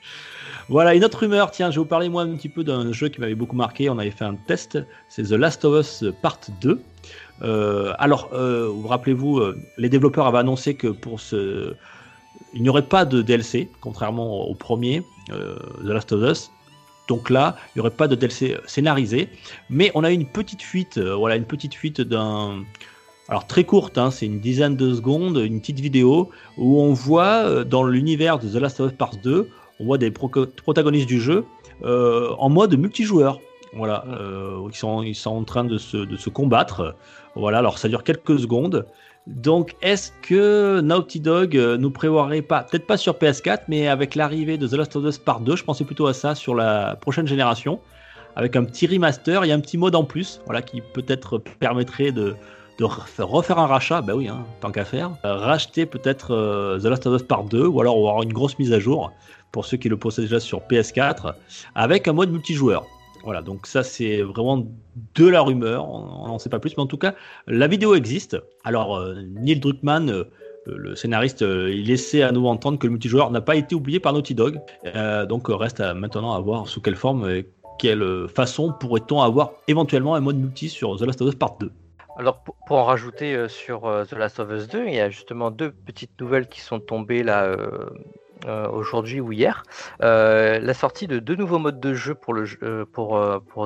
voilà, 0.68 0.94
une 0.94 1.04
autre 1.04 1.18
rumeur. 1.18 1.50
Tiens, 1.50 1.70
je 1.70 1.76
vais 1.76 1.82
vous 1.82 1.88
parler 1.88 2.08
moi 2.08 2.22
un 2.22 2.34
petit 2.36 2.48
peu 2.48 2.64
d'un 2.64 2.92
jeu 2.92 3.08
qui 3.08 3.20
m'avait 3.20 3.34
beaucoup 3.34 3.56
marqué. 3.56 3.90
On 3.90 3.98
avait 3.98 4.10
fait 4.10 4.24
un 4.24 4.34
test. 4.34 4.78
C'est 5.08 5.24
The 5.24 5.32
Last 5.32 5.64
of 5.64 5.80
Us 5.80 6.04
Part 6.22 6.40
2. 6.60 6.80
Euh, 7.42 7.92
alors, 7.98 8.30
vous 8.32 8.88
rappelez-vous, 8.88 9.42
les 9.76 9.88
développeurs 9.88 10.26
avaient 10.26 10.38
annoncé 10.38 10.74
que 10.74 10.88
pour 10.88 11.20
ce 11.20 11.74
il 12.54 12.62
n'y 12.62 12.68
aurait 12.68 12.82
pas 12.82 13.04
de 13.04 13.22
DLC, 13.22 13.68
contrairement 13.80 14.48
au 14.48 14.54
premier, 14.54 15.02
euh, 15.30 15.56
The 15.80 15.88
Last 15.88 16.12
of 16.12 16.30
Us. 16.30 16.50
Donc 17.08 17.30
là, 17.30 17.56
il 17.68 17.78
n'y 17.78 17.80
aurait 17.80 17.90
pas 17.90 18.08
de 18.08 18.14
DLC 18.14 18.56
scénarisé. 18.66 19.28
Mais 19.70 19.90
on 19.94 20.04
a 20.04 20.10
une 20.10 20.26
petite 20.26 20.62
fuite, 20.62 20.98
euh, 20.98 21.14
voilà, 21.14 21.36
une 21.36 21.44
petite 21.44 21.74
fuite 21.74 22.00
d'un. 22.00 22.64
Alors 23.28 23.46
très 23.46 23.64
courte, 23.64 23.98
hein, 23.98 24.10
c'est 24.10 24.26
une 24.26 24.40
dizaine 24.40 24.76
de 24.76 24.94
secondes, 24.94 25.36
une 25.36 25.60
petite 25.60 25.80
vidéo 25.80 26.30
où 26.56 26.80
on 26.80 26.92
voit 26.92 27.44
euh, 27.44 27.64
dans 27.64 27.84
l'univers 27.84 28.38
de 28.38 28.48
The 28.48 28.54
Last 28.54 28.80
of 28.80 28.90
Us 28.90 28.96
Part 28.96 29.16
2, 29.22 29.48
on 29.80 29.84
voit 29.84 29.98
des 29.98 30.10
protagonistes 30.10 31.08
du 31.08 31.20
jeu 31.20 31.44
en 31.84 32.48
mode 32.48 32.76
multijoueur. 32.76 33.38
Voilà, 33.74 34.04
ils, 34.68 34.74
sont, 34.74 35.02
ils 35.02 35.14
sont 35.14 35.30
en 35.30 35.44
train 35.44 35.62
de 35.62 35.78
se, 35.78 35.98
de 35.98 36.16
se 36.16 36.30
combattre. 36.30 36.96
Voilà, 37.36 37.58
alors 37.58 37.78
ça 37.78 37.88
dure 37.88 38.02
quelques 38.02 38.40
secondes. 38.40 38.86
Donc, 39.28 39.76
est-ce 39.82 40.10
que 40.22 40.80
Naughty 40.80 41.20
Dog 41.20 41.54
euh, 41.54 41.76
nous 41.76 41.90
prévoirait 41.90 42.40
pas, 42.40 42.62
peut-être 42.62 42.86
pas 42.86 42.96
sur 42.96 43.12
PS4, 43.12 43.64
mais 43.68 43.86
avec 43.86 44.14
l'arrivée 44.14 44.56
de 44.56 44.66
The 44.66 44.72
Last 44.72 44.96
of 44.96 45.04
Us 45.04 45.18
Part 45.18 45.40
2, 45.40 45.54
je 45.54 45.64
pensais 45.64 45.84
plutôt 45.84 46.06
à 46.06 46.14
ça 46.14 46.34
sur 46.34 46.54
la 46.54 46.96
prochaine 46.96 47.26
génération, 47.26 47.78
avec 48.36 48.56
un 48.56 48.64
petit 48.64 48.86
remaster 48.86 49.44
et 49.44 49.52
un 49.52 49.60
petit 49.60 49.76
mode 49.76 49.94
en 49.94 50.04
plus, 50.04 50.40
voilà, 50.46 50.62
qui 50.62 50.80
peut-être 50.80 51.36
permettrait 51.36 52.10
de, 52.10 52.36
refaire 52.84 53.58
un 53.58 53.66
rachat, 53.66 54.02
bah 54.02 54.14
oui, 54.14 54.28
hein, 54.28 54.44
tant 54.60 54.70
qu'à 54.70 54.84
faire, 54.84 55.12
euh, 55.24 55.34
racheter 55.34 55.86
peut-être 55.86 56.32
euh, 56.32 56.78
The 56.78 56.84
Last 56.84 57.06
of 57.06 57.20
Us 57.20 57.26
Part 57.26 57.44
2, 57.44 57.66
ou 57.66 57.80
alors 57.80 57.96
avoir 57.96 58.22
une 58.22 58.32
grosse 58.32 58.58
mise 58.58 58.72
à 58.72 58.78
jour 58.78 59.12
pour 59.52 59.64
ceux 59.64 59.76
qui 59.76 59.88
le 59.88 59.96
possèdent 59.96 60.24
déjà 60.24 60.40
sur 60.40 60.60
PS4, 60.60 61.34
avec 61.74 62.06
un 62.08 62.12
mode 62.12 62.30
multijoueur. 62.30 62.86
Voilà, 63.24 63.42
donc 63.42 63.66
ça 63.66 63.82
c'est 63.82 64.22
vraiment 64.22 64.66
de 65.14 65.26
la 65.26 65.40
rumeur, 65.40 65.88
on 65.88 66.28
n'en 66.28 66.38
sait 66.38 66.48
pas 66.48 66.60
plus, 66.60 66.76
mais 66.76 66.82
en 66.82 66.86
tout 66.86 66.98
cas, 66.98 67.14
la 67.46 67.66
vidéo 67.66 67.94
existe. 67.94 68.36
Alors, 68.64 68.96
euh, 68.96 69.16
Neil 69.22 69.58
Druckmann, 69.58 70.24
le 70.66 70.94
scénariste, 70.94 71.40
il 71.40 71.86
laissait 71.86 72.22
à 72.22 72.30
nous 72.30 72.46
entendre 72.46 72.78
que 72.78 72.86
le 72.86 72.92
multijoueur 72.92 73.30
n'a 73.30 73.40
pas 73.40 73.56
été 73.56 73.74
oublié 73.74 74.00
par 74.00 74.12
Naughty 74.12 74.34
Dog. 74.34 74.60
donc, 75.28 75.46
reste 75.48 75.80
maintenant 75.80 76.34
à 76.34 76.40
voir 76.40 76.68
sous 76.68 76.82
quelle 76.82 76.96
forme 76.96 77.28
et 77.30 77.46
quelle 77.78 78.28
façon 78.28 78.74
pourrait-on 78.78 79.22
avoir 79.22 79.52
éventuellement 79.66 80.14
un 80.14 80.20
mode 80.20 80.36
multi 80.36 80.68
sur 80.68 80.96
The 80.98 81.02
Last 81.02 81.22
of 81.22 81.28
Us 81.28 81.34
Part 81.36 81.56
2. 81.58 81.70
Alors 82.18 82.42
pour, 82.42 82.78
en 82.78 82.84
rajouter 82.84 83.48
sur 83.48 83.82
The 84.08 84.12
Last 84.12 84.40
of 84.40 84.50
Us 84.50 84.68
2, 84.68 84.86
il 84.86 84.94
y 84.94 85.00
a 85.00 85.08
justement 85.08 85.50
deux 85.50 85.70
petites 85.70 86.20
nouvelles 86.20 86.48
qui 86.48 86.60
sont 86.60 86.80
tombées 86.80 87.22
là 87.22 87.56
euh, 88.46 88.68
aujourd'hui 88.68 89.20
ou 89.20 89.32
hier, 89.32 89.64
euh, 90.02 90.60
la 90.60 90.74
sortie 90.74 91.08
de 91.08 91.18
deux 91.18 91.34
nouveaux 91.34 91.58
modes 91.58 91.80
de 91.80 91.94
jeu 91.94 92.14
pour, 92.14 92.36
euh, 92.36 92.84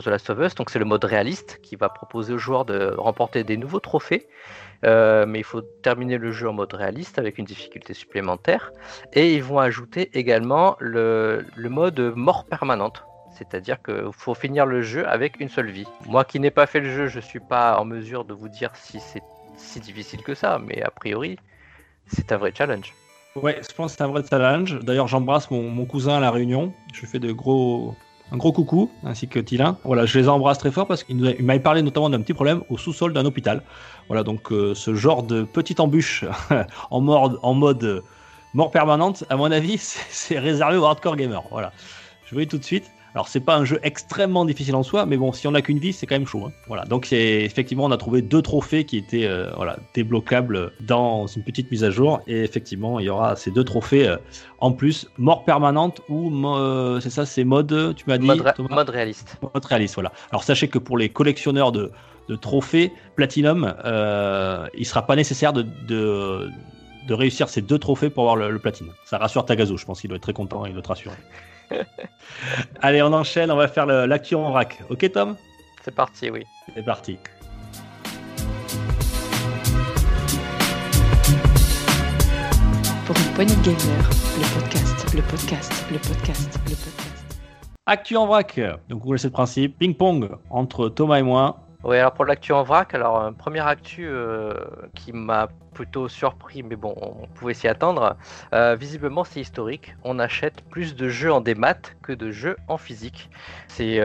The 0.01 0.07
Last 0.07 0.31
of 0.31 0.38
Us. 0.38 0.55
Donc 0.55 0.71
c'est 0.71 0.79
le 0.79 0.87
mode 0.87 1.05
réaliste 1.05 1.59
qui 1.62 1.77
va 1.77 1.91
proposer 1.91 2.33
aux 2.33 2.38
joueurs 2.38 2.65
de 2.65 2.95
remporter 2.97 3.45
des 3.45 3.59
nouveaux 3.59 3.81
trophées. 3.81 4.29
mais 4.83 5.38
il 5.38 5.45
faut 5.45 5.61
terminer 5.61 6.17
le 6.17 6.33
jeu 6.33 6.49
en 6.49 6.55
mode 6.55 6.73
réaliste 6.73 7.19
avec 7.19 7.38
une 7.38 7.45
difficulté 7.45 7.93
supplémentaire. 7.93 8.73
Et 9.12 9.35
ils 9.35 9.43
vont 9.43 9.59
ajouter 9.59 10.11
également 10.19 10.77
le, 10.81 11.45
le 11.55 11.69
mode 11.69 12.01
mort 12.17 12.45
permanente. 12.47 13.05
C'est-à-dire 13.50 13.83
qu'il 13.83 14.12
faut 14.12 14.35
finir 14.35 14.66
le 14.66 14.83
jeu 14.83 15.07
avec 15.09 15.40
une 15.40 15.48
seule 15.48 15.70
vie. 15.70 15.87
Moi 16.07 16.24
qui 16.24 16.38
n'ai 16.40 16.50
pas 16.50 16.66
fait 16.66 16.81
le 16.81 16.90
jeu, 16.90 17.07
je 17.09 17.20
suis 17.20 17.40
pas 17.40 17.78
en 17.78 17.85
mesure 17.85 18.24
de 18.24 18.35
vous 18.35 18.48
dire 18.48 18.70
si 18.74 19.00
c'est 19.00 19.22
si 19.57 19.81
difficile 19.81 20.22
que 20.22 20.35
ça, 20.35 20.59
mais 20.59 20.83
a 20.83 20.90
priori, 20.90 21.38
c'est 22.07 22.33
un 22.33 22.37
vrai 22.37 22.52
challenge. 22.57 22.94
Ouais, 23.37 23.61
je 23.66 23.74
pense 23.74 23.92
que 23.92 23.98
c'est 23.98 24.05
un 24.05 24.09
vrai 24.09 24.22
challenge. 24.28 24.78
D'ailleurs, 24.81 25.09
j'embrasse 25.09 25.50
mon, 25.50 25.85
cousin 25.87 26.16
à 26.16 26.20
la 26.20 26.31
Réunion. 26.31 26.72
Je 26.92 27.07
fais 27.07 27.18
de 27.18 27.33
gros, 27.33 27.94
un 28.31 28.37
gros 28.37 28.52
coucou, 28.52 28.90
ainsi 29.05 29.28
que 29.28 29.38
Tilin. 29.38 29.78
Voilà, 29.85 30.05
je 30.05 30.18
les 30.18 30.28
embrasse 30.28 30.59
très 30.59 30.70
fort 30.70 30.87
parce 30.87 31.02
qu'il 31.02 31.16
m'avait 31.40 31.61
parlé 31.61 31.83
notamment 31.83 32.11
d'un 32.11 32.20
petit 32.20 32.35
problème 32.35 32.62
au 32.68 32.76
sous-sol 32.76 33.12
d'un 33.12 33.24
hôpital. 33.24 33.62
Voilà, 34.09 34.22
donc 34.22 34.52
euh, 34.52 34.74
ce 34.74 34.94
genre 34.94 35.22
de 35.22 35.44
petite 35.44 35.81
embûche 35.81 36.24
en 36.90 37.00
mode, 37.00 37.38
en 37.42 37.55
mode 37.55 38.02
mort 38.55 38.70
permanente, 38.70 39.24
à 39.31 39.37
mon 39.37 39.50
avis, 39.50 39.78
c'est 39.78 40.38
réservé 40.38 40.76
aux 40.76 40.85
hardcore 40.85 41.16
gamers. 41.16 41.44
Voilà, 41.50 41.72
je 42.26 42.35
vous 42.35 42.40
dis 42.40 42.48
tout 42.48 42.59
de 42.59 42.64
suite. 42.64 42.90
Alors 43.14 43.29
c'est 43.29 43.40
pas 43.40 43.57
un 43.57 43.64
jeu 43.64 43.79
extrêmement 43.83 44.44
difficile 44.44 44.75
en 44.75 44.83
soi, 44.83 45.05
mais 45.05 45.16
bon, 45.16 45.33
si 45.33 45.46
on 45.46 45.51
n'a 45.51 45.61
qu'une 45.61 45.79
vie, 45.79 45.92
c'est 45.92 46.07
quand 46.07 46.14
même 46.14 46.27
chaud. 46.27 46.44
Hein. 46.46 46.53
Voilà. 46.66 46.85
Donc 46.85 47.07
c'est 47.07 47.42
effectivement, 47.42 47.85
on 47.85 47.90
a 47.90 47.98
trouvé 47.98 48.22
deux 48.22 48.40
trophées 48.40 48.85
qui 48.85 48.96
étaient 48.96 49.27
euh, 49.27 49.51
voilà 49.57 49.77
débloquables 49.94 50.72
dans 50.81 51.27
une 51.27 51.42
petite 51.42 51.70
mise 51.70 51.85
à 51.85 51.90
jour, 51.90 52.20
et 52.27 52.42
effectivement, 52.42 53.01
il 53.01 53.07
y 53.07 53.11
aura 53.11 53.37
ces 53.37 53.51
deux 53.51 53.64
trophées 53.64 54.09
euh, 54.09 54.16
en 54.61 54.72
plus, 54.72 55.09
mort 55.18 55.44
permanente 55.44 56.01
ou 56.09 56.31
euh, 56.46 57.01
c'est 57.01 57.11
ça, 57.11 57.27
c'est 57.27 57.44
mode, 57.44 57.94
tu 57.96 58.05
m'as 58.07 58.16
dit, 58.16 58.27
mode, 58.27 58.40
réaliste. 58.88 59.37
Mode 59.40 59.64
réaliste, 59.64 59.94
voilà. 59.94 60.12
Alors 60.31 60.44
sachez 60.44 60.68
que 60.68 60.79
pour 60.79 60.96
les 60.96 61.09
collectionneurs 61.09 61.72
de, 61.72 61.90
trophées 62.40 62.92
Platinum, 63.14 63.75
il 64.75 64.87
sera 64.87 65.07
pas 65.07 65.16
nécessaire 65.16 65.53
de, 65.53 65.66
de, 65.87 66.48
réussir 67.11 67.51
ces 67.51 67.61
deux 67.61 67.79
trophées 67.79 68.09
pour 68.09 68.22
avoir 68.22 68.37
le, 68.37 68.51
le 68.51 68.59
platine. 68.59 68.88
Ça 69.05 69.18
rassure 69.18 69.44
Tagazo, 69.44 69.77
je 69.77 69.85
pense 69.85 70.01
qu'il 70.01 70.09
doit 70.09 70.16
être 70.16 70.22
très 70.22 70.33
content, 70.33 70.64
il 70.64 70.72
doit 70.72 70.79
être 70.79 70.87
rassuré. 70.87 71.16
Allez, 72.82 73.02
on 73.02 73.12
enchaîne, 73.12 73.50
on 73.50 73.56
va 73.56 73.68
faire 73.68 73.87
l'actu 73.87 74.35
en 74.35 74.52
rack. 74.52 74.78
Ok, 74.90 75.11
Tom? 75.12 75.37
C'est 75.85 75.94
parti, 75.94 76.31
oui. 76.31 76.44
C'est 76.75 76.85
parti. 76.85 77.18
Pour 83.06 83.16
une 83.16 83.35
poignée 83.35 83.56
de 83.56 83.62
gamer, 83.62 84.10
le 84.38 84.60
podcast, 84.60 85.14
le 85.14 85.23
podcast, 85.23 85.85
le 85.90 85.98
podcast, 85.98 86.60
le 86.64 86.77
podcast. 86.77 87.12
Actu 87.87 88.16
en 88.16 88.27
vrac. 88.27 88.60
Donc, 88.88 89.00
vous 89.00 89.08
connaissez 89.08 89.27
le 89.27 89.33
principe. 89.33 89.79
Ping-pong 89.79 90.31
entre 90.50 90.88
Thomas 90.88 91.18
et 91.18 91.23
moi. 91.23 91.66
Oui, 91.85 91.96
alors 91.96 92.12
pour 92.12 92.24
l'actu 92.24 92.52
en 92.52 92.62
vrac, 92.62 92.94
alors 92.94 93.18
euh, 93.20 93.30
première 93.33 93.66
actu 93.66 94.06
euh, 94.06 94.54
qui 94.94 95.12
m'a 95.12 95.48
plutôt 95.74 96.08
surpris, 96.08 96.62
mais 96.62 96.76
bon, 96.76 96.94
on 96.96 97.26
pouvait 97.26 97.54
s'y 97.54 97.66
attendre. 97.66 98.16
Euh, 98.52 98.76
visiblement, 98.76 99.24
c'est 99.24 99.40
historique. 99.40 99.96
On 100.04 100.20
achète 100.20 100.62
plus 100.70 100.94
de 100.94 101.08
jeux 101.08 101.33
en 101.33 101.40
démat 101.40 101.74
que 102.02 102.12
de 102.12 102.30
jeux 102.30 102.56
en 102.68 102.78
physique. 102.78 103.30
C'est 103.66 104.00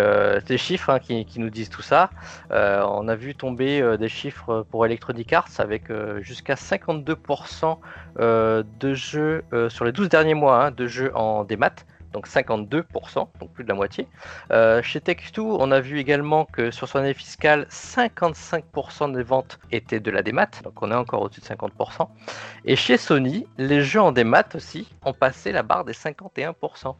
des 0.47 0.57
chiffres 0.57 0.89
hein, 0.89 0.99
qui, 0.99 1.39
nous 1.39 1.49
disent 1.49 1.69
tout 1.69 1.82
ça. 1.82 2.09
On 2.49 3.07
a 3.09 3.15
vu 3.15 3.36
tomber 3.36 3.97
des 3.97 4.07
chiffres 4.07 4.65
pour 4.71 4.86
Electronic 4.86 5.34
Arts 5.34 5.59
avec 5.59 5.91
jusqu'à 6.21 6.55
52% 6.55 7.78
euh, 8.19 8.63
de 8.80 8.93
jeux 8.93 9.43
sur 9.69 9.86
les 9.86 9.91
12 9.91 10.09
derniers 10.09 10.34
mois 10.34 10.65
hein, 10.65 10.71
de 10.71 10.88
jeux 10.88 11.11
en 11.15 11.43
démat. 11.43 11.75
Donc 12.14 12.28
52%, 12.28 13.28
donc 13.39 13.51
plus 13.53 13.64
de 13.64 13.70
la 13.70 13.76
moitié. 13.76 14.08
Euh, 14.51 14.82
chez 14.82 14.99
Tech2, 14.99 15.39
on 15.41 15.72
a 15.72 15.80
vu 15.80 15.99
également 15.99 16.45
que 16.45 16.72
sur 16.72 16.88
son 16.88 16.99
année 16.99 17.14
fiscale, 17.14 17.68
55% 17.70 19.14
des 19.14 19.24
ventes 19.24 19.60
étaient 19.72 19.99
de 19.99 20.12
la 20.12 20.24
démat, 20.24 20.49
donc 20.64 20.82
on 20.82 20.91
est 20.91 20.95
encore 20.95 21.22
au-dessus 21.22 21.41
de 21.41 21.45
50%. 21.45 22.08
Et 22.66 22.76
chez 22.76 22.97
Sony, 22.97 23.45
les 23.58 23.82
jeux 23.82 24.01
en 24.01 24.12
démat 24.12 24.45
aussi 24.55 24.88
ont 25.05 25.14
passé 25.14 25.51
la 25.51 25.64
barre 25.64 25.86
des 25.86 25.93
51%. 25.93 26.95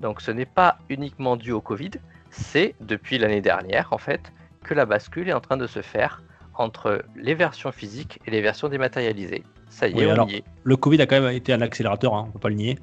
Donc 0.00 0.20
ce 0.20 0.30
n'est 0.30 0.46
pas 0.46 0.78
uniquement 0.88 1.36
dû 1.36 1.52
au 1.52 1.60
Covid, 1.60 1.90
c'est 2.30 2.74
depuis 2.80 3.18
l'année 3.18 3.40
dernière 3.40 3.88
en 3.92 3.98
fait 3.98 4.32
que 4.64 4.74
la 4.74 4.86
bascule 4.86 5.28
est 5.28 5.32
en 5.32 5.40
train 5.40 5.56
de 5.56 5.66
se 5.66 5.82
faire 5.82 6.22
entre 6.54 7.02
les 7.16 7.34
versions 7.34 7.70
physiques 7.72 8.18
et 8.26 8.30
les 8.30 8.40
versions 8.40 8.68
dématérialisées. 8.68 9.44
Ça 9.70 9.86
y 9.86 9.92
est, 9.92 9.94
Oui, 9.96 10.06
on 10.06 10.12
alors- 10.12 10.28
y 10.30 10.36
est. 10.36 10.44
Le 10.64 10.76
Covid 10.76 11.00
a 11.02 11.06
quand 11.06 11.20
même 11.20 11.32
été 11.32 11.52
un 11.52 11.60
accélérateur, 11.60 12.14
hein, 12.14 12.24
on 12.28 12.32
peut 12.32 12.38
pas 12.38 12.48
le 12.48 12.56
nier, 12.56 12.78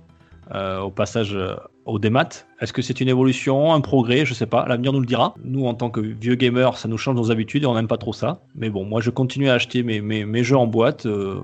euh, 0.54 0.80
au 0.82 0.91
passage 0.91 1.36
euh, 1.36 1.56
au 1.86 2.00
démat. 2.00 2.30
Est-ce 2.60 2.74
que 2.74 2.82
c'est 2.82 3.02
une 3.02 3.08
évolution, 3.08 3.74
un 3.74 3.82
progrès? 3.82 4.26
Je 4.26 4.34
sais 4.34 4.46
pas, 4.46 4.66
l'avenir 4.68 4.93
nous 4.93 5.00
le 5.00 5.06
dira. 5.06 5.34
Nous, 5.43 5.66
en 5.66 5.74
tant 5.74 5.89
que 5.89 6.00
vieux 6.00 6.36
gamers, 6.36 6.78
ça 6.78 6.88
nous 6.88 6.98
change 6.98 7.16
nos 7.16 7.32
habitudes 7.32 7.64
et 7.64 7.66
on 7.66 7.76
n'aime 7.76 7.88
pas 7.88 7.98
trop 7.98 8.14
ça. 8.14 8.41
Mais 8.56 8.70
bon, 8.70 8.86
moi, 8.86 9.02
je 9.02 9.10
continue 9.10 9.50
à 9.50 9.54
acheter 9.54 9.84
mes, 9.84 10.02
mes, 10.02 10.43
jeux 10.43 10.58
en 10.58 10.68
boîte. 10.68 11.06
euh, 11.06 11.41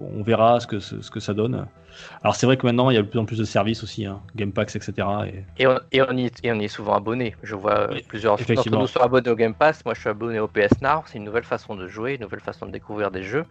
on 0.00 0.22
verra 0.22 0.60
ce 0.60 0.66
que, 0.66 0.78
ce 0.78 1.10
que 1.10 1.20
ça 1.20 1.34
donne. 1.34 1.66
Alors, 2.22 2.36
c'est 2.36 2.46
vrai 2.46 2.56
que 2.56 2.66
maintenant, 2.66 2.90
il 2.90 2.94
y 2.94 2.98
a 2.98 3.02
de 3.02 3.06
plus 3.06 3.18
en 3.18 3.24
plus 3.24 3.38
de 3.38 3.44
services 3.44 3.82
aussi, 3.82 4.06
hein, 4.06 4.20
Game 4.34 4.52
Packs, 4.52 4.74
etc. 4.76 5.08
Et... 5.26 5.62
Et 5.62 5.66
on, 5.66 5.78
et, 5.92 6.02
on 6.02 6.16
y, 6.16 6.30
et 6.42 6.52
on 6.52 6.58
y 6.58 6.64
est 6.64 6.68
souvent 6.68 6.94
abonné. 6.94 7.36
Je 7.42 7.54
vois 7.54 7.80
euh, 7.80 7.88
Oui, 7.92 8.04
plusieurs 8.08 8.36
d'entre 8.36 8.70
nous 8.78 8.86
sont 8.86 9.00
abonnés 9.00 9.30
au 9.30 9.36
Game 9.36 9.54
Pass. 9.54 9.84
Moi, 9.84 9.94
je 9.94 10.00
suis 10.00 10.08
abonné 10.08 10.38
au 10.40 10.48
PS 10.48 10.80
Now. 10.80 11.02
C'est 11.06 11.18
une 11.18 11.24
nouvelle 11.24 11.44
façon 11.44 11.74
de 11.74 11.86
jouer, 11.88 12.14
une 12.14 12.22
nouvelle 12.22 12.40
façon 12.40 12.66
de 12.66 12.70
découvrir 12.72 13.10
des 13.10 13.22
jeux. 13.22 13.44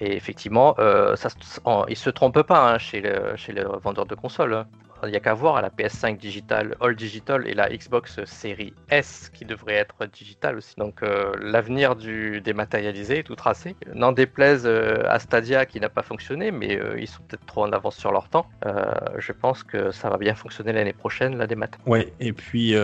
Et 0.00 0.16
effectivement, 0.16 0.74
euh, 0.78 1.16
ça, 1.16 1.28
se- 1.30 1.60
en- 1.64 1.86
ils 1.86 1.96
se 1.96 2.10
trompent 2.10 2.42
pas 2.42 2.72
hein, 2.74 2.78
chez, 2.78 3.00
le, 3.00 3.36
chez 3.36 3.52
le 3.52 3.64
vendeur 3.82 4.06
de 4.06 4.14
consoles. 4.14 4.64
Il 5.02 5.10
n'y 5.10 5.16
a 5.16 5.20
qu'à 5.20 5.34
voir 5.34 5.60
la 5.60 5.70
PS5 5.70 6.16
digital, 6.16 6.76
All 6.80 6.96
Digital 6.96 7.46
et 7.46 7.54
la 7.54 7.68
Xbox 7.68 8.24
Series 8.24 8.72
S 8.90 9.30
qui 9.34 9.44
devrait 9.44 9.74
être 9.74 10.06
digital 10.06 10.56
aussi. 10.56 10.74
Donc 10.76 11.02
euh, 11.02 11.32
l'avenir 11.40 11.96
du 11.96 12.40
dématérialisé 12.40 13.18
est 13.18 13.22
tout 13.22 13.34
tracé. 13.34 13.76
N'en 13.94 14.12
déplaise 14.12 14.64
euh, 14.66 15.02
à 15.08 15.18
Stadia 15.18 15.66
qui 15.66 15.80
n'a 15.80 15.88
pas 15.88 16.02
fonctionné, 16.02 16.50
mais 16.50 16.78
euh, 16.78 16.98
ils 16.98 17.06
sont 17.06 17.22
peut-être 17.28 17.44
trop 17.46 17.64
en 17.64 17.72
avance 17.72 17.96
sur 17.96 18.12
leur 18.12 18.28
temps. 18.28 18.46
Je 19.18 19.32
pense 19.32 19.62
que 19.62 19.90
ça 19.90 20.08
va 20.08 20.16
bien 20.16 20.34
fonctionner 20.34 20.72
l'année 20.72 20.92
prochaine, 20.92 21.36
la 21.36 21.46
démat. 21.46 21.66
Ouais, 21.86 22.12
et 22.20 22.32
puis 22.32 22.74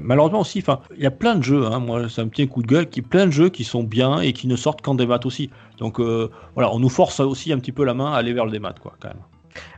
malheureusement 0.00 0.40
aussi, 0.40 0.62
il 0.96 1.02
y 1.02 1.06
a 1.06 1.10
plein 1.10 1.34
de 1.34 1.42
jeux, 1.42 1.66
hein, 1.66 1.78
moi 1.78 2.08
c'est 2.08 2.20
un 2.20 2.28
petit 2.28 2.46
coup 2.48 2.62
de 2.62 2.66
gueule, 2.66 2.88
qui 2.88 3.02
plein 3.02 3.26
de 3.26 3.30
jeux 3.30 3.48
qui 3.48 3.64
sont 3.64 3.82
bien 3.82 4.20
et 4.20 4.32
qui 4.32 4.46
ne 4.46 4.56
sortent 4.56 4.82
qu'en 4.82 4.94
démat 4.94 5.20
aussi. 5.24 5.50
Donc 5.78 5.98
voilà, 6.00 6.72
on 6.72 6.78
nous 6.78 6.88
force 6.88 7.20
aussi 7.20 7.52
un 7.52 7.58
petit 7.58 7.72
peu 7.72 7.84
la 7.84 7.94
main 7.94 8.12
à 8.12 8.16
aller 8.16 8.32
vers 8.32 8.44
le 8.44 8.50
démat, 8.50 8.74
quoi, 8.80 8.94
quand 9.00 9.08
même. 9.08 9.22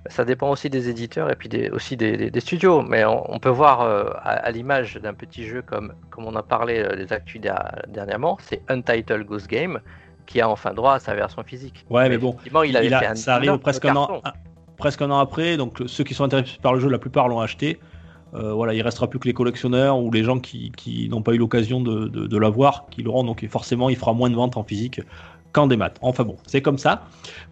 Ça 0.07 0.25
dépend 0.25 0.51
aussi 0.51 0.69
des 0.71 0.89
éditeurs 0.89 1.31
et 1.31 1.37
puis 1.37 1.49
des- 1.49 1.71
aussi 1.71 1.97
des, 1.97 2.17
des- 2.17 2.31
des 2.31 2.41
studios. 2.41 2.83
Mais 2.83 3.05
on, 3.05 3.33
on 3.33 3.39
peut 3.39 3.49
voir 3.49 3.81
euh, 3.83 4.05
à, 4.17 4.31
à 4.33 4.51
l'image 4.51 4.97
d'un 4.97 5.15
petit 5.15 5.45
jeu 5.47 5.63
comme, 5.63 5.93
comme 6.11 6.25
on 6.27 6.35
a 6.37 6.43
parlé 6.43 6.79
euh, 6.81 6.97
des 6.97 7.13
actus 7.13 7.41
der- 7.41 7.83
dernièrement, 7.89 8.37
c'est 8.41 8.63
Untitled 8.69 9.25
Ghost 9.27 9.49
Game 9.49 9.81
qui 10.27 10.41
a 10.41 10.49
enfin 10.49 10.73
droit 10.75 10.95
à 10.95 10.99
sa 10.99 11.15
version 11.15 11.43
physique. 11.43 11.85
Ouais, 11.91 12.09
mais 12.09 12.19
bon, 12.19 12.37
il 12.65 12.77
avait 12.77 12.87
Il 12.87 12.95
a- 12.95 13.01
fait 13.01 13.07
un 13.07 13.15
ça 13.15 13.35
arrive 13.37 13.59
presque 13.59 13.85
un, 13.85 13.97
an, 13.97 14.07
carton. 14.07 14.21
un- 14.25 14.33
presque 14.77 15.03
un 15.03 15.11
an 15.11 15.19
après, 15.19 15.57
donc 15.57 15.81
le- 15.81 15.89
ceux 15.89 16.05
qui 16.05 16.15
sont 16.15 16.25
intéressés 16.25 16.59
par 16.63 16.75
le 16.75 16.81
jeu, 16.81 16.89
la 16.89 16.99
plupart 16.99 17.29
l'ont 17.29 17.41
acheté. 17.41 17.79
Euh, 18.35 18.53
voilà, 18.55 18.73
il 18.73 18.81
restera 18.81 19.09
plus 19.11 19.19
que 19.19 19.27
les 19.29 19.35
collectionneurs 19.35 19.99
ou 19.99 20.11
les 20.11 20.25
gens 20.25 20.39
qui, 20.39 20.73
qui 20.75 21.07
n'ont 21.11 21.21
pas 21.23 21.33
eu 21.33 21.37
l'occasion 21.39 21.83
de, 21.83 22.09
de, 22.09 22.27
de 22.27 22.39
l'avoir, 22.39 22.87
qui 22.91 23.03
l'auront. 23.03 23.25
Donc 23.25 23.47
forcément, 23.49 23.91
il 23.91 23.97
fera 23.97 24.15
moins 24.15 24.31
de 24.31 24.35
ventes 24.35 24.57
en 24.57 24.63
physique 24.63 25.01
qu'en 25.53 25.67
démat. 25.67 25.93
Enfin 26.01 26.25
bon, 26.25 26.37
c'est 26.47 26.63
comme 26.63 26.79
ça. 26.79 27.03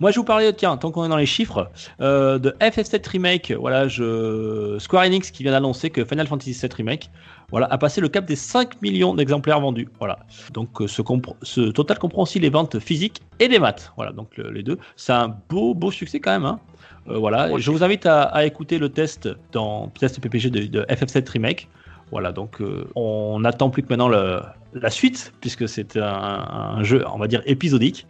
Moi, 0.00 0.10
je 0.10 0.16
vous 0.18 0.24
parlais, 0.24 0.52
tiens, 0.52 0.76
tant 0.76 0.90
qu'on 0.90 1.04
est 1.04 1.08
dans 1.08 1.16
les 1.16 1.26
chiffres, 1.26 1.70
euh, 2.00 2.38
de 2.38 2.50
FF7 2.60 3.06
Remake. 3.08 3.52
Voilà, 3.58 3.88
je... 3.88 4.76
Square 4.78 5.04
Enix 5.04 5.30
qui 5.30 5.42
vient 5.42 5.52
d'annoncer 5.52 5.90
que 5.90 6.04
Final 6.04 6.26
Fantasy 6.26 6.52
VII 6.52 6.70
Remake 6.76 7.10
voilà, 7.50 7.66
a 7.70 7.78
passé 7.78 8.00
le 8.00 8.08
cap 8.08 8.24
des 8.26 8.36
5 8.36 8.80
millions 8.80 9.14
d'exemplaires 9.14 9.60
vendus. 9.60 9.88
Voilà. 9.98 10.20
Donc 10.54 10.80
euh, 10.80 10.86
ce, 10.86 11.70
total 11.70 11.98
comprend 11.98 12.22
aussi 12.22 12.38
les 12.38 12.48
ventes 12.50 12.78
physiques 12.78 13.20
et 13.38 13.48
des 13.48 13.58
maths. 13.58 13.92
Voilà, 13.96 14.12
donc 14.12 14.36
le- 14.36 14.50
les 14.50 14.62
deux. 14.62 14.78
C'est 14.96 15.12
un 15.12 15.34
beau, 15.48 15.74
beau 15.74 15.90
succès 15.90 16.20
quand 16.20 16.30
même. 16.30 16.44
hein. 16.46 16.60
Euh, 17.08 17.18
voilà. 17.18 17.58
Je 17.58 17.70
vous 17.70 17.82
invite 17.82 18.06
à, 18.06 18.22
à 18.22 18.44
écouter 18.44 18.78
le 18.78 18.88
test 18.88 19.28
dans 19.52 19.88
test 19.98 20.20
PPG 20.20 20.50
de, 20.50 20.60
de 20.66 20.82
FF7 20.82 21.28
Remake. 21.30 21.68
Voilà, 22.10 22.32
donc 22.32 22.60
euh, 22.60 22.88
on 22.96 23.40
n'attend 23.40 23.70
plus 23.70 23.82
que 23.82 23.88
maintenant 23.88 24.08
la 24.08 24.90
suite, 24.90 25.32
puisque 25.40 25.68
c'est 25.68 25.96
un, 25.96 26.82
jeu, 26.82 27.04
on 27.12 27.18
va 27.18 27.28
dire, 27.28 27.42
épisodique. 27.46 28.06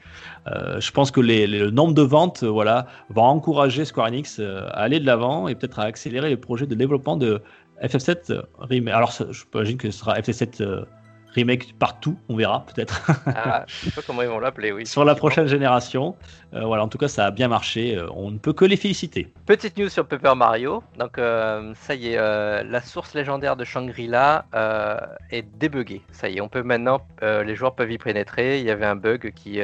Euh, 0.47 0.81
je 0.81 0.91
pense 0.91 1.11
que 1.11 1.21
le 1.21 1.71
nombre 1.71 1.93
de 1.95 2.03
ventes 2.03 2.43
euh, 2.43 2.49
voilà, 2.49 2.87
va 3.11 3.23
encourager 3.23 3.85
Square 3.85 4.09
Enix 4.09 4.41
à 4.41 4.69
aller 4.71 5.01
de 5.01 5.07
l'avant 5.07 5.49
et 5.49 5.55
peut-être 5.55 5.79
à 5.79 5.85
accélérer 5.85 6.31
les 6.31 6.37
projets 6.39 6.67
de 6.67 6.75
développement 6.75 7.17
de 7.17 7.43
FF7 7.83 8.43
Remake. 8.59 8.95
Alors, 8.95 9.13
ça- 9.13 9.27
je 9.31 9.45
imagine 9.55 9.77
que 9.77 9.91
ce 9.91 9.99
sera 9.99 10.19
FF7 10.19 10.61
euh, 10.63 10.85
Remake 11.35 11.79
partout, 11.79 12.19
on 12.29 12.37
verra 12.37 12.65
peut-être. 12.67 13.09
Ah, 13.27 13.65
je 13.67 13.87
sais 13.87 13.91
pas 13.95 14.03
comment 14.07 14.23
ils 14.23 14.29
vont 14.29 14.41
l'appeler, 14.41 14.73
oui. 14.73 14.87
Sur 14.87 15.05
la 15.05 15.15
prochaine 15.15 15.47
génération. 15.47 16.17
Euh, 16.55 16.65
voilà, 16.65 16.83
en 16.83 16.89
tout 16.89 16.99
cas, 16.99 17.07
ça 17.07 17.27
a 17.27 17.31
bien 17.31 17.47
marché. 17.47 17.97
Euh, 17.97 18.09
on 18.15 18.31
ne 18.33 18.39
peut 18.39 18.53
que 18.53 18.65
les 18.65 18.77
féliciter. 18.77 19.33
Petite 19.47 19.77
news 19.79 19.89
sur 19.89 20.07
Paper 20.07 20.35
Mario. 20.35 20.83
Donc, 20.99 21.19
euh, 21.19 21.73
ça 21.77 21.95
y 21.95 22.09
est, 22.15 22.17
la 22.17 22.81
source 22.81 23.15
légendaire 23.15 23.57
de 23.57 23.65
Shangri-La 23.65 24.47
est 25.31 25.43
débuggée. 25.59 26.03
Ça 26.11 26.29
y 26.29 26.39
est, 26.39 26.41
on 26.41 26.49
peut 26.49 26.63
maintenant, 26.65 27.01
les 27.23 27.55
joueurs 27.55 27.75
peuvent 27.75 27.93
y 27.93 27.99
pénétrer. 27.99 28.59
Il 28.59 28.65
y 28.67 28.71
avait 28.71 28.87
un 28.87 28.97
bug 28.97 29.33
qui, 29.35 29.61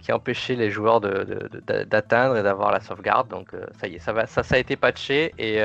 qui 0.00 0.12
empêchait 0.12 0.54
les 0.54 0.70
joueurs 0.70 1.00
de- 1.00 1.24
de- 1.24 1.60
de- 1.66 1.84
d'atteindre 1.84 2.36
et 2.36 2.42
d'avoir 2.42 2.70
la 2.72 2.80
sauvegarde. 2.80 3.28
Donc, 3.28 3.48
ça 3.80 3.88
y 3.88 3.96
est, 3.96 3.98
ça, 3.98 4.12
va, 4.12 4.26
ça, 4.26 4.42
ça 4.42 4.54
a 4.54 4.58
été 4.58 4.76
patché 4.76 5.34
et 5.38 5.60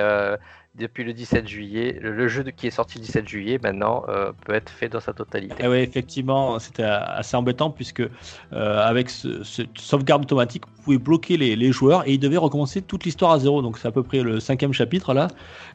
depuis 0.77 1.03
le 1.03 1.13
17 1.13 1.47
juillet, 1.47 1.97
le, 2.01 2.27
jeu 2.27 2.43
qui 2.43 2.67
est 2.67 2.71
sorti 2.71 2.97
le 2.97 3.05
17 3.05 3.27
juillet 3.27 3.59
maintenant 3.61 4.03
euh, 4.09 4.31
peut 4.45 4.53
être 4.53 4.69
fait 4.69 4.89
dans 4.89 4.99
sa 4.99 5.13
totalité. 5.13 5.63
Et 5.63 5.67
oui, 5.67 5.77
effectivement, 5.77 6.59
c'était 6.59 6.83
assez 6.83 7.37
embêtant 7.37 7.69
puisque 7.69 8.01
euh, 8.01 8.09
avec 8.51 9.09
ce, 9.09 9.43
cette 9.43 9.77
sauvegarde 9.77 10.23
automatique, 10.23 10.63
vous 10.65 10.83
pouvez 10.83 10.97
bloquer 10.97 11.37
les, 11.37 11.55
les 11.55 11.71
joueurs 11.71 12.07
et 12.07 12.13
ils 12.13 12.19
devaient 12.19 12.37
recommencer 12.37 12.81
toute 12.81 13.05
l'histoire 13.05 13.31
à 13.31 13.39
zéro. 13.39 13.61
Donc 13.61 13.77
c'est 13.77 13.87
à 13.87 13.91
peu 13.91 14.03
près 14.03 14.21
le 14.21 14.39
cinquième 14.39 14.73
chapitre 14.73 15.13
là. 15.13 15.27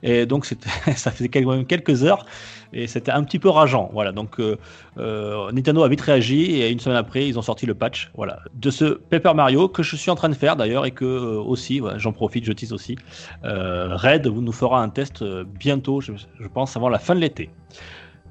Et 0.02 0.26
donc 0.26 0.44
ça 0.96 1.10
faisait 1.10 1.28
quand 1.28 1.40
même 1.40 1.66
quelques 1.66 2.04
heures 2.04 2.26
et 2.72 2.86
c'était 2.86 3.10
un 3.10 3.22
petit 3.24 3.38
peu 3.38 3.48
rageant. 3.48 3.90
Voilà. 3.92 4.12
Donc 4.12 4.38
euh, 4.40 4.56
euh, 4.98 5.50
Nintendo 5.52 5.82
a 5.82 5.88
vite 5.88 6.00
réagi 6.00 6.56
et 6.60 6.70
une 6.70 6.80
semaine 6.80 6.96
après 6.96 7.26
ils 7.26 7.38
ont 7.38 7.42
sorti 7.42 7.66
le 7.66 7.74
patch. 7.74 8.10
Voilà. 8.14 8.40
De 8.54 8.70
ce 8.70 8.84
Paper 8.84 9.34
Mario 9.34 9.68
que 9.68 9.82
je 9.82 9.96
suis 9.96 10.10
en 10.10 10.14
train 10.14 10.28
de 10.28 10.34
faire 10.34 10.56
d'ailleurs 10.56 10.86
et 10.86 10.90
que 10.90 11.04
euh, 11.04 11.40
aussi, 11.40 11.80
j'en 11.96 12.12
profite, 12.12 12.44
je 12.44 12.52
tease 12.52 12.72
aussi. 12.72 12.96
Red 13.42 14.26
nous 14.26 14.52
fera 14.52 14.82
un 14.82 14.88
test 14.88 15.24
bientôt, 15.44 16.00
je, 16.00 16.12
pense 16.52 16.76
avant 16.76 16.88
la 16.88 16.98
fin 16.98 17.14
de 17.14 17.20
l'été. 17.20 17.50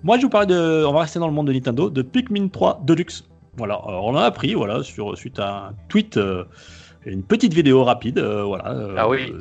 Moi, 0.04 0.18
je 0.18 0.24
vous 0.24 0.30
parlais 0.30 0.48
de, 0.48 0.86
on 0.86 0.94
va 0.94 1.02
rester 1.02 1.20
dans 1.20 1.28
le 1.28 1.34
monde 1.34 1.48
de 1.48 1.54
Nintendo, 1.54 1.90
de 1.90 2.02
Pikmin 2.02 2.48
3 2.48 2.82
Deluxe. 2.86 3.26
Voilà, 3.58 3.82
on 3.88 4.16
a 4.16 4.24
appris, 4.24 4.54
voilà, 4.54 4.84
sur, 4.84 5.18
suite 5.18 5.40
à 5.40 5.68
un 5.68 5.74
tweet, 5.90 6.18
et 6.18 7.12
une 7.12 7.24
petite 7.24 7.54
vidéo 7.54 7.84
rapide, 7.84 8.20
voilà. 8.20 8.76
Ah 8.98 9.10
oui. 9.10 9.34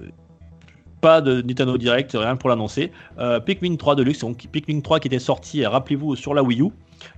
Pas 1.01 1.21
de 1.21 1.43
Nintendo 1.43 1.77
Direct, 1.79 2.13
rien 2.19 2.37
pour 2.37 2.49
l'annoncer. 2.51 2.93
Euh, 3.19 3.41
Pikmin 3.41 3.77
3 3.77 3.95
Deluxe, 3.97 4.21
donc 4.21 4.47
Pikmin 4.51 4.81
3 4.81 5.01
qui 5.01 5.09
était 5.09 5.19
sorti, 5.19 5.65
rappelez-vous, 5.67 6.17
sur 6.17 6.35
la 6.35 6.43
Wii 6.43 6.61
U. 6.63 6.69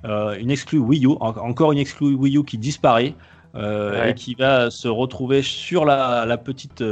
Euh, 0.04 0.36
une 0.38 0.50
exclue 0.50 0.78
Wii 0.78 1.06
U, 1.06 1.10
en- 1.20 1.36
encore 1.36 1.72
une 1.72 1.78
exclue 1.78 2.14
Wii 2.14 2.36
U 2.38 2.44
qui 2.44 2.58
disparaît. 2.58 3.14
euh, 3.56 4.00
Ouais. 4.04 4.10
et 4.12 4.14
qui 4.14 4.34
va 4.36 4.70
se 4.70 4.86
retrouver 4.86 5.42
sur 5.42 5.84
la, 5.84 6.24
la 6.24 6.36
petite 6.38 6.84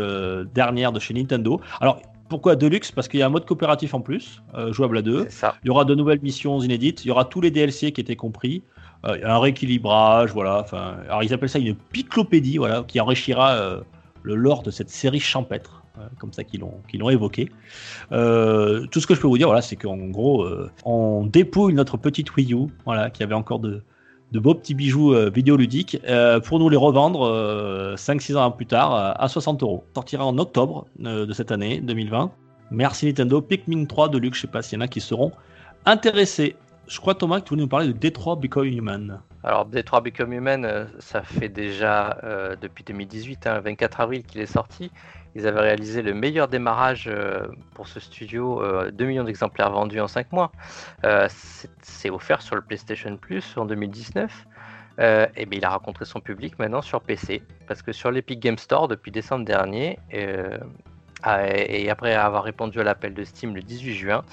dernière 0.55 0.91
de 0.91 0.99
chez 0.99 1.15
Nintendo. 1.15 1.61
Alors, 1.81 2.03
pourquoi 2.29 2.57
Deluxe? 2.57 2.91
Parce 2.91 3.07
qu'il 3.07 3.21
y 3.21 3.23
a 3.23 3.27
un 3.27 3.31
mode 3.31 3.45
coopératif 3.47 3.95
en 3.95 4.01
plus, 4.01 4.43
jouable 4.73 4.99
à 4.99 5.03
deux. 5.03 5.29
Il 5.63 5.69
y 5.69 5.71
aura 5.71 5.85
de 5.85 5.95
nouvelles 5.95 6.21
missions 6.21 6.59
inédites. 6.61 7.05
Il 7.05 7.09
y 7.09 7.11
aura 7.13 7.25
tous 7.27 7.41
les 7.41 7.53
DLC 7.53 7.93
qui 7.93 8.01
étaient 8.01 8.17
compris. 8.17 8.65
Un 9.05 9.39
rééquilibrage, 9.39 10.33
voilà. 10.33 10.59
Enfin, 10.61 10.97
alors 11.09 11.23
ils 11.23 11.33
appellent 11.33 11.49
ça 11.49 11.61
une 11.61 11.77
piclopédie, 11.77 12.59
voilà, 12.59 12.83
qui 12.89 12.99
enrichira 13.01 13.57
le 14.23 14.35
lore 14.35 14.63
de 14.65 14.73
cette 14.73 14.91
série 14.91 15.21
champêtre, 15.21 15.78
comme 16.19 16.33
ça 16.33 16.45
qu'ils 16.45 16.61
l'ont 16.61 16.81
l'ont 16.95 17.11
évoqué. 17.11 17.51
Euh, 18.13 18.87
tout 18.87 19.01
ce 19.01 19.07
que 19.07 19.15
je 19.15 19.21
peux 19.21 19.27
vous 19.27 19.39
dire, 19.39 19.49
voilà, 19.49 19.63
c'est 19.63 19.77
qu'en 19.77 19.97
gros, 19.97 20.43
euh, 20.43 20.71
on 20.85 21.25
dépouille 21.25 21.75
notre 21.75 21.97
petite 21.97 22.35
Wii 22.37 22.55
U, 22.55 22.67
voilà, 22.85 23.11
qui 23.11 23.23
avait 23.23 23.35
encore 23.35 23.61
de 23.61 23.83
de 24.31 24.41
beaux 24.41 24.55
petits 24.55 24.75
bijoux 24.75 25.15
vidéoludiques 25.33 26.03
pour 26.45 26.59
nous 26.59 26.69
les 26.69 26.77
revendre 26.77 27.97
5-6 27.97 28.37
ans 28.37 28.51
plus 28.51 28.67
tard 28.67 28.93
à 29.19 29.27
60 29.27 29.63
euros. 29.63 29.85
Sortira 29.95 30.27
en 30.27 30.37
octobre 30.37 30.87
de 30.99 31.33
cette 31.33 31.51
année 31.51 31.81
2020. 31.81 32.31
Merci 32.71 33.07
Nintendo. 33.07 33.41
Pikmin 33.41 33.87
3 33.87 34.11
de 34.11 34.19
Luxe, 34.19 34.37
je 34.37 34.43
sais 34.43 34.49
pas 34.49 34.61
s'il 34.61 34.79
y 34.79 34.83
en 34.83 34.85
a 34.85 34.89
qui 34.89 35.01
seront 35.01 35.33
intéressés. 35.87 36.57
Je 36.89 37.01
crois 37.01 37.15
Thomas 37.15 37.41
que 37.41 37.45
tu 37.47 37.51
voulais 37.51 37.63
nous 37.63 37.69
parler 37.69 37.87
de 37.87 37.93
Detroit 37.93 38.37
Become 38.37 38.67
Human. 38.67 39.19
Alors 39.45 39.65
Detroit 39.65 40.03
Become 40.03 40.35
Human, 40.35 40.89
ça 40.99 41.23
fait 41.23 41.49
déjà 41.49 42.19
depuis 42.61 42.85
2018, 42.85 43.47
hein, 43.47 43.61
24 43.61 44.03
avril 44.03 44.25
qu'il 44.25 44.43
est 44.43 44.47
sorti. 44.47 44.91
Ils 45.35 45.47
avaient 45.47 45.61
réalisé 45.61 46.03
le 46.03 46.15
meilleur 46.15 46.49
démarrage 46.49 47.07
euh, 47.07 47.47
pour 47.75 47.87
ce 47.89 48.01
studio, 48.01 48.63
2 48.91 49.05
euh, 49.05 49.07
millions 49.07 49.25
d'exemplaires 49.25 49.71
vendus 49.71 50.01
en 50.01 50.09
5 50.09 50.33
mois. 50.33 50.51
Euh, 51.05 51.29
c'est 51.83 52.11
offert 52.11 52.43
sur 52.43 52.57
le 52.57 52.63
PlayStation 52.63 53.17
Plus 53.17 53.57
en 53.57 53.65
2019. 53.65 54.47
et 54.99 55.47
bien, 55.47 55.59
il 55.59 55.65
a 55.65 55.71
rencontré 55.71 56.05
son 56.05 56.21
public 56.21 56.59
maintenant 56.59 56.83
sur 56.83 57.01
PC. 57.01 57.43
Parce 57.67 57.83
que 57.83 57.93
sur 57.93 58.11
l'Epic 58.11 58.41
Game 58.41 58.59
Store, 58.59 58.89
depuis 58.89 59.11
décembre 59.11 59.45
dernier, 59.45 59.99
et 60.11 61.91
après 61.91 62.15
avoir 62.15 62.43
répondu 62.43 62.81
à 62.81 62.85
l'appel 62.85 63.15
de 63.15 63.23
Steam 63.25 63.55
le 63.55 63.63
18 63.63 63.95
juin, 63.95 64.25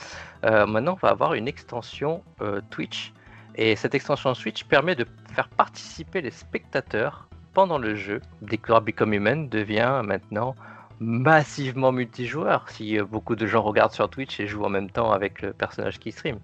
maintenant 0.44 0.94
on 0.94 1.06
va 1.06 1.10
avoir 1.10 1.36
une 1.36 1.48
extension 1.48 2.24
Twitch. 2.72 3.14
Et 3.58 3.76
cette 3.76 3.94
extension 3.94 4.34
Switch 4.34 4.64
permet 4.64 4.96
de 4.96 5.06
faire 5.34 5.50
participer 5.50 6.22
les 6.22 6.32
spectateurs 6.32 7.28
pendant 7.54 7.78
le 7.78 7.96
jeu. 7.96 8.22
Detroit 8.42 8.82
Become 8.82 9.14
Human 9.14 9.50
devient 9.50 10.02
maintenant 10.04 10.56
massivement 11.00 11.92
multijoueur 11.92 12.66
si 12.70 12.98
euh, 12.98 13.06
beaucoup 13.06 13.36
de 13.36 13.46
gens 13.46 13.62
regardent 13.62 13.94
sur 13.94 14.10
Twitch 14.10 14.40
et 14.40 14.48
jouent 14.48 14.66
en 14.66 14.70
même 14.70 14.90
temps 14.90 15.12
avec 15.12 15.42
le 15.42 15.54
personnage 15.54 16.00
qui 16.00 16.12
stream. 16.12 16.38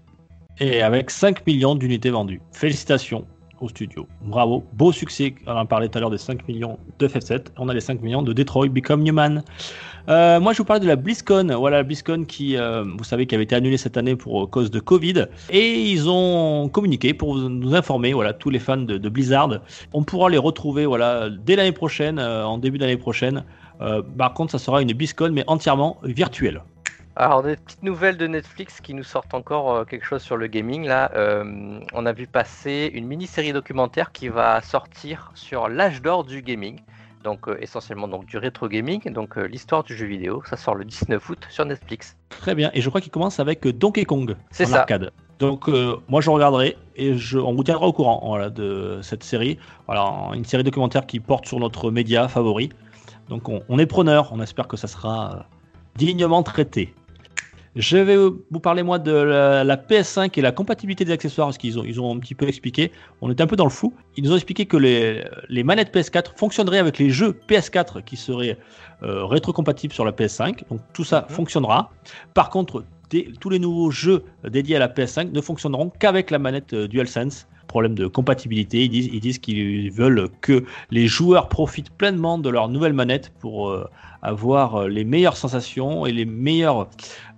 Et 0.60 0.82
avec 0.82 1.10
5 1.10 1.46
millions 1.48 1.76
d'unités 1.76 2.10
vendues. 2.10 2.42
Félicitations 2.52 3.26
au 3.62 3.70
studio. 3.70 4.08
Bravo. 4.22 4.64
Beau 4.74 4.92
succès. 4.92 5.36
On 5.48 5.52
en 5.52 5.66
parlait 5.66 5.88
tout 5.88 5.98
à 5.98 6.02
l'heure 6.02 6.10
des 6.10 6.18
5 6.18 6.48
millions 6.48 6.78
de 7.00 7.08
FF7. 7.08 7.48
On 7.58 7.70
a 7.70 7.74
les 7.74 7.80
5 7.80 8.02
millions 8.02 8.22
de 8.22 8.34
Detroit 8.34 8.68
Become 8.68 9.06
Human. 9.06 9.44
Euh, 10.10 10.40
moi, 10.40 10.54
je 10.54 10.58
vous 10.58 10.66
parlais 10.66 10.82
de 10.82 10.88
la 10.88 10.96
BlizzCon. 10.96 11.56
Voilà, 11.58 11.78
la 11.78 11.84
BlizzCon 11.84 12.26
qui, 12.26 12.58
euh, 12.58 12.84
vous 12.84 13.04
savez, 13.04 13.28
qui 13.28 13.36
avait 13.36 13.44
été 13.44 13.56
annulée 13.56 13.78
cette 13.78 13.98
année 13.98 14.16
pour 14.16 14.50
cause 14.50 14.72
de 14.72 14.80
Covid. 14.80 15.28
Et 15.52 15.92
ils 15.92 16.10
ont 16.10 16.70
communiqué 16.70 17.14
pour 17.14 17.36
nous 17.38 17.76
informer, 17.76 18.14
voilà, 18.14 18.34
tous 18.34 18.50
les 18.50 18.60
fans 18.60 18.78
de, 18.78 18.98
de 18.98 19.10
Blizzard. 19.10 19.60
On 19.94 20.04
pourra 20.04 20.30
les 20.30 20.40
retrouver, 20.40 20.86
voilà, 20.86 21.30
dès 21.30 21.56
l'année 21.56 21.72
prochaine, 21.72 22.20
en 22.20 22.58
début 22.58 22.80
d'année 22.80 22.98
prochaine, 22.98 23.38
euh, 23.38 23.61
par 24.18 24.34
contre, 24.34 24.52
ça 24.52 24.60
sera 24.60 24.82
une 24.82 24.94
BlizzCon, 24.94 25.32
mais 25.32 25.44
entièrement 25.48 25.98
virtuelle. 26.04 26.62
Alors, 27.18 27.44
des 27.44 27.58
petites 27.58 27.84
nouvelles 27.84 28.16
de 28.16 28.26
Netflix 28.26 28.80
qui 28.80 28.94
nous 28.94 29.04
sortent 29.04 29.34
encore 29.34 29.76
euh, 29.76 29.84
quelque 29.84 30.06
chose 30.06 30.22
sur 30.22 30.38
le 30.38 30.48
gaming. 30.48 30.86
Là, 30.86 31.12
euh, 31.16 31.80
on 31.94 32.06
a 32.06 32.14
vu 32.14 32.26
passer 32.26 32.90
une 32.94 33.06
mini-série 33.06 33.52
documentaire 33.52 34.14
qui 34.14 34.30
va 34.30 34.62
sortir 34.62 35.30
sur 35.36 35.68
l'âge 35.68 36.02
d'or 36.02 36.24
du 36.24 36.42
gaming. 36.42 36.80
Donc, 37.24 37.48
essentiellement 37.60 38.08
donc, 38.08 38.26
du 38.26 38.38
rétro 38.38 38.68
gaming, 38.68 39.04
donc 39.12 39.36
l'histoire 39.36 39.84
du 39.84 39.96
jeu 39.96 40.08
vidéo. 40.08 40.42
Ça 40.50 40.58
sort 40.58 40.74
le 40.74 40.86
19 40.86 41.30
août 41.30 41.38
sur 41.50 41.66
Netflix. 41.66 42.16
Très 42.30 42.56
bien. 42.56 42.72
Et 42.74 42.82
je 42.82 42.90
crois 42.90 43.00
qu'il 43.00 43.12
commence 43.12 43.40
avec 43.40 43.68
Donkey 43.68 44.06
Kong. 44.06 44.36
C'est 44.50 44.66
ça. 44.66 44.80
Arcade. 44.80 45.12
Donc, 45.38 45.70
moi, 46.08 46.22
je 46.22 46.32
regarderai 46.32 46.78
et 46.96 47.16
je, 47.18 47.38
on 47.38 47.54
vous 47.54 47.64
tiendra 47.64 47.86
au 47.86 47.94
courant 47.94 48.50
de 48.50 49.02
cette 49.04 49.24
série. 49.24 49.60
Voilà, 49.86 50.32
une 50.34 50.46
série 50.46 50.64
documentaire 50.64 51.06
qui 51.06 51.20
porte 51.20 51.46
sur 51.46 51.60
notre 51.60 51.92
média 51.92 52.28
favori. 52.28 52.72
Donc 53.30 53.48
on, 53.48 53.80
est 53.80 53.86
preneur, 53.86 54.32
on 54.34 54.42
espère 54.42 54.68
que 54.68 54.78
ça 54.78 54.88
sera 54.88 55.36
euh, 55.36 55.40
dignement 55.96 56.44
traité. 56.44 56.94
Je 57.78 57.98
vais 57.98 58.18
vous 58.18 58.60
parler 58.60 58.84
moi 58.84 59.00
de 59.00 59.14
la, 59.14 59.78
PS5 59.78 60.38
et 60.38 60.42
la 60.42 60.52
compatibilité 60.52 61.06
des 61.06 61.14
accessoires 61.14 61.48
parce 61.48 61.58
qu'ils 61.58 61.80
ont, 61.80 61.86
ils 61.86 62.02
ont 62.02 62.14
un 62.14 62.20
petit 62.20 62.36
peu 62.36 62.46
expliqué. 62.46 62.92
On 63.22 63.32
était 63.32 63.44
un 63.44 63.48
peu 63.48 63.56
dans 63.56 63.64
le 63.64 63.70
fou. 63.70 63.94
Ils 64.18 64.26
nous 64.26 64.34
ont 64.34 64.36
expliqué 64.36 64.66
que 64.66 64.76
les, 64.76 65.64
manettes 65.64 65.96
PS4 65.96 66.36
fonctionneraient 66.36 66.80
avec 66.80 66.98
les 66.98 67.10
jeux 67.10 67.40
PS4 67.48 68.04
qui 68.04 68.18
seraient 68.18 68.58
euh, 69.04 69.24
rétrocompatibles 69.26 69.94
sur 69.94 70.04
la 70.04 70.12
PS5. 70.12 70.68
Donc 70.70 70.82
tout 70.94 71.06
ça 71.06 71.26
mhm. 71.30 71.36
fonctionnera. 71.36 71.92
Par 72.34 72.50
contre, 72.50 72.84
tous 73.40 73.50
les 73.50 73.60
nouveaux 73.60 73.92
jeux 73.92 74.26
dédiés 74.44 74.76
à 74.76 74.80
la 74.80 74.90
PS5 74.90 75.32
ne 75.32 75.42
fonctionneront 75.42 75.92
qu'avec 75.98 76.30
la 76.30 76.40
manette 76.40 76.74
euh, 76.74 76.88
DualSense 76.90 77.48
problème 77.72 77.96
de 77.96 78.06
compatibilité. 78.06 78.84
Ils 78.84 78.90
disent, 78.90 79.10
ils 79.14 79.22
disent 79.22 79.40
qu'ils 79.40 79.92
veulent 79.92 80.28
que 80.42 80.66
les 80.92 81.08
joueurs 81.08 81.48
profitent 81.48 81.90
pleinement 81.90 82.38
de 82.38 82.50
leur 82.50 82.68
nouvelle 82.68 82.92
manette 82.92 83.32
pour 83.40 83.70
euh, 83.70 83.90
avoir 84.22 84.76
euh, 84.76 84.88
les 84.90 85.06
meilleures 85.06 85.38
sensations 85.38 86.06
et 86.06 86.12
les 86.12 86.26
meilleures, 86.26 86.90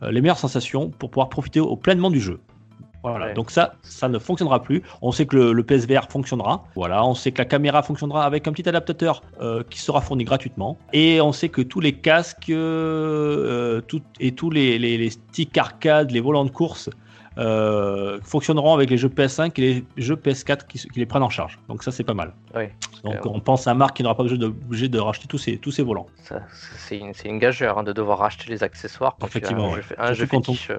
euh, 0.02 0.12
les 0.12 0.22
meilleures 0.22 0.40
sensations 0.40 0.90
pour 0.90 1.12
pouvoir 1.12 1.30
profiter 1.30 1.60
au, 1.60 1.76
pleinement 1.76 2.10
du 2.10 2.20
jeu. 2.20 2.40
Voilà, 3.04 3.34
donc 3.34 3.52
ça, 3.52 3.76
ça 3.84 4.08
ne 4.08 4.18
fonctionnera 4.18 4.64
plus. 4.64 4.82
On 5.02 5.12
sait 5.12 5.26
que 5.26 5.36
le, 5.36 5.64
PSVR 5.64 6.08
fonctionnera. 6.10 6.64
Voilà, 6.76 7.06
on 7.06 7.14
sait 7.14 7.32
que 7.34 7.40
la 7.40 7.46
caméra 7.46 7.84
fonctionnera 7.84 8.26
avec 8.26 8.48
un 8.48 8.54
petit 8.54 8.68
adaptateur 8.68 9.22
qui 9.70 9.82
sera 9.82 10.00
fourni 10.00 10.24
gratuitement. 10.24 10.78
Et 10.94 11.20
on 11.20 11.34
sait 11.34 11.50
que 11.50 11.62
tous 11.62 11.82
les 11.82 11.92
casques 11.92 12.46
tout, 12.46 14.02
et 14.22 14.32
tous 14.32 14.50
les, 14.50 14.80
les, 14.80 14.98
les 14.98 15.10
sticks 15.10 15.58
arcade, 15.58 16.12
les 16.12 16.22
volants 16.22 16.46
de 16.46 16.50
course 16.50 16.90
euh, 17.38 18.20
fonctionneront 18.24 18.74
avec 18.76 18.90
les 18.90 18.98
jeux 18.98 19.10
PS5 19.10 19.60
et 19.60 19.62
les 19.62 19.86
jeux 19.98 20.16
PS4 20.16 20.68
qui, 20.68 20.88
les 20.96 21.06
prennent 21.06 21.24
en 21.24 21.30
charge. 21.30 21.60
Donc 21.68 21.84
ça 21.84 21.92
c'est 21.92 22.04
pas 22.04 22.14
mal. 22.14 22.34
Donc 23.04 23.26
on 23.26 23.40
pense 23.40 23.68
à 23.68 23.74
Marc 23.74 23.98
qui 23.98 24.04
n'aura 24.04 24.16
pas 24.16 24.24
obligé 24.24 24.38
de, 24.38 24.46
obligé 24.46 24.88
de 24.88 25.00
racheter 25.00 25.28
tous 25.28 25.40
ses, 25.40 25.58
tous 25.58 25.72
ses 25.72 25.84
volants. 25.84 26.06
C'est 26.78 26.98
une, 26.98 27.14
une, 27.26 27.40
gageure 27.40 27.80
hein, 27.80 27.84
de 27.84 27.92
devoir 27.92 28.20
racheter 28.20 28.50
les 28.50 28.64
accessoires. 28.64 29.18
Effectivement. 29.26 29.74
Un 29.98 30.14
jeu, 30.14 30.28
quand 30.28 30.46
fétiche. 30.46 30.72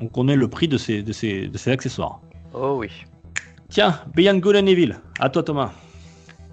On, 0.00 0.06
connaît 0.06 0.36
le 0.36 0.48
prix 0.48 0.68
de 0.68 0.78
ces, 0.78 1.02
de 1.02 1.12
ces, 1.12 1.48
de 1.48 1.58
ces 1.58 1.70
accessoires. 1.70 2.20
Oh 2.54 2.76
oui. 2.78 2.90
Tiens, 3.68 4.00
Beyond 4.14 4.38
Good 4.38 4.56
and 4.56 4.66
Evil. 4.66 4.96
À 5.18 5.28
toi 5.28 5.42
Thomas. 5.42 5.72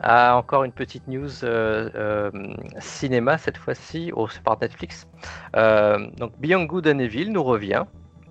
Ah, 0.02 0.36
encore 0.38 0.64
une 0.64 0.74
petite 0.74 1.08
news 1.08 1.44
euh, 1.44 1.90
euh, 1.96 2.32
cinéma 2.80 3.38
cette 3.38 3.58
fois-ci, 3.58 4.12
oh, 4.14 4.28
c'est 4.28 4.44
par 4.44 4.60
Netflix. 4.60 5.08
donc 5.54 6.38
Beyond 6.40 6.66
Good 6.66 6.88
and 6.88 7.00
Evil 7.00 7.32
nous 7.32 7.44
revient 7.44 7.86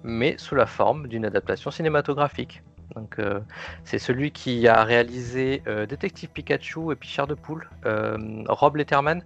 mais 0.07 0.37
sous 0.39 0.55
la 0.55 0.67
forme 0.67 1.09
d'une 1.09 1.27
adaptation 1.27 1.71
cinématographique. 1.71 2.63
Donc, 2.95 3.19
euh, 3.19 3.41
c'est 3.85 3.99
celui 3.99 4.31
qui 4.31 4.69
a 4.69 4.85
réalisé 4.85 5.63
euh, 5.67 5.85
Détective 5.85 6.31
Pikachu 6.31 6.93
et 6.93 6.97
Pichard 6.97 7.27
de 7.27 7.35
Poule, 7.35 7.69
euh, 7.85 8.17
Rob 8.49 8.77
Letterman, 8.77 9.23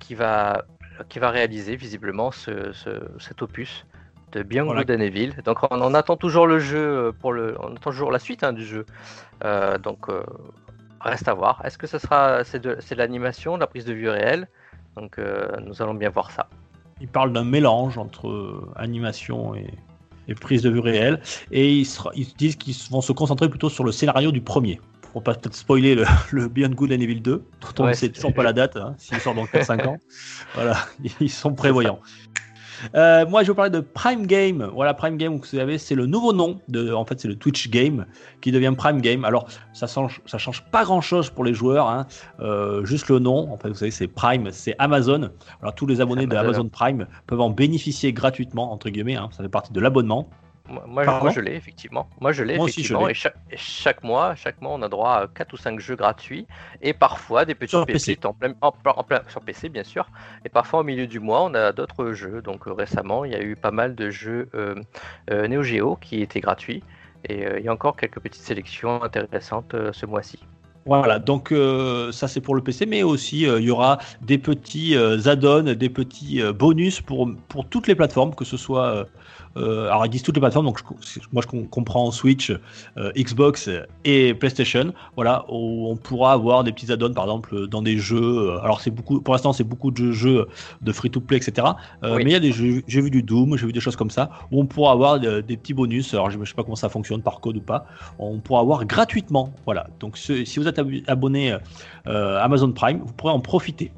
qui, 0.00 0.16
va, 0.16 0.64
qui 1.08 1.20
va 1.20 1.30
réaliser 1.30 1.76
visiblement 1.76 2.32
ce, 2.32 2.72
cet 3.20 3.40
opus 3.40 3.86
de 4.32 4.42
Beyond 4.42 4.64
voilà. 4.64 4.82
Good 4.82 5.44
Donc, 5.44 5.58
on, 5.70 5.94
attend 5.94 6.16
toujours 6.16 6.48
le 6.48 6.58
jeu 6.58 7.12
pour 7.20 7.32
le, 7.32 7.56
on 7.60 7.76
attend 7.76 7.90
toujours 7.92 8.10
la 8.10 8.18
suite 8.18 8.42
hein, 8.42 8.52
du 8.52 8.64
jeu. 8.64 8.84
donc, 9.84 10.06
reste 11.00 11.28
à 11.28 11.34
voir. 11.34 11.62
Est-ce 11.64 11.78
que 11.78 11.86
ça 11.86 12.00
sera 12.00 12.42
c'est 12.42 12.58
de, 12.58 12.74
de 12.74 12.94
l'animation, 12.96 13.54
de 13.54 13.60
la 13.60 13.68
prise 13.68 13.84
de 13.84 13.92
vue 13.92 14.08
réelle? 14.08 14.48
Donc, 14.96 15.18
nous 15.64 15.80
allons 15.82 15.94
bien 15.94 16.10
voir 16.10 16.32
ça. 16.32 16.48
Il 17.00 17.06
parle 17.06 17.32
d'un 17.32 17.44
mélange 17.44 17.96
entre 17.96 18.72
animation 18.74 19.54
et, 19.54 19.72
et 20.28 20.34
prise 20.34 20.62
de 20.62 20.70
vue 20.70 20.80
réelle. 20.80 21.20
Et 21.50 21.72
ils, 21.78 21.88
ils 22.14 22.32
disent 22.36 22.56
qu'ils 22.56 22.76
vont 22.90 23.00
se 23.00 23.12
concentrer 23.12 23.48
plutôt 23.48 23.70
sur 23.70 23.84
le 23.84 23.92
scénario 23.92 24.32
du 24.32 24.40
premier. 24.40 24.80
Pour 25.12 25.24
pas 25.24 25.34
peut-être 25.34 25.56
spoiler 25.56 25.94
le, 25.94 26.04
le, 26.30 26.48
Beyond 26.48 26.70
Good 26.70 26.92
and 26.92 27.00
Evil 27.00 27.20
2, 27.20 27.32
dont 27.32 27.44
on 27.78 27.88
ne 27.88 27.92
sait 27.92 28.10
toujours 28.10 28.32
pas 28.32 28.44
la 28.44 28.52
date, 28.52 28.76
hein, 28.76 28.94
s'il 28.98 29.18
sort 29.18 29.34
dans 29.34 29.44
4-5 29.44 29.86
ans. 29.86 29.98
Voilà, 30.54 30.76
ils 31.20 31.30
sont 31.30 31.54
prévoyants. 31.54 32.00
Euh, 32.94 33.26
moi, 33.26 33.42
je 33.42 33.46
vais 33.46 33.52
vous 33.52 33.56
parler 33.56 33.70
de 33.70 33.80
Prime 33.80 34.26
Game. 34.26 34.70
Voilà, 34.74 34.94
Prime 34.94 35.16
Game, 35.16 35.36
vous 35.36 35.44
savez, 35.44 35.78
c'est 35.78 35.94
le 35.94 36.06
nouveau 36.06 36.32
nom 36.32 36.60
de, 36.68 36.92
en 36.92 37.04
fait, 37.04 37.20
c'est 37.20 37.28
le 37.28 37.36
Twitch 37.36 37.70
Game 37.70 38.06
qui 38.40 38.52
devient 38.52 38.72
Prime 38.76 39.00
Game. 39.00 39.24
Alors, 39.24 39.46
ça 39.72 39.86
change, 39.86 40.20
ça 40.26 40.38
change 40.38 40.62
pas 40.70 40.84
grand 40.84 41.00
chose 41.00 41.30
pour 41.30 41.44
les 41.44 41.54
joueurs, 41.54 41.88
hein. 41.88 42.06
euh, 42.40 42.84
juste 42.84 43.08
le 43.08 43.18
nom. 43.18 43.52
En 43.52 43.58
fait, 43.58 43.68
vous 43.68 43.74
savez, 43.74 43.90
c'est 43.90 44.08
Prime, 44.08 44.48
c'est 44.52 44.74
Amazon. 44.78 45.30
Alors, 45.62 45.74
tous 45.74 45.86
les 45.86 46.00
abonnés 46.00 46.26
de 46.26 46.36
Amazon 46.36 46.68
Prime 46.68 47.06
peuvent 47.26 47.40
en 47.40 47.50
bénéficier 47.50 48.12
gratuitement, 48.12 48.72
entre 48.72 48.90
guillemets. 48.90 49.16
Hein. 49.16 49.28
ça 49.32 49.42
fait 49.42 49.48
partie 49.48 49.72
de 49.72 49.80
l'abonnement. 49.80 50.28
Moi, 50.86 51.30
je 51.30 51.40
l'ai 51.40 51.54
effectivement. 51.54 52.08
Moi 52.20 52.32
je 52.32 52.44
l'ai 52.44 52.54
effectivement. 52.54 53.08
et, 53.08 53.14
chaque, 53.56 54.04
mois, 54.04 54.34
chaque 54.34 54.60
mois, 54.60 54.72
on 54.74 54.82
a 54.82 54.88
droit 54.88 55.14
à 55.14 55.26
4 55.26 55.52
ou 55.52 55.56
5 55.56 55.80
jeux 55.80 55.96
gratuits 55.96 56.46
et 56.80 56.92
parfois 56.92 57.44
des 57.44 57.54
petits 57.54 57.76
PC, 57.86 58.18
En 58.24 58.32
plein, 58.32 58.54
en, 58.60 58.72
plein, 58.72 59.22
sur 59.28 59.40
PC 59.40 59.68
bien 59.68 59.84
sûr. 59.84 60.08
Et 60.44 60.48
parfois 60.48 60.80
au 60.80 60.84
milieu 60.84 61.06
du 61.06 61.20
mois, 61.20 61.42
on 61.42 61.54
a 61.54 61.72
d'autres 61.72 62.12
jeux. 62.12 62.42
Donc 62.42 62.66
euh, 62.66 62.72
récemment, 62.72 63.24
il 63.24 63.32
y 63.32 63.34
a 63.34 63.42
eu 63.42 63.56
pas 63.56 63.70
mal 63.70 63.94
de 63.94 64.10
jeux 64.10 64.48
euh, 64.54 64.74
euh 65.30 65.48
Neo 65.48 65.62
Geo 65.62 65.96
qui 65.96 66.22
étaient 66.22 66.40
gratuits 66.40 66.82
et 67.28 67.44
il 67.58 67.64
y 67.64 67.68
a 67.68 67.72
encore 67.72 67.96
quelques 67.96 68.20
petites 68.20 68.42
sélections 68.42 69.02
intéressantes 69.02 69.74
ce 69.92 70.06
mois-ci. 70.06 70.38
Voilà, 70.86 71.18
donc 71.18 71.52
ça 72.12 72.28
c'est 72.28 72.40
pour 72.40 72.54
le 72.54 72.62
PC, 72.62 72.86
mais 72.86 73.02
aussi 73.02 73.42
il 73.42 73.62
y 73.62 73.70
aura 73.70 73.98
des 74.22 74.38
petits 74.38 74.96
add-ons, 74.96 75.74
des 75.74 75.90
petits 75.90 76.42
bonus 76.54 77.02
pour, 77.02 77.28
pour 77.48 77.68
toutes 77.68 77.88
les 77.88 77.94
plateformes, 77.94 78.34
que 78.34 78.46
ce 78.46 78.56
soit 78.56 79.06
alors 79.56 80.06
ils 80.06 80.10
disent 80.10 80.22
toutes 80.22 80.36
les 80.36 80.40
plateformes, 80.40 80.66
donc 80.66 80.80
moi 81.32 81.42
je 81.42 81.66
comprends 81.66 82.10
Switch, 82.10 82.50
euh, 82.96 83.12
Xbox 83.16 83.68
et 84.04 84.34
PlayStation. 84.34 84.92
Voilà, 85.16 85.44
où 85.48 85.88
on 85.90 85.96
pourra 85.96 86.32
avoir 86.32 86.64
des 86.64 86.72
petits 86.72 86.90
add-ons 86.92 87.12
par 87.12 87.24
exemple 87.24 87.66
dans 87.66 87.82
des 87.82 87.98
jeux. 87.98 88.58
Alors 88.62 88.80
c'est 88.80 88.90
beaucoup, 88.90 89.20
pour 89.20 89.34
l'instant 89.34 89.52
c'est 89.52 89.64
beaucoup 89.64 89.90
de 89.90 90.12
jeux 90.12 90.46
de 90.80 90.92
free-to-play, 90.92 91.38
etc. 91.38 91.68
Mais 92.02 92.22
il 92.22 92.30
y 92.30 92.34
a 92.34 92.40
des 92.40 92.52
jeux, 92.52 92.82
j'ai 92.86 93.00
vu 93.00 93.10
du 93.10 93.22
Doom, 93.22 93.56
j'ai 93.56 93.66
vu 93.66 93.72
des 93.72 93.80
choses 93.80 93.96
comme 93.96 94.10
ça 94.10 94.30
où 94.50 94.60
on 94.60 94.66
pourra 94.66 94.92
avoir 94.92 95.18
des, 95.18 95.56
petits 95.56 95.74
bonus. 95.74 96.14
Alors 96.14 96.30
je 96.30 96.38
ne 96.38 96.44
sais 96.44 96.54
pas 96.54 96.62
comment 96.62 96.76
ça 96.76 96.88
fonctionne 96.88 97.22
par 97.22 97.40
code 97.40 97.56
ou 97.56 97.62
pas. 97.62 97.86
On 98.18 98.38
pourra 98.38 98.60
avoir 98.60 98.84
gratuitement. 98.84 99.52
Voilà, 99.64 99.88
donc 99.98 100.16
si 100.16 100.58
vous 100.58 100.68
êtes 100.68 100.80
abonné 101.08 101.56
Amazon 102.06 102.72
Prime, 102.72 103.00
vous 103.04 103.12
pourrez 103.12 103.32
en 103.32 103.40
profiter. 103.40 103.92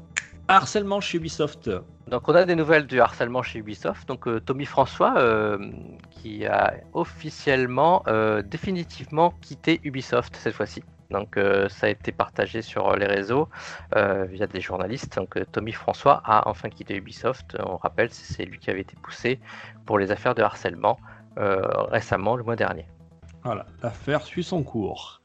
Harcèlement 0.47 0.99
chez 0.99 1.17
Ubisoft. 1.17 1.69
Donc 2.07 2.27
on 2.27 2.35
a 2.35 2.43
des 2.45 2.55
nouvelles 2.55 2.85
du 2.85 2.99
harcèlement 2.99 3.41
chez 3.43 3.59
Ubisoft. 3.59 4.07
Donc 4.07 4.27
euh, 4.27 4.41
Tommy 4.41 4.65
François 4.65 5.17
euh, 5.17 5.71
qui 6.11 6.45
a 6.45 6.73
officiellement 6.93 8.03
euh, 8.07 8.41
définitivement 8.41 9.33
quitté 9.41 9.79
Ubisoft 9.83 10.35
cette 10.35 10.53
fois-ci. 10.53 10.83
Donc 11.11 11.37
ça 11.69 11.85
a 11.85 11.89
été 11.89 12.11
partagé 12.11 12.63
sur 12.63 12.95
les 12.95 13.05
réseaux 13.05 13.47
via 13.95 14.47
des 14.47 14.61
journalistes. 14.61 15.15
Donc 15.15 15.37
Tommy 15.51 15.71
François 15.71 16.23
a 16.25 16.49
enfin 16.49 16.69
quitté 16.69 16.95
Ubisoft. 16.95 17.55
On 17.63 17.77
rappelle, 17.77 18.09
c'est 18.09 18.45
lui 18.45 18.57
qui 18.57 18.71
avait 18.71 18.81
été 18.81 18.95
poussé 18.99 19.39
pour 19.85 19.99
les 19.99 20.09
affaires 20.09 20.33
de 20.33 20.41
harcèlement 20.41 20.97
récemment, 21.37 22.35
le 22.35 22.43
mois 22.43 22.55
dernier. 22.55 22.87
Voilà, 23.43 23.67
l'affaire 23.83 24.23
suit 24.23 24.43
son 24.43 24.63
cours. 24.63 25.21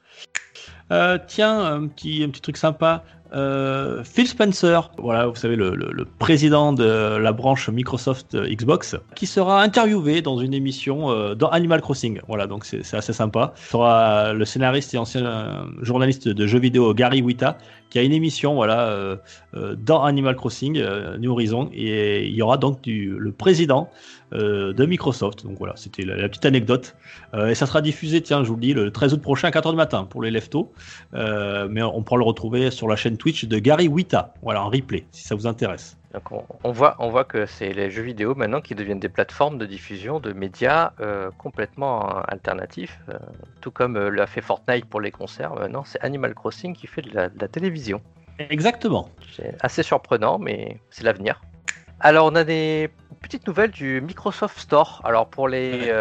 tiens, 1.26 1.64
un 1.64 1.88
petit, 1.88 2.22
un 2.22 2.28
petit 2.28 2.42
truc 2.42 2.58
sympa. 2.58 3.02
Euh, 3.34 4.02
Phil 4.04 4.26
Spencer, 4.26 4.90
voilà, 4.98 5.26
vous 5.26 5.34
savez, 5.34 5.56
le, 5.56 6.06
président 6.18 6.72
de 6.72 7.16
la 7.16 7.32
branche 7.32 7.68
Microsoft 7.68 8.34
euh, 8.34 8.48
Xbox, 8.48 8.96
qui 9.14 9.26
sera 9.26 9.62
interviewé 9.62 10.22
dans 10.22 10.38
une 10.38 10.54
émission 10.54 11.10
euh, 11.10 11.34
dans 11.34 11.48
Animal 11.48 11.80
Crossing. 11.80 12.20
Voilà, 12.26 12.46
donc 12.46 12.64
c'est 12.64 12.94
assez 12.94 13.12
sympa. 13.12 13.52
Il 13.56 13.70
sera 13.70 14.32
le 14.32 14.44
scénariste 14.44 14.94
et 14.94 14.98
ancien 14.98 15.66
journaliste 15.82 16.28
de 16.28 16.46
jeux 16.46 16.58
vidéo 16.58 16.94
Gary 16.94 17.22
Wita, 17.22 17.58
qui 17.90 17.98
a 17.98 18.02
une 18.02 18.12
émission, 18.12 18.54
voilà, 18.54 19.18
dans 19.54 20.02
Animal 20.04 20.36
Crossing, 20.36 20.82
New 21.18 21.32
Horizon, 21.32 21.70
et 21.72 22.26
il 22.26 22.34
y 22.34 22.42
aura 22.42 22.58
donc 22.58 22.80
le 22.86 23.32
président 23.32 23.90
de 24.32 24.86
Microsoft. 24.86 25.44
Donc 25.44 25.58
voilà, 25.58 25.74
c'était 25.76 26.04
la, 26.04 26.28
petite 26.28 26.46
anecdote. 26.46 26.96
et 27.34 27.54
ça 27.54 27.66
sera 27.66 27.80
diffusé, 27.80 28.20
tiens, 28.20 28.44
je 28.44 28.48
vous 28.48 28.56
le 28.56 28.60
dis, 28.60 28.74
le 28.74 28.90
13 28.90 29.14
août 29.14 29.22
prochain 29.22 29.48
à 29.48 29.50
4h 29.50 29.70
du 29.70 29.76
matin 29.76 30.04
pour 30.04 30.22
les 30.22 30.30
leftos. 30.30 30.72
mais 31.12 31.82
on 31.82 32.02
pourra 32.02 32.18
le 32.18 32.24
retrouver 32.24 32.70
sur 32.70 32.88
la 32.88 32.96
chaîne 32.96 33.16
Twitch 33.16 33.44
de 33.46 33.58
Gary 33.58 33.88
Wita. 33.88 34.34
Voilà, 34.42 34.62
en 34.62 34.68
replay, 34.68 35.06
si 35.12 35.24
ça 35.24 35.34
vous 35.34 35.46
intéresse. 35.46 35.96
on, 36.64 36.72
voit, 36.72 36.96
on 36.98 37.10
voit 37.10 37.24
que 37.24 37.46
c'est 37.46 37.72
les 37.72 37.90
jeux 37.90 38.02
vidéo 38.02 38.34
maintenant 38.34 38.60
qui 38.60 38.74
deviennent 38.74 39.00
des 39.00 39.08
plateformes 39.08 39.58
de 39.58 39.66
diffusion 39.66 40.20
de 40.20 40.32
médias 40.32 40.92
euh, 41.00 41.30
complètement 41.38 42.16
euh, 42.16 42.22
alternatifs, 42.28 42.98
euh, 43.08 43.18
tout 43.60 43.70
comme 43.70 43.98
l'a 43.98 44.26
fait 44.26 44.40
Fortnite 44.40 44.86
pour 44.86 45.00
les 45.00 45.10
concerts. 45.10 45.54
Maintenant, 45.54 45.84
c'est 45.84 46.00
Animal 46.00 46.34
Crossing 46.34 46.74
qui 46.74 46.86
fait 46.86 47.02
de 47.02 47.14
la, 47.14 47.28
télévision. 47.48 48.00
Exactement. 48.38 49.08
C'est 49.34 49.56
assez 49.60 49.82
surprenant, 49.82 50.38
mais 50.38 50.80
c'est 50.90 51.04
l'avenir. 51.04 51.40
Alors, 52.00 52.26
on 52.26 52.34
a 52.34 52.44
des 52.44 52.90
petites 53.22 53.46
nouvelles 53.46 53.70
du 53.70 54.00
Microsoft 54.00 54.58
Store. 54.58 55.00
Alors, 55.04 55.28
pour 55.28 55.48
les, 55.48 55.92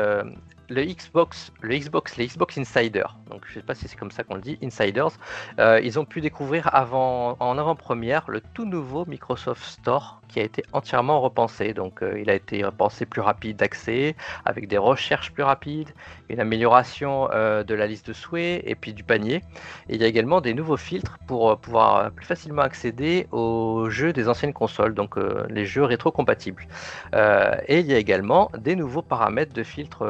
le 0.70 0.84
Xbox, 0.84 1.52
le 1.62 1.78
Xbox, 1.78 2.18
les 2.18 2.28
Xbox 2.28 2.58
Insider. 2.58 3.06
Donc 3.30 3.44
je 3.48 3.54
sais 3.54 3.62
pas 3.62 3.76
si 3.76 3.88
c'est 3.88 3.98
comme 3.98 4.12
ça 4.12 4.24
qu'on 4.24 4.36
le 4.36 4.42
dit, 4.42 4.58
Insiders. 4.62 5.12
Euh, 5.60 5.80
ils 5.82 6.00
ont 6.00 6.06
pu 6.06 6.22
découvrir 6.22 6.70
avant, 6.74 7.38
en 7.40 7.58
avant-première 7.58 8.26
le 8.28 8.42
tout 8.54 8.66
nouveau 8.66 9.06
Microsoft 9.06 9.64
Store 9.64 10.22
qui 10.28 10.42
a 10.42 10.44
été 10.44 10.64
entièrement 10.74 11.22
repensé. 11.22 11.74
Donc 11.74 12.04
euh, 12.04 12.20
il 12.20 12.30
a 12.30 12.34
été 12.34 12.64
repensé 12.64 13.06
plus 13.06 13.22
rapide 13.22 13.58
d'accès, 13.58 14.16
avec 14.46 14.68
des 14.68 14.78
recherches 14.78 15.32
plus 15.32 15.44
rapides, 15.44 15.90
une 16.30 16.42
amélioration 16.42 17.30
euh, 17.32 17.64
de 17.64 17.74
la 17.74 17.88
liste 17.88 18.08
de 18.08 18.14
souhaits 18.14 18.62
et 18.66 18.76
puis 18.76 18.94
du 18.94 19.04
panier. 19.04 19.42
Et 19.88 19.96
il 19.96 20.02
y 20.02 20.04
a 20.04 20.08
également 20.08 20.42
des 20.42 20.54
nouveaux 20.54 20.78
filtres 20.78 21.18
pour 21.28 21.58
pouvoir 21.60 22.12
plus 22.12 22.26
facilement 22.26 22.62
accéder 22.62 23.28
aux 23.32 23.90
jeux 23.90 24.12
des 24.12 24.28
anciennes 24.28 24.54
consoles, 24.54 24.94
donc 24.94 25.16
les 25.50 25.66
jeux 25.66 25.84
rétro-compatibles. 25.84 26.68
et 27.14 27.80
il 27.80 27.86
y 27.86 27.94
a 27.94 27.98
également 27.98 28.52
des 28.58 28.76
nouveaux 28.76 29.02
paramètres 29.02 29.54
de 29.54 29.64
filtre 29.64 30.06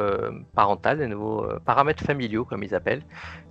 parental, 0.54 0.98
des 0.98 1.08
nouveaux 1.08 1.44
euh, 1.44 1.60
paramètres 1.64 2.04
familiaux 2.04 2.46
comme 2.46 2.64
ils 2.64 2.74
appellent. 2.74 3.04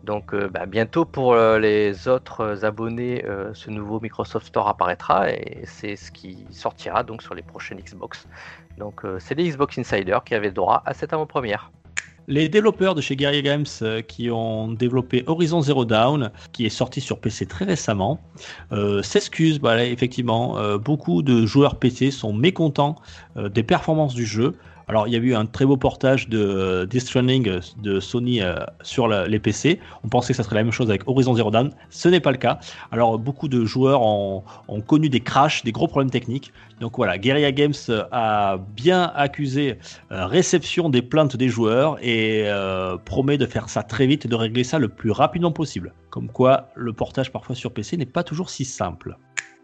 Donc 0.04 0.34
euh, 0.34 0.48
bah, 0.48 0.66
bientôt 0.66 1.04
pour 1.04 1.32
euh, 1.32 1.58
les 1.58 2.08
autres 2.08 2.64
abonnés, 2.64 3.24
ce 3.54 3.70
nouveau 3.70 4.00
Microsoft 4.00 4.46
Store 4.46 4.68
apparaîtra 4.68 5.30
et 5.30 5.62
c'est 5.64 5.96
ce 5.96 6.10
qui 6.10 6.44
sortira 6.50 7.02
donc 7.02 7.22
sur 7.22 7.34
les 7.34 7.42
prochaines 7.42 7.78
Xbox. 7.78 8.26
Donc 8.78 9.02
c'est 9.18 9.34
les 9.34 9.48
Xbox 9.48 9.78
Insiders 9.78 10.22
qui 10.24 10.34
avaient 10.34 10.50
droit 10.50 10.82
à 10.86 10.94
cette 10.94 11.12
avant-première. 11.12 11.70
Les 12.28 12.48
développeurs 12.48 12.96
de 12.96 13.00
chez 13.00 13.14
Guerrilla 13.14 13.42
Games 13.42 14.02
qui 14.08 14.30
ont 14.30 14.72
développé 14.72 15.22
Horizon 15.26 15.60
Zero 15.60 15.84
Dawn, 15.84 16.32
qui 16.52 16.66
est 16.66 16.70
sorti 16.70 17.00
sur 17.00 17.20
PC 17.20 17.46
très 17.46 17.64
récemment, 17.64 18.20
s'excusent. 19.02 19.60
Bah, 19.60 19.84
effectivement, 19.84 20.76
beaucoup 20.78 21.22
de 21.22 21.46
joueurs 21.46 21.76
PC 21.76 22.10
sont 22.10 22.32
mécontents 22.32 22.96
des 23.36 23.62
performances 23.62 24.14
du 24.14 24.26
jeu. 24.26 24.56
Alors, 24.88 25.08
il 25.08 25.14
y 25.14 25.16
a 25.16 25.18
eu 25.18 25.34
un 25.34 25.46
très 25.46 25.66
beau 25.66 25.76
portage 25.76 26.28
de 26.28 26.38
euh, 26.38 26.86
Death 26.86 27.10
euh, 27.16 27.60
de 27.78 27.98
Sony 27.98 28.40
euh, 28.40 28.54
sur 28.82 29.08
les 29.08 29.38
PC. 29.40 29.80
On 30.04 30.08
pensait 30.08 30.32
que 30.32 30.36
ça 30.36 30.44
serait 30.44 30.54
la 30.54 30.62
même 30.62 30.72
chose 30.72 30.88
avec 30.88 31.08
Horizon 31.08 31.34
Zero 31.34 31.50
Dawn. 31.50 31.72
Ce 31.90 32.08
n'est 32.08 32.20
pas 32.20 32.30
le 32.30 32.36
cas. 32.36 32.60
Alors, 32.92 33.18
beaucoup 33.18 33.48
de 33.48 33.64
joueurs 33.64 34.02
ont, 34.02 34.44
connu 34.86 35.08
des 35.08 35.18
crashs, 35.18 35.64
des 35.64 35.72
gros 35.72 35.88
problèmes 35.88 36.10
techniques. 36.10 36.52
Donc 36.80 36.98
voilà, 36.98 37.18
Guerrilla 37.18 37.50
Games 37.50 37.74
a 38.12 38.58
bien 38.76 39.10
accusé 39.16 39.78
réception 40.10 40.88
des 40.88 41.02
plaintes 41.02 41.36
des 41.36 41.48
joueurs 41.48 41.96
et 42.02 42.48
promet 43.04 43.38
de 43.38 43.46
faire 43.46 43.68
ça 43.68 43.82
très 43.82 44.06
vite 44.06 44.26
et 44.26 44.28
de 44.28 44.34
régler 44.34 44.62
ça 44.62 44.78
le 44.78 44.88
plus 44.88 45.10
rapidement 45.10 45.52
possible. 45.52 45.94
Comme 46.10 46.28
quoi, 46.28 46.68
le 46.76 46.92
portage 46.92 47.32
parfois 47.32 47.56
sur 47.56 47.72
PC 47.72 47.96
n'est 47.96 48.04
pas 48.04 48.22
toujours 48.22 48.50
si 48.50 48.64
simple. 48.64 49.16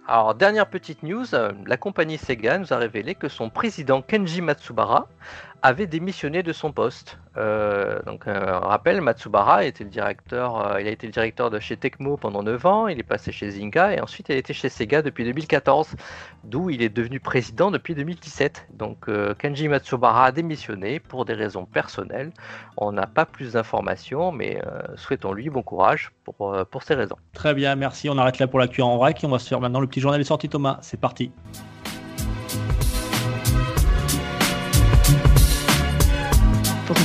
Alors, 0.09 0.35
dernière 0.35 0.69
petite 0.69 1.05
news, 1.05 1.33
euh, 1.33 1.53
la 1.65 1.77
compagnie 1.77 2.19
Sega 2.19 2.59
nous 2.59 2.73
a 2.73 2.77
révélé 2.77 3.15
que 3.15 3.29
son 3.29 3.51
président 3.51 4.03
Kenji 4.03 4.41
Matsubara 4.41 5.09
avait 5.63 5.87
démissionné 5.87 6.43
de 6.43 6.53
son 6.53 6.73
poste. 6.73 7.19
Euh, 7.37 8.03
donc, 8.03 8.27
euh, 8.27 8.59
rappel, 8.59 9.01
Matsubara 9.01 9.65
était 9.65 9.85
le 9.85 9.91
directeur, 9.91 10.59
euh, 10.59 10.81
il 10.81 10.89
a 10.89 10.91
été 10.91 11.07
le 11.07 11.13
directeur 11.13 11.51
de 11.51 11.61
chez 11.61 11.77
Tecmo 11.77 12.17
pendant 12.17 12.43
9 12.43 12.67
ans, 12.67 12.89
il 12.89 12.99
est 12.99 13.05
passé 13.05 13.33
chez 13.33 13.51
Zynga 13.51 13.95
et 13.95 14.01
ensuite 14.01 14.29
il 14.29 14.33
a 14.35 14.39
été 14.39 14.53
chez 14.53 14.69
Sega 14.69 15.03
depuis 15.03 15.25
2014, 15.25 15.95
d'où 16.45 16.69
il 16.69 16.83
est 16.83 16.89
devenu 16.89 17.21
président 17.21 17.71
depuis 17.71 17.95
2017. 17.95 18.67
Donc, 18.75 19.09
Kenji 19.39 19.69
Matsubara 19.69 20.27
a 20.27 20.33
démissionné 20.33 20.99
pour 20.99 21.25
des 21.25 21.35
raisons 21.35 21.65
personnelles. 21.65 22.33
On 22.77 22.93
n'a 22.93 23.07
pas 23.07 23.25
plus 23.25 23.53
d'informations, 23.53 24.33
mais 24.33 24.61
souhaitons-lui 24.97 25.49
bon 25.49 25.63
courage 25.63 26.11
pour, 26.25 26.57
pour 26.71 26.83
ces 26.83 26.95
raisons. 26.95 27.17
Très 27.33 27.55
bien, 27.55 27.77
merci. 27.77 28.11
On 28.11 28.19
arrête 28.19 28.39
là 28.39 28.47
pour 28.47 28.59
la 28.59 28.69
cuire 28.69 28.89
en 28.89 28.97
vrac 28.97 29.23
et 29.23 29.27
on 29.27 29.31
va 29.31 29.39
se 29.39 29.49
faire 29.49 29.61
maintenant 29.61 29.81
le 29.81 29.87
petit 29.87 30.01
journal 30.01 30.21
des 30.21 30.25
sorties, 30.25 30.49
Thomas. 30.49 30.79
C'est 30.83 31.01
parti. 31.01 31.31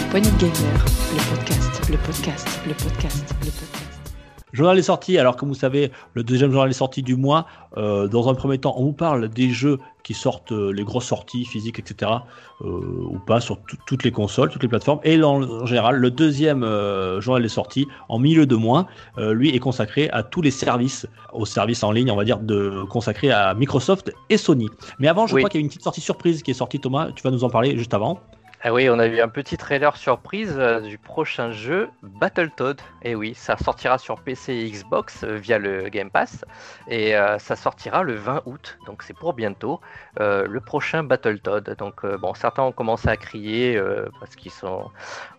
Poignée 0.09 0.31
Gamer, 0.39 0.53
le 0.53 1.35
podcast, 1.35 1.89
le 1.89 1.97
podcast, 1.97 2.61
le 2.65 2.73
podcast, 2.73 3.35
le 3.41 3.51
podcast. 3.51 3.87
Journal 4.53 4.79
est 4.79 4.83
sorti, 4.83 5.17
alors 5.17 5.35
comme 5.35 5.49
vous 5.49 5.55
savez, 5.55 5.91
le 6.13 6.23
deuxième 6.23 6.49
journal 6.49 6.69
est 6.69 6.73
sorti 6.73 7.03
du 7.03 7.17
mois. 7.17 7.45
Euh, 7.75 8.07
dans 8.07 8.29
un 8.29 8.33
premier 8.33 8.57
temps, 8.57 8.73
on 8.77 8.85
vous 8.85 8.93
parle 8.93 9.27
des 9.27 9.49
jeux 9.49 9.79
qui 10.03 10.13
sortent, 10.13 10.53
euh, 10.53 10.71
les 10.71 10.85
grosses 10.85 11.07
sorties 11.07 11.43
physiques, 11.43 11.79
etc. 11.79 12.09
Euh, 12.61 12.65
ou 12.65 13.19
pas 13.19 13.41
sur 13.41 13.59
toutes 13.85 14.05
les 14.05 14.11
consoles, 14.11 14.49
toutes 14.49 14.63
les 14.63 14.69
plateformes. 14.69 15.01
Et 15.03 15.21
en 15.21 15.65
général, 15.65 15.97
le 15.97 16.09
deuxième 16.09 16.61
journal 17.19 17.43
est 17.43 17.49
sorti 17.49 17.85
en 18.07 18.17
milieu 18.17 18.45
de 18.45 18.55
mois. 18.55 18.87
lui 19.17 19.53
est 19.53 19.59
consacré 19.59 20.09
à 20.11 20.23
tous 20.23 20.41
les 20.41 20.51
services, 20.51 21.05
aux 21.33 21.45
services 21.45 21.83
en 21.83 21.91
ligne, 21.91 22.11
on 22.11 22.15
va 22.15 22.23
dire, 22.23 22.39
de, 22.39 22.83
consacrés 22.89 23.31
à 23.31 23.53
Microsoft 23.53 24.13
et 24.29 24.37
Sony. 24.37 24.69
Mais 24.99 25.09
avant, 25.09 25.27
je 25.27 25.35
crois 25.35 25.49
qu'il 25.49 25.59
y 25.59 25.61
a 25.61 25.65
une 25.65 25.67
petite 25.67 25.83
sortie 25.83 26.01
surprise 26.01 26.43
qui 26.43 26.51
est 26.51 26.53
sortie, 26.53 26.79
Thomas. 26.79 27.11
Tu 27.11 27.21
vas 27.23 27.31
nous 27.31 27.43
en 27.43 27.49
parler 27.49 27.77
juste 27.77 27.93
avant. 27.93 28.21
Ah 28.63 28.73
oui, 28.73 28.89
on 28.89 28.97
a 28.97 29.05
eu 29.05 29.21
un 29.21 29.27
petit 29.29 29.55
trailer 29.55 29.95
surprise 29.95 30.55
euh, 30.57 30.79
du 30.79 30.97
prochain 30.97 31.51
jeu 31.51 31.91
Battletoad. 32.01 32.81
Et 33.03 33.13
oui, 33.13 33.35
ça 33.35 33.55
sortira 33.55 33.99
sur 33.99 34.19
PC 34.19 34.51
et 34.51 34.71
Xbox 34.71 35.23
euh, 35.23 35.35
via 35.35 35.59
le 35.59 35.89
Game 35.89 36.09
Pass. 36.09 36.43
Et 36.87 37.15
euh, 37.15 37.37
ça 37.37 37.55
sortira 37.55 38.01
le 38.01 38.15
20 38.15 38.41
août, 38.47 38.79
donc 38.87 39.03
c'est 39.03 39.13
pour 39.15 39.33
bientôt, 39.33 39.79
le 40.19 40.59
prochain 40.59 41.03
Battletoad. 41.03 41.75
Donc 41.77 42.03
bon, 42.03 42.33
certains 42.33 42.63
ont 42.63 42.71
commencé 42.71 43.07
à 43.07 43.15
crier 43.15 43.79
parce 44.19 44.35
qu'ils 44.35 44.51
sont... 44.51 44.89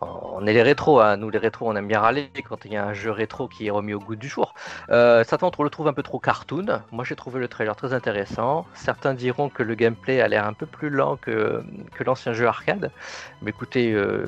On 0.01 0.47
est 0.47 0.53
les 0.53 0.63
rétros, 0.63 1.01
hein. 1.01 1.17
nous 1.17 1.31
les 1.31 1.39
rétros 1.39 1.69
on 1.69 1.75
aime 1.75 1.89
bien 1.89 2.01
râler 2.01 2.31
quand 2.49 2.65
il 2.65 2.73
y 2.73 2.77
a 2.77 2.85
un 2.85 2.93
jeu 2.93 3.11
rétro 3.11 3.49
qui 3.49 3.67
est 3.67 3.71
remis 3.71 3.95
au 3.95 3.99
goût 3.99 4.15
du 4.15 4.29
jour. 4.29 4.55
certains 4.89 5.51
le 5.59 5.71
trouve 5.71 5.89
un 5.89 5.93
peu 5.93 6.05
trop 6.05 6.21
cartoon. 6.21 6.83
Moi 6.93 7.05
j'ai 7.05 7.17
trouvé 7.17 7.41
le 7.41 7.49
trailer 7.49 7.75
très 7.75 7.93
intéressant. 7.93 8.67
Certains 8.75 9.15
diront 9.15 9.49
que 9.49 9.65
le 9.65 9.75
gameplay 9.75 10.21
a 10.21 10.29
l'air 10.29 10.47
un 10.47 10.53
peu 10.53 10.67
plus 10.67 10.91
lent 10.91 11.17
que 11.17 11.65
l'ancien 12.05 12.33
jeu 12.33 12.47
arcade. 12.47 12.93
Mais 13.43 13.51
écoutez, 13.51 13.93
euh, 13.93 14.27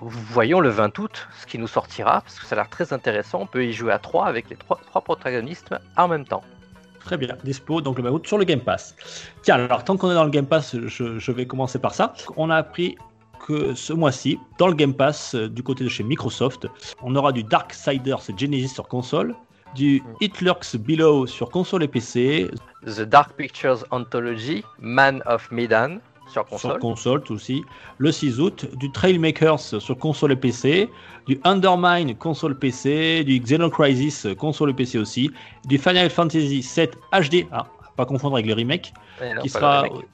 voyons 0.00 0.60
le 0.60 0.68
20 0.68 0.98
août 0.98 1.28
ce 1.40 1.46
qui 1.46 1.58
nous 1.58 1.66
sortira, 1.66 2.20
parce 2.20 2.38
que 2.38 2.46
ça 2.46 2.54
a 2.54 2.56
l'air 2.56 2.68
très 2.68 2.92
intéressant. 2.92 3.40
On 3.42 3.46
peut 3.46 3.64
y 3.64 3.72
jouer 3.72 3.92
à 3.92 3.98
3 3.98 4.26
avec 4.26 4.48
les 4.50 4.56
trois, 4.56 4.78
protagonistes 5.00 5.74
en 5.96 6.08
même 6.08 6.24
temps. 6.24 6.42
Très 7.00 7.16
bien, 7.16 7.36
dispo 7.44 7.80
donc 7.80 7.96
le 7.98 8.04
20 8.04 8.10
août 8.10 8.26
sur 8.26 8.38
le 8.38 8.44
Game 8.44 8.60
Pass. 8.60 8.94
Tiens, 9.42 9.54
alors 9.54 9.84
tant 9.84 9.96
qu'on 9.96 10.10
est 10.10 10.14
dans 10.14 10.24
le 10.24 10.30
Game 10.30 10.46
Pass, 10.46 10.76
je, 10.76 11.32
vais 11.32 11.46
commencer 11.46 11.78
par 11.78 11.94
ça. 11.94 12.12
On 12.36 12.50
a 12.50 12.56
appris 12.56 12.96
que 13.46 13.74
ce 13.74 13.92
mois-ci, 13.92 14.38
dans 14.58 14.66
le 14.66 14.74
Game 14.74 14.92
Pass 14.92 15.34
euh, 15.34 15.48
du 15.48 15.62
côté 15.62 15.84
de 15.84 15.88
chez 15.88 16.02
Microsoft, 16.02 16.66
on 17.02 17.14
aura 17.14 17.32
du 17.32 17.44
Darksiders 17.44 18.20
Genesis 18.36 18.68
sur 18.68 18.88
console, 18.88 19.34
du 19.74 20.02
It 20.20 20.40
Lurks 20.40 20.76
Below 20.76 21.26
sur 21.26 21.48
console 21.50 21.84
et 21.84 21.88
PC, 21.88 22.50
The 22.84 23.02
Dark 23.02 23.34
Pictures 23.36 23.84
Anthology, 23.90 24.64
Man 24.80 25.22
of 25.26 25.50
Medan 25.50 26.00
sur 26.28 26.44
console. 26.44 26.70
sur 26.72 26.78
console 26.80 27.22
tout 27.22 27.34
aussi, 27.34 27.64
le 27.98 28.12
6 28.12 28.40
août, 28.40 28.66
du 28.76 28.90
Trailmakers 28.92 29.58
sur 29.60 29.96
console 29.98 30.32
et 30.32 30.36
PC, 30.36 30.88
du 31.26 31.40
Undermine 31.44 32.14
console 32.16 32.58
PC, 32.58 33.24
du 33.24 33.38
Xenocrisis 33.40 34.26
console 34.38 34.70
et 34.70 34.74
PC 34.74 34.98
aussi, 34.98 35.30
du 35.66 35.78
Final 35.78 36.10
Fantasy 36.10 36.62
7 36.62 36.96
HD, 37.12 37.46
ah, 37.52 37.66
pas 37.96 38.06
confondre 38.06 38.36
avec 38.36 38.46
le 38.46 38.54
remake, 38.54 38.92
Eh 39.22 39.34
non, 39.34 39.42
qui 39.42 39.48
sera 39.48 39.82
remake. 39.82 40.04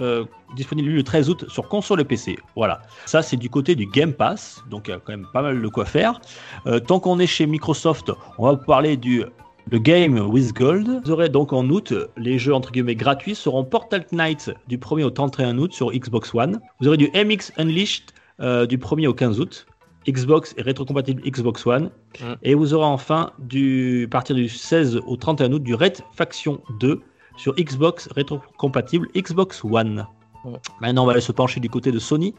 euh, 0.00 0.24
disponible 0.56 0.88
le 0.90 1.02
13 1.02 1.28
août 1.30 1.44
sur 1.48 1.68
console 1.68 2.00
et 2.00 2.04
PC. 2.04 2.38
Voilà. 2.56 2.80
Ça, 3.06 3.20
c'est 3.22 3.36
du 3.36 3.50
côté 3.50 3.74
du 3.74 3.86
Game 3.86 4.12
Pass. 4.12 4.62
Donc, 4.70 4.88
il 4.88 4.92
y 4.92 4.94
a 4.94 4.98
quand 4.98 5.12
même 5.12 5.26
pas 5.32 5.42
mal 5.42 5.60
de 5.60 5.68
quoi 5.68 5.84
faire. 5.84 6.20
Euh, 6.66 6.78
tant 6.80 7.00
qu'on 7.00 7.18
est 7.18 7.26
chez 7.26 7.46
Microsoft, 7.46 8.10
on 8.38 8.46
va 8.46 8.52
vous 8.52 8.64
parler 8.64 8.96
du 8.96 9.24
le 9.70 9.78
Game 9.78 10.18
with 10.18 10.54
Gold. 10.54 11.02
Vous 11.04 11.10
aurez 11.10 11.28
donc 11.28 11.52
en 11.52 11.68
août 11.68 11.92
les 12.16 12.38
jeux 12.38 12.54
entre 12.54 12.72
guillemets 12.72 12.94
gratuits 12.94 13.34
seront 13.34 13.64
Portal 13.64 14.06
Knight 14.12 14.50
du 14.66 14.78
1er 14.78 15.04
au 15.04 15.10
31 15.10 15.58
août 15.58 15.72
sur 15.72 15.90
Xbox 15.92 16.34
One. 16.34 16.60
Vous 16.80 16.88
aurez 16.88 16.96
du 16.96 17.10
MX 17.14 17.52
Unleashed 17.58 18.12
euh, 18.40 18.66
du 18.66 18.78
1er 18.78 19.08
au 19.08 19.14
15 19.14 19.40
août. 19.40 19.66
Xbox 20.08 20.54
et 20.56 20.62
rétrocompatible 20.62 21.20
Xbox 21.22 21.66
One. 21.66 21.90
Mm. 22.20 22.24
Et 22.42 22.54
vous 22.54 22.72
aurez 22.72 22.86
enfin 22.86 23.32
du 23.38 24.04
à 24.04 24.08
partir 24.08 24.36
du 24.36 24.48
16 24.48 25.00
au 25.06 25.16
31 25.16 25.52
août 25.52 25.62
du 25.62 25.74
Red 25.74 25.98
Faction 26.14 26.60
2 26.80 27.00
sur 27.36 27.54
Xbox 27.56 28.08
rétrocompatible 28.12 29.08
Xbox 29.14 29.62
One. 29.64 30.06
Mm. 30.44 30.52
Maintenant, 30.80 31.02
on 31.02 31.06
va 31.06 31.12
aller 31.12 31.20
se 31.20 31.32
pencher 31.32 31.60
du 31.60 31.68
côté 31.68 31.92
de 31.92 31.98
Sony. 31.98 32.34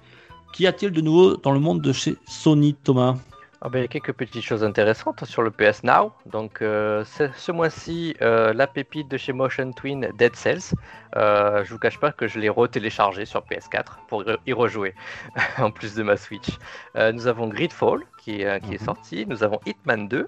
Qu'y 0.54 0.66
a-t-il 0.66 0.92
de 0.92 1.02
nouveau 1.02 1.38
dans 1.38 1.52
le 1.52 1.60
monde 1.60 1.82
de 1.82 1.94
chez 1.94 2.16
Sony, 2.28 2.74
Thomas? 2.74 3.18
Ah 3.62 3.68
ben, 3.68 3.80
il 3.80 3.82
y 3.82 3.86
a 3.86 3.88
quelques 3.90 4.14
petites 4.14 4.44
choses 4.44 4.64
intéressantes 4.64 5.26
sur 5.26 5.42
le 5.42 5.52
PS 5.52 5.84
Now. 5.84 6.14
Donc, 6.26 6.62
euh, 6.62 7.04
ce, 7.04 7.52
mois-ci, 7.52 8.16
euh, 8.22 8.54
la 8.54 8.68
pépite 8.68 9.10
de 9.10 9.18
chez 9.18 9.34
Motion 9.34 9.74
Twin, 9.74 10.10
Dead 10.18 10.34
Cells. 10.34 10.74
Euh, 11.18 11.66
je 11.66 11.74
vous 11.74 11.78
cache 11.80 12.00
pas 12.00 12.14
que 12.14 12.26
je 12.26 12.40
l'ai 12.40 12.48
retéléchargé 12.48 13.26
sur 13.26 13.42
PS4 13.42 13.98
pour 14.08 14.24
y 14.46 14.54
rejouer, 14.54 14.96
en 15.58 15.72
plus 15.72 15.94
de 15.96 16.04
ma 16.04 16.16
Switch. 16.16 16.58
Euh, 16.96 17.12
nous 17.12 17.28
avons 17.28 17.50
Gridfall 17.50 18.06
qui, 18.18 18.44
est, 18.44 18.64
Mhm. 18.66 18.78
sorti. 18.78 19.26
Nous 19.28 19.44
avons 19.44 19.60
Hitman 19.66 20.08
2, 20.08 20.26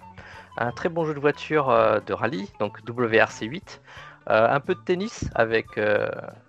un 0.57 0.71
très 0.73 0.89
bon 0.89 1.05
jeu 1.05 1.13
de 1.13 1.19
voiture 1.21 1.67
de 2.05 2.13
rallye, 2.13 2.49
donc 2.59 2.81
WRC8. 2.85 3.79
Euh, 4.29 4.47
un 4.49 4.59
peu 4.59 4.75
de 4.75 4.81
tennis 4.81 5.29
avec 5.35 5.79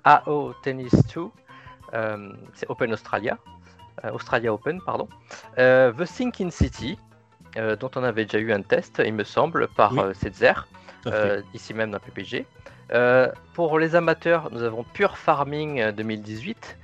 AO 0.05 0.53
Tennis 0.65 0.93
2. 1.15 1.29
Euh, 1.95 2.33
c'est 2.55 2.69
Open 2.71 2.93
Australia. 2.93 3.39
Euh, 4.05 4.11
Australia 4.13 4.53
Open, 4.53 4.81
pardon. 4.81 5.09
Euh, 5.59 5.93
The 5.93 6.05
Sinking 6.05 6.51
City, 6.51 6.99
euh, 7.57 7.77
dont 7.77 7.91
on 7.97 8.03
avait 8.03 8.25
déjà 8.25 8.39
eu 8.39 8.53
un 8.53 8.63
test, 8.63 9.03
il 9.05 9.15
me 9.15 9.25
semble, 9.25 9.69
par 9.69 9.93
Oui. 9.93 10.15
Setzer, 10.15 10.67
ici 11.55 11.75
même 11.75 11.91
dans 11.91 11.99
PPG. 11.99 12.47
Pour 13.55 13.79
les 13.79 13.95
amateurs, 13.95 14.49
nous 14.51 14.63
avons 14.63 14.85
Pure 14.85 15.17
Farming 15.17 15.81
euh, 15.81 15.93
2018. 15.93 16.79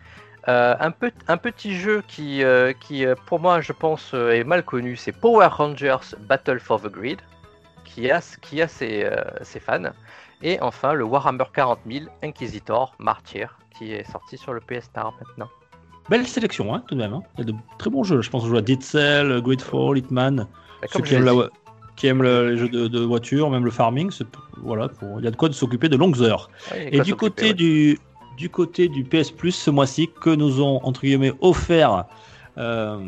Euh, 0.49 0.75
un, 0.81 0.91
peu, 0.91 1.11
un 1.27 1.37
petit 1.37 1.75
jeu 1.75 2.03
qui, 2.07 2.43
euh, 2.43 2.73
qui 2.73 3.05
pour 3.27 3.39
moi, 3.39 3.61
je 3.61 3.73
pense, 3.73 4.15
euh, 4.15 4.31
est 4.31 4.45
mal 4.45 4.65
connu, 4.65 4.97
c'est 4.97 5.13
Power 5.13 5.49
Rangers 5.49 6.15
Battle 6.21 6.59
for 6.59 6.81
the 6.81 6.87
Grid, 6.87 7.21
qui 7.85 8.11
a, 8.11 8.21
qui 8.41 8.63
a 8.63 8.69
ses, 8.69 9.11
ses 9.43 9.61
fans. 9.61 9.91
Et 10.41 10.61
enfin, 10.61 10.93
le 10.93 11.05
Warhammer 11.05 11.45
40 11.53 11.81
000 11.91 12.07
Inquisitor 12.23 12.95
Martyr, 12.99 13.59
qui 13.77 13.93
est 13.93 14.11
sorti 14.11 14.39
sur 14.39 14.53
le 14.53 14.61
PS 14.61 14.91
Now 14.97 15.13
maintenant. 15.21 15.51
Belle 16.09 16.27
sélection, 16.27 16.75
hein, 16.75 16.83
tout 16.89 16.95
de 16.95 17.01
même. 17.01 17.13
hein. 17.15 17.23
Il 17.37 17.41
y 17.47 17.49
a 17.49 17.53
de 17.53 17.59
très 17.79 17.91
bons 17.91 18.03
jeux. 18.03 18.23
Je 18.23 18.31
pense 18.31 18.43
qu'on 18.43 18.49
joue 18.49 18.57
à 18.57 18.63
Dead 18.63 18.83
Cell, 18.83 19.41
Gridfall, 19.43 19.99
Hitman. 19.99 20.47
Bah, 20.81 20.89
Ceux 20.91 21.01
qui 21.03 21.11
je 21.11 21.17
aiment, 21.17 21.25
l'ai 21.25 21.37
la- 21.37 21.43
dit, 21.45 21.49
qui 21.97 22.07
aiment 22.07 22.23
le- 22.23 22.51
les 22.51 22.57
jeux 22.57 22.69
de, 22.69 22.87
de 22.89 23.01
voiture, 23.01 23.51
même 23.51 23.65
le 23.65 23.71
farming, 23.71 24.11
c'est- 24.11 24.27
voilà, 24.63 24.89
pour- 24.89 25.19
il 25.21 25.25
y 25.25 25.29
a 25.29 25.31
de 25.31 25.37
quoi 25.37 25.49
de 25.49 25.55
s'occuper 25.55 25.89
de 25.89 25.97
longues 25.97 26.21
heures. 26.23 26.49
ouais, 26.73 26.89
Et 26.93 27.01
du 27.01 27.15
côté 27.15 27.47
ouais. 27.49 27.55
du, 27.55 27.99
du 28.37 28.49
côté 28.49 28.89
du 28.89 29.05
PS 29.05 29.31
Plus 29.33 29.53
ce 29.53 29.71
mois-ci, 29.71 30.09
que 30.21 30.31
nous 30.31 30.63
ont 30.63 30.81
entre 30.85 31.01
guillemets 31.03 31.33
offert 31.41 32.05
euh, 32.57 32.99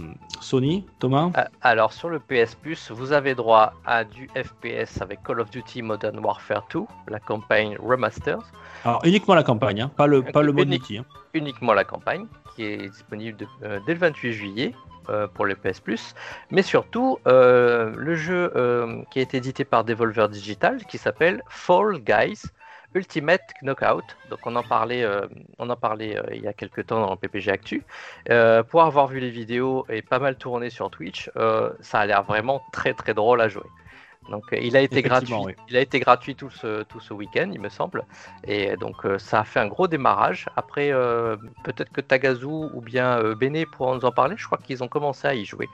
Sony, 0.41 0.85
Thomas? 1.01 1.31
Ah, 1.35 1.49
Alors 1.63 1.93
sur 1.93 2.09
le 2.09 2.21
PS 2.21 2.55
Plus, 2.55 2.91
vous 2.93 3.13
avez 3.13 3.35
droit 3.35 3.73
à 3.85 4.05
du 4.05 4.29
FPS 4.37 5.01
avec 5.03 5.23
Call 5.25 5.41
of 5.41 5.51
Duty 5.51 5.83
Modern 5.83 6.19
Warfare 6.21 6.65
2, 6.73 6.83
la 7.09 7.19
campagne 7.19 7.77
Remasters, 7.83 8.39
Alors 8.85 9.01
uniquement 9.05 9.35
la 9.35 9.43
campagne, 9.43 9.81
hein, 9.83 9.91
pas 9.97 10.07
le 10.07 10.23
pas 10.23 10.43
le 10.43 10.53
mode 10.53 10.67
Unique. 10.69 10.83
multi. 10.83 10.99
hein. 10.99 11.05
uniquement 11.35 11.73
la 11.75 11.83
campagne, 11.85 12.27
est 12.65 12.89
disponible 12.89 13.47
euh, 13.63 13.81
dès 13.87 13.95
le 13.95 14.01
28 14.01 14.33
juillet 14.33 14.75
euh, 15.09 15.27
pour 15.27 15.47
le 15.47 15.55
PS 15.55 15.81
Plus, 15.81 16.15
mais 16.51 16.63
surtout 16.63 17.19
euh, 17.27 17.93
le 17.97 18.15
jeu 18.15 18.53
qui 19.11 19.21
été 19.21 19.39
édité 19.39 19.65
par 19.65 19.85
Devolver 19.85 20.29
Digital, 20.29 20.85
qui 20.87 20.99
s'appelle 20.99 21.43
Fall 21.49 21.99
Guys 21.99 22.43
Ultimate 22.95 23.43
Knockout. 23.63 24.05
Donc 24.31 24.41
on 24.47 24.57
en 24.57 24.63
parlait, 24.63 25.07
on 25.59 25.71
en 25.71 25.77
parlait 25.77 26.21
il 26.33 26.43
y 26.43 26.49
a 26.49 26.53
quelques 26.53 26.87
temps 26.87 27.01
dans 27.01 27.11
le 27.11 27.17
PPG 27.17 27.51
Actu. 27.51 27.85
Pour 28.69 28.83
avoir 28.83 29.07
vu 29.07 29.21
les 29.21 29.31
vidéos 29.31 29.87
et 29.89 30.03
pas 30.03 30.19
mal 30.19 30.37
tourné 30.37 30.71
sur 30.71 30.91
Twitch, 30.91 31.31
ça 31.81 32.01
a 32.01 32.07
l'air 32.07 32.25
vraiment 32.25 32.63
très 32.73 32.95
très 32.95 33.15
drôle 33.15 33.41
à 33.41 33.49
jouer. 33.49 33.67
Donc 34.29 34.53
euh, 34.53 34.59
il 34.61 34.77
a 34.77 34.81
été 34.81 35.03
gratuit, 35.03 35.35
oui. 35.35 35.55
il 35.69 35.77
a 35.77 35.81
été 35.81 35.99
gratuit 35.99 36.35
tout 36.35 36.51
ce, 36.51 36.83
tout 36.85 37.01
ce 37.01 37.15
week-end, 37.15 37.51
il 37.53 37.61
me 37.61 37.69
semble. 37.69 38.05
Et 38.47 38.77
donc 38.77 39.05
euh, 39.05 39.19
ça 39.19 39.41
a 39.41 39.45
fait 39.45 39.61
un 39.61 39.67
gros 39.67 39.89
démarrage. 39.89 40.47
Après, 40.57 40.93
euh, 40.93 41.37
peut-être 41.65 41.91
que 41.91 42.01
Tagazu 42.01 42.45
ou 42.47 42.81
bien 42.81 43.19
euh, 43.19 43.35
Bene 43.35 43.65
pourront 43.67 43.95
nous 43.95 44.05
en 44.05 44.13
parler. 44.13 44.35
Je 44.39 44.45
crois 44.47 44.59
qu'ils 44.59 44.85
ont 44.85 44.89
commencé 44.89 45.27
à 45.27 45.35
y 45.35 45.45
jouer. 45.45 45.69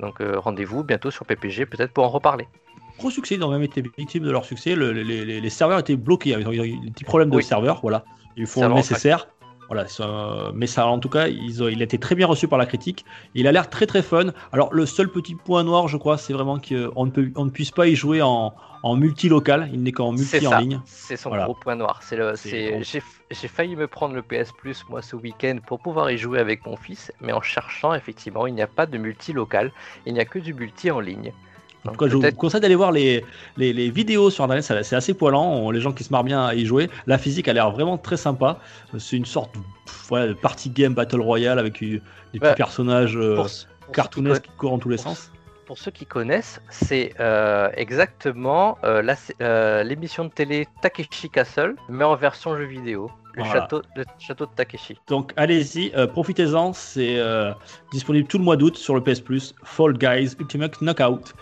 Donc 0.00 0.20
euh, 0.20 0.38
rendez-vous 0.38 0.82
bientôt 0.82 1.10
sur 1.10 1.26
PPG, 1.26 1.66
peut-être 1.66 1.92
pour 1.92 2.04
en 2.04 2.08
reparler. 2.08 2.48
Gros 2.98 3.10
succès, 3.10 3.34
ils 3.36 3.44
ont 3.44 3.50
même 3.50 3.62
été 3.62 3.82
victimes 3.96 4.24
de 4.24 4.30
leur 4.30 4.44
succès. 4.44 4.74
Le- 4.74 4.92
les, 4.92 5.24
les- 5.24 5.40
les 5.40 5.50
serveurs 5.50 5.78
étaient 5.78 5.96
bloqués, 5.96 6.30
ils 6.38 6.48
ont 6.48 6.52
eu 6.52 6.78
des 6.80 6.90
petits 6.90 7.04
problèmes 7.04 7.30
de 7.30 7.36
Oui. 7.36 7.44
serveurs, 7.44 7.80
voilà. 7.82 8.04
Ils 8.36 8.46
font 8.46 8.66
le 8.66 8.74
nécessaire. 8.74 9.28
Voilà, 9.70 9.86
ça- 9.86 10.50
mais 10.52 10.66
ça, 10.66 10.88
en 10.88 10.98
tout 10.98 11.08
cas, 11.08 11.28
ils 11.28 11.62
ont- 11.62 11.68
il 11.68 11.80
a 11.80 11.84
été 11.84 11.96
très 11.96 12.16
bien 12.16 12.26
reçu 12.26 12.48
par 12.48 12.58
la 12.58 12.66
critique. 12.66 13.04
Il 13.36 13.46
a 13.46 13.52
l'air 13.52 13.70
très 13.70 13.86
très 13.86 14.02
fun. 14.02 14.32
Alors, 14.50 14.74
le 14.74 14.84
seul 14.84 15.08
petit 15.08 15.36
point 15.36 15.62
noir, 15.62 15.86
je 15.86 15.96
crois, 15.96 16.18
c'est 16.18 16.32
vraiment 16.32 16.58
qu'on 16.58 17.06
ne, 17.06 17.10
peut, 17.12 17.30
on 17.36 17.44
ne 17.44 17.50
puisse 17.50 17.70
pas 17.70 17.86
y 17.86 17.94
jouer 17.94 18.20
en, 18.20 18.52
en 18.82 18.96
multi-local. 18.96 19.70
Il 19.72 19.84
n'est 19.84 19.92
qu'en 19.92 20.10
multi 20.10 20.44
en 20.44 20.58
ligne. 20.58 20.80
C'est 20.86 21.16
son 21.16 21.28
Voilà. 21.28 21.44
gros 21.44 21.54
point 21.54 21.76
noir. 21.76 22.00
C'est 22.02 22.16
le, 22.16 22.34
C'est 22.34 22.82
j'ai, 22.82 23.00
j'ai 23.30 23.46
failli 23.48 23.76
me 23.76 23.86
prendre 23.86 24.14
le 24.16 24.22
PS 24.22 24.50
Plus 24.58 24.84
moi 24.88 25.02
ce 25.02 25.14
week-end 25.14 25.58
pour 25.64 25.78
pouvoir 25.78 26.10
y 26.10 26.18
jouer 26.18 26.40
avec 26.40 26.66
mon 26.66 26.76
fils, 26.76 27.12
mais 27.20 27.32
en 27.32 27.40
cherchant 27.40 27.94
effectivement, 27.94 28.48
il 28.48 28.54
n'y 28.54 28.62
a 28.62 28.66
pas 28.66 28.86
de 28.86 28.98
multi 28.98 29.32
local. 29.32 29.72
Il 30.04 30.14
n'y 30.14 30.20
a 30.20 30.24
que 30.24 30.40
du 30.40 30.52
multi 30.52 30.90
en 30.90 30.98
ligne. 30.98 31.32
En 31.86 31.92
tout 31.92 31.96
cas, 31.96 32.08
je 32.08 32.16
vous 32.16 32.32
conseille 32.32 32.60
d'aller 32.60 32.74
voir 32.74 32.92
les, 32.92 33.24
les, 33.56 33.72
les 33.72 33.90
vidéos 33.90 34.28
sur 34.30 34.44
internet, 34.44 34.64
c'est 34.84 34.96
assez 34.96 35.14
poilant, 35.14 35.44
on- 35.46 35.70
les 35.70 35.80
gens 35.80 35.92
qui 35.92 36.04
se 36.04 36.12
marrent 36.12 36.24
bien 36.24 36.44
à 36.44 36.54
y 36.54 36.66
jouer. 36.66 36.90
La 37.06 37.16
physique 37.16 37.48
a 37.48 37.52
l'air 37.54 37.70
vraiment 37.70 37.96
très 37.96 38.16
sympa. 38.18 38.58
C'est 38.98 39.16
une 39.16 39.24
sorte 39.24 39.54
de, 39.54 39.60
pff, 39.86 40.04
voilà, 40.08 40.26
de 40.28 40.32
party 40.34 40.70
game 40.70 40.92
battle 40.94 41.20
royale 41.20 41.58
avec 41.58 41.80
des 41.80 42.00
petits 42.32 42.40
Ouais. 42.44 42.54
personnages 42.54 43.16
euh, 43.16 43.34
pour, 43.34 43.44
pour 43.44 43.50
ceux 43.50 43.66
qui 43.86 43.92
cartoonesques 43.92 44.42
qui 44.42 44.50
courent 44.58 44.70
dans 44.72 44.78
tous 44.78 44.90
les 44.90 44.96
pour- 44.96 45.04
sens. 45.04 45.32
Pour 45.66 45.78
ceux 45.78 45.90
qui 45.92 46.04
connaissent, 46.04 46.60
c'est 46.68 47.14
euh, 47.20 47.70
exactement 47.76 48.76
euh, 48.84 49.02
euh, 49.40 49.82
l'émission 49.84 50.24
de 50.24 50.30
télé 50.30 50.66
Takeshi 50.82 51.30
Castle, 51.30 51.76
mais 51.88 52.04
en 52.04 52.16
version 52.16 52.56
jeu 52.56 52.64
vidéo. 52.64 53.08
Le, 53.34 53.44
Voilà. 53.44 53.60
château, 53.60 53.82
le 53.94 54.04
château 54.18 54.46
de 54.46 54.50
Takeshi. 54.56 54.98
Donc 55.06 55.32
allez-y, 55.36 55.92
euh, 55.96 56.08
profitez-en, 56.08 56.72
c'est 56.72 57.20
euh, 57.20 57.52
disponible 57.92 58.26
tout 58.26 58.38
le 58.38 58.44
mois 58.44 58.56
d'août 58.56 58.76
sur 58.76 58.96
le 58.96 59.00
PS 59.00 59.20
Plus. 59.20 59.54
Fall 59.62 59.92
Guys 59.96 60.34
Ultimate 60.40 60.80
Knockout. 60.82 61.34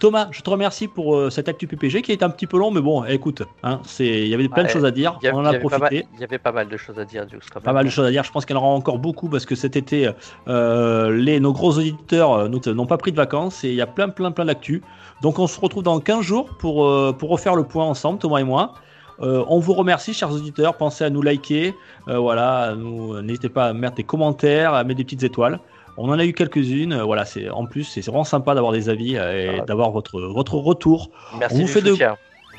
Thomas, 0.00 0.28
je 0.32 0.42
te 0.42 0.50
remercie 0.50 0.88
pour 0.88 1.16
euh, 1.16 1.30
cette 1.30 1.48
actu 1.48 1.66
PPG 1.66 2.02
qui 2.02 2.12
est 2.12 2.22
un 2.22 2.28
petit 2.28 2.46
peu 2.46 2.58
long, 2.58 2.70
mais 2.70 2.80
bon, 2.80 3.04
écoute, 3.04 3.42
hein, 3.62 3.80
c'est, 3.84 4.06
il 4.06 4.28
y 4.28 4.34
avait 4.34 4.48
plein 4.48 4.64
de 4.64 4.68
choses 4.68 4.84
à 4.84 4.90
dire, 4.90 5.16
Il 5.22 5.26
y, 5.26 5.28
a- 5.28 5.34
on 5.34 5.38
en 5.38 5.44
a 5.46 5.50
avait 5.50 5.60
pas 5.60 5.68
mal, 5.78 5.80
profité. 5.80 6.06
il 6.14 6.20
y 6.20 6.24
avait 6.24 6.38
pas 6.38 6.52
mal 6.52 6.68
de 6.68 6.76
choses 6.76 6.98
à 6.98 7.04
dire, 7.04 7.24
Dukes, 7.26 7.44
quand 7.52 7.60
Pas 7.60 7.70
même. 7.70 7.74
mal 7.76 7.84
de 7.86 7.90
choses 7.90 8.04
à 8.06 8.10
dire. 8.10 8.22
Je 8.24 8.30
pense 8.32 8.44
qu'il 8.44 8.54
y 8.54 8.58
en 8.58 8.62
aura 8.62 8.70
encore 8.74 8.98
beaucoup 8.98 9.28
parce 9.28 9.46
que 9.46 9.54
cet 9.54 9.76
été, 9.76 10.10
euh, 10.48 11.16
les, 11.16 11.40
nos 11.40 11.52
gros 11.52 11.78
auditeurs 11.78 12.32
euh, 12.32 12.72
n'ont 12.74 12.86
pas 12.86 12.98
pris 12.98 13.12
de 13.12 13.16
vacances 13.16 13.64
et 13.64 13.68
il 13.70 13.76
y 13.76 13.80
a 13.80 13.86
plein, 13.86 14.08
plein, 14.08 14.30
plein 14.32 14.44
d'actu. 14.44 14.82
Donc 15.22 15.38
on 15.38 15.46
se 15.46 15.58
retrouve 15.60 15.84
dans 15.84 15.98
15 16.00 16.20
jours 16.22 16.48
pour, 16.58 16.86
euh, 16.86 17.12
pour 17.16 17.30
refaire 17.30 17.54
le 17.54 17.64
point 17.64 17.84
ensemble, 17.86 18.18
Thomas 18.18 18.38
et 18.38 18.44
moi. 18.44 18.74
Euh, 19.20 19.44
on 19.48 19.60
vous 19.60 19.74
remercie, 19.74 20.12
chers 20.12 20.32
auditeurs. 20.32 20.76
Pensez 20.76 21.04
à 21.04 21.08
nous 21.10 21.22
liker. 21.22 21.72
euh, 22.08 22.18
voilà, 22.18 22.74
n'hésitez 22.76 23.48
pas 23.48 23.66
à 23.66 23.72
mettre 23.72 23.94
des 23.94 24.02
commentaires, 24.04 24.74
à 24.74 24.82
mettre 24.82 24.98
des 24.98 25.04
petites 25.04 25.22
étoiles. 25.22 25.60
On 25.96 26.08
en 26.10 26.18
a 26.18 26.24
eu 26.24 26.32
quelques-unes. 26.32 26.92
euh, 26.92 27.04
Voilà, 27.04 27.24
c'est 27.24 27.48
en 27.50 27.66
plus, 27.66 27.84
c'est 27.84 28.00
vraiment 28.04 28.24
sympa 28.24 28.54
d'avoir 28.54 28.72
des 28.72 28.88
avis 28.88 29.16
euh, 29.16 29.52
et 29.54 29.58
Ah. 29.60 29.64
d'avoir 29.64 29.90
votre, 29.90 30.20
votre 30.20 30.54
retour. 30.56 31.10
Merci 31.38 31.54
on 31.56 31.58
vous 31.60 31.64
du 31.66 31.72
fait 31.72 31.80
de- 31.82 31.90
soutien. 31.90 32.16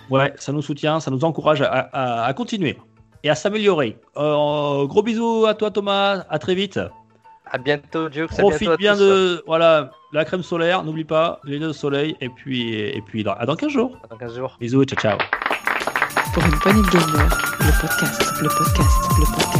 Ouais, 0.09 0.33
ça 0.37 0.51
nous 0.51 0.61
soutient, 0.61 0.99
ça 0.99 1.09
nous 1.11 1.23
encourage 1.25 1.61
à, 1.63 1.67
à- 1.91 2.25
à 2.25 2.33
continuer 2.33 2.77
et 3.23 3.29
à 3.29 3.35
s'améliorer. 3.35 3.97
Euh, 4.17 4.85
gros 4.85 5.01
bisous 5.01 5.45
à 5.47 5.53
toi 5.55 5.71
Thomas, 5.71 6.23
à 6.29 6.39
très 6.39 6.53
vite. 6.55 6.79
À 7.49 7.57
bientôt, 7.57 8.05
à 8.07 8.09
Profite 8.37 8.59
bientôt 8.59 8.71
à 8.73 8.77
bien 8.77 8.95
de 8.95 9.43
voilà 9.47 9.91
la 10.13 10.25
crème 10.25 10.41
solaire, 10.43 10.83
n'oublie 10.83 11.03
pas 11.05 11.39
les 11.43 11.53
lunettes 11.53 11.69
de 11.69 11.73
soleil 11.73 12.15
et 12.21 12.29
puis 12.29 12.73
et 12.73 13.01
puis 13.05 13.23
dans, 13.23 13.33
à 13.33 13.45
dans 13.45 13.55
15 13.55 13.69
jours. 13.71 13.97
Dans 14.09 14.17
15 14.17 14.35
jours. 14.35 14.57
Bisous 14.59 14.81
et 14.81 14.85
ciao 14.85 14.99
ciao. 14.99 15.17
Pour 16.33 16.43
une 16.43 16.59
poignée 16.59 16.81
de 16.81 16.89
gamer, 16.89 17.29
le 17.59 17.81
podcast, 17.81 18.21
le 18.41 18.47
podcast, 18.49 19.09
le 19.19 19.25
podcast. 19.25 19.54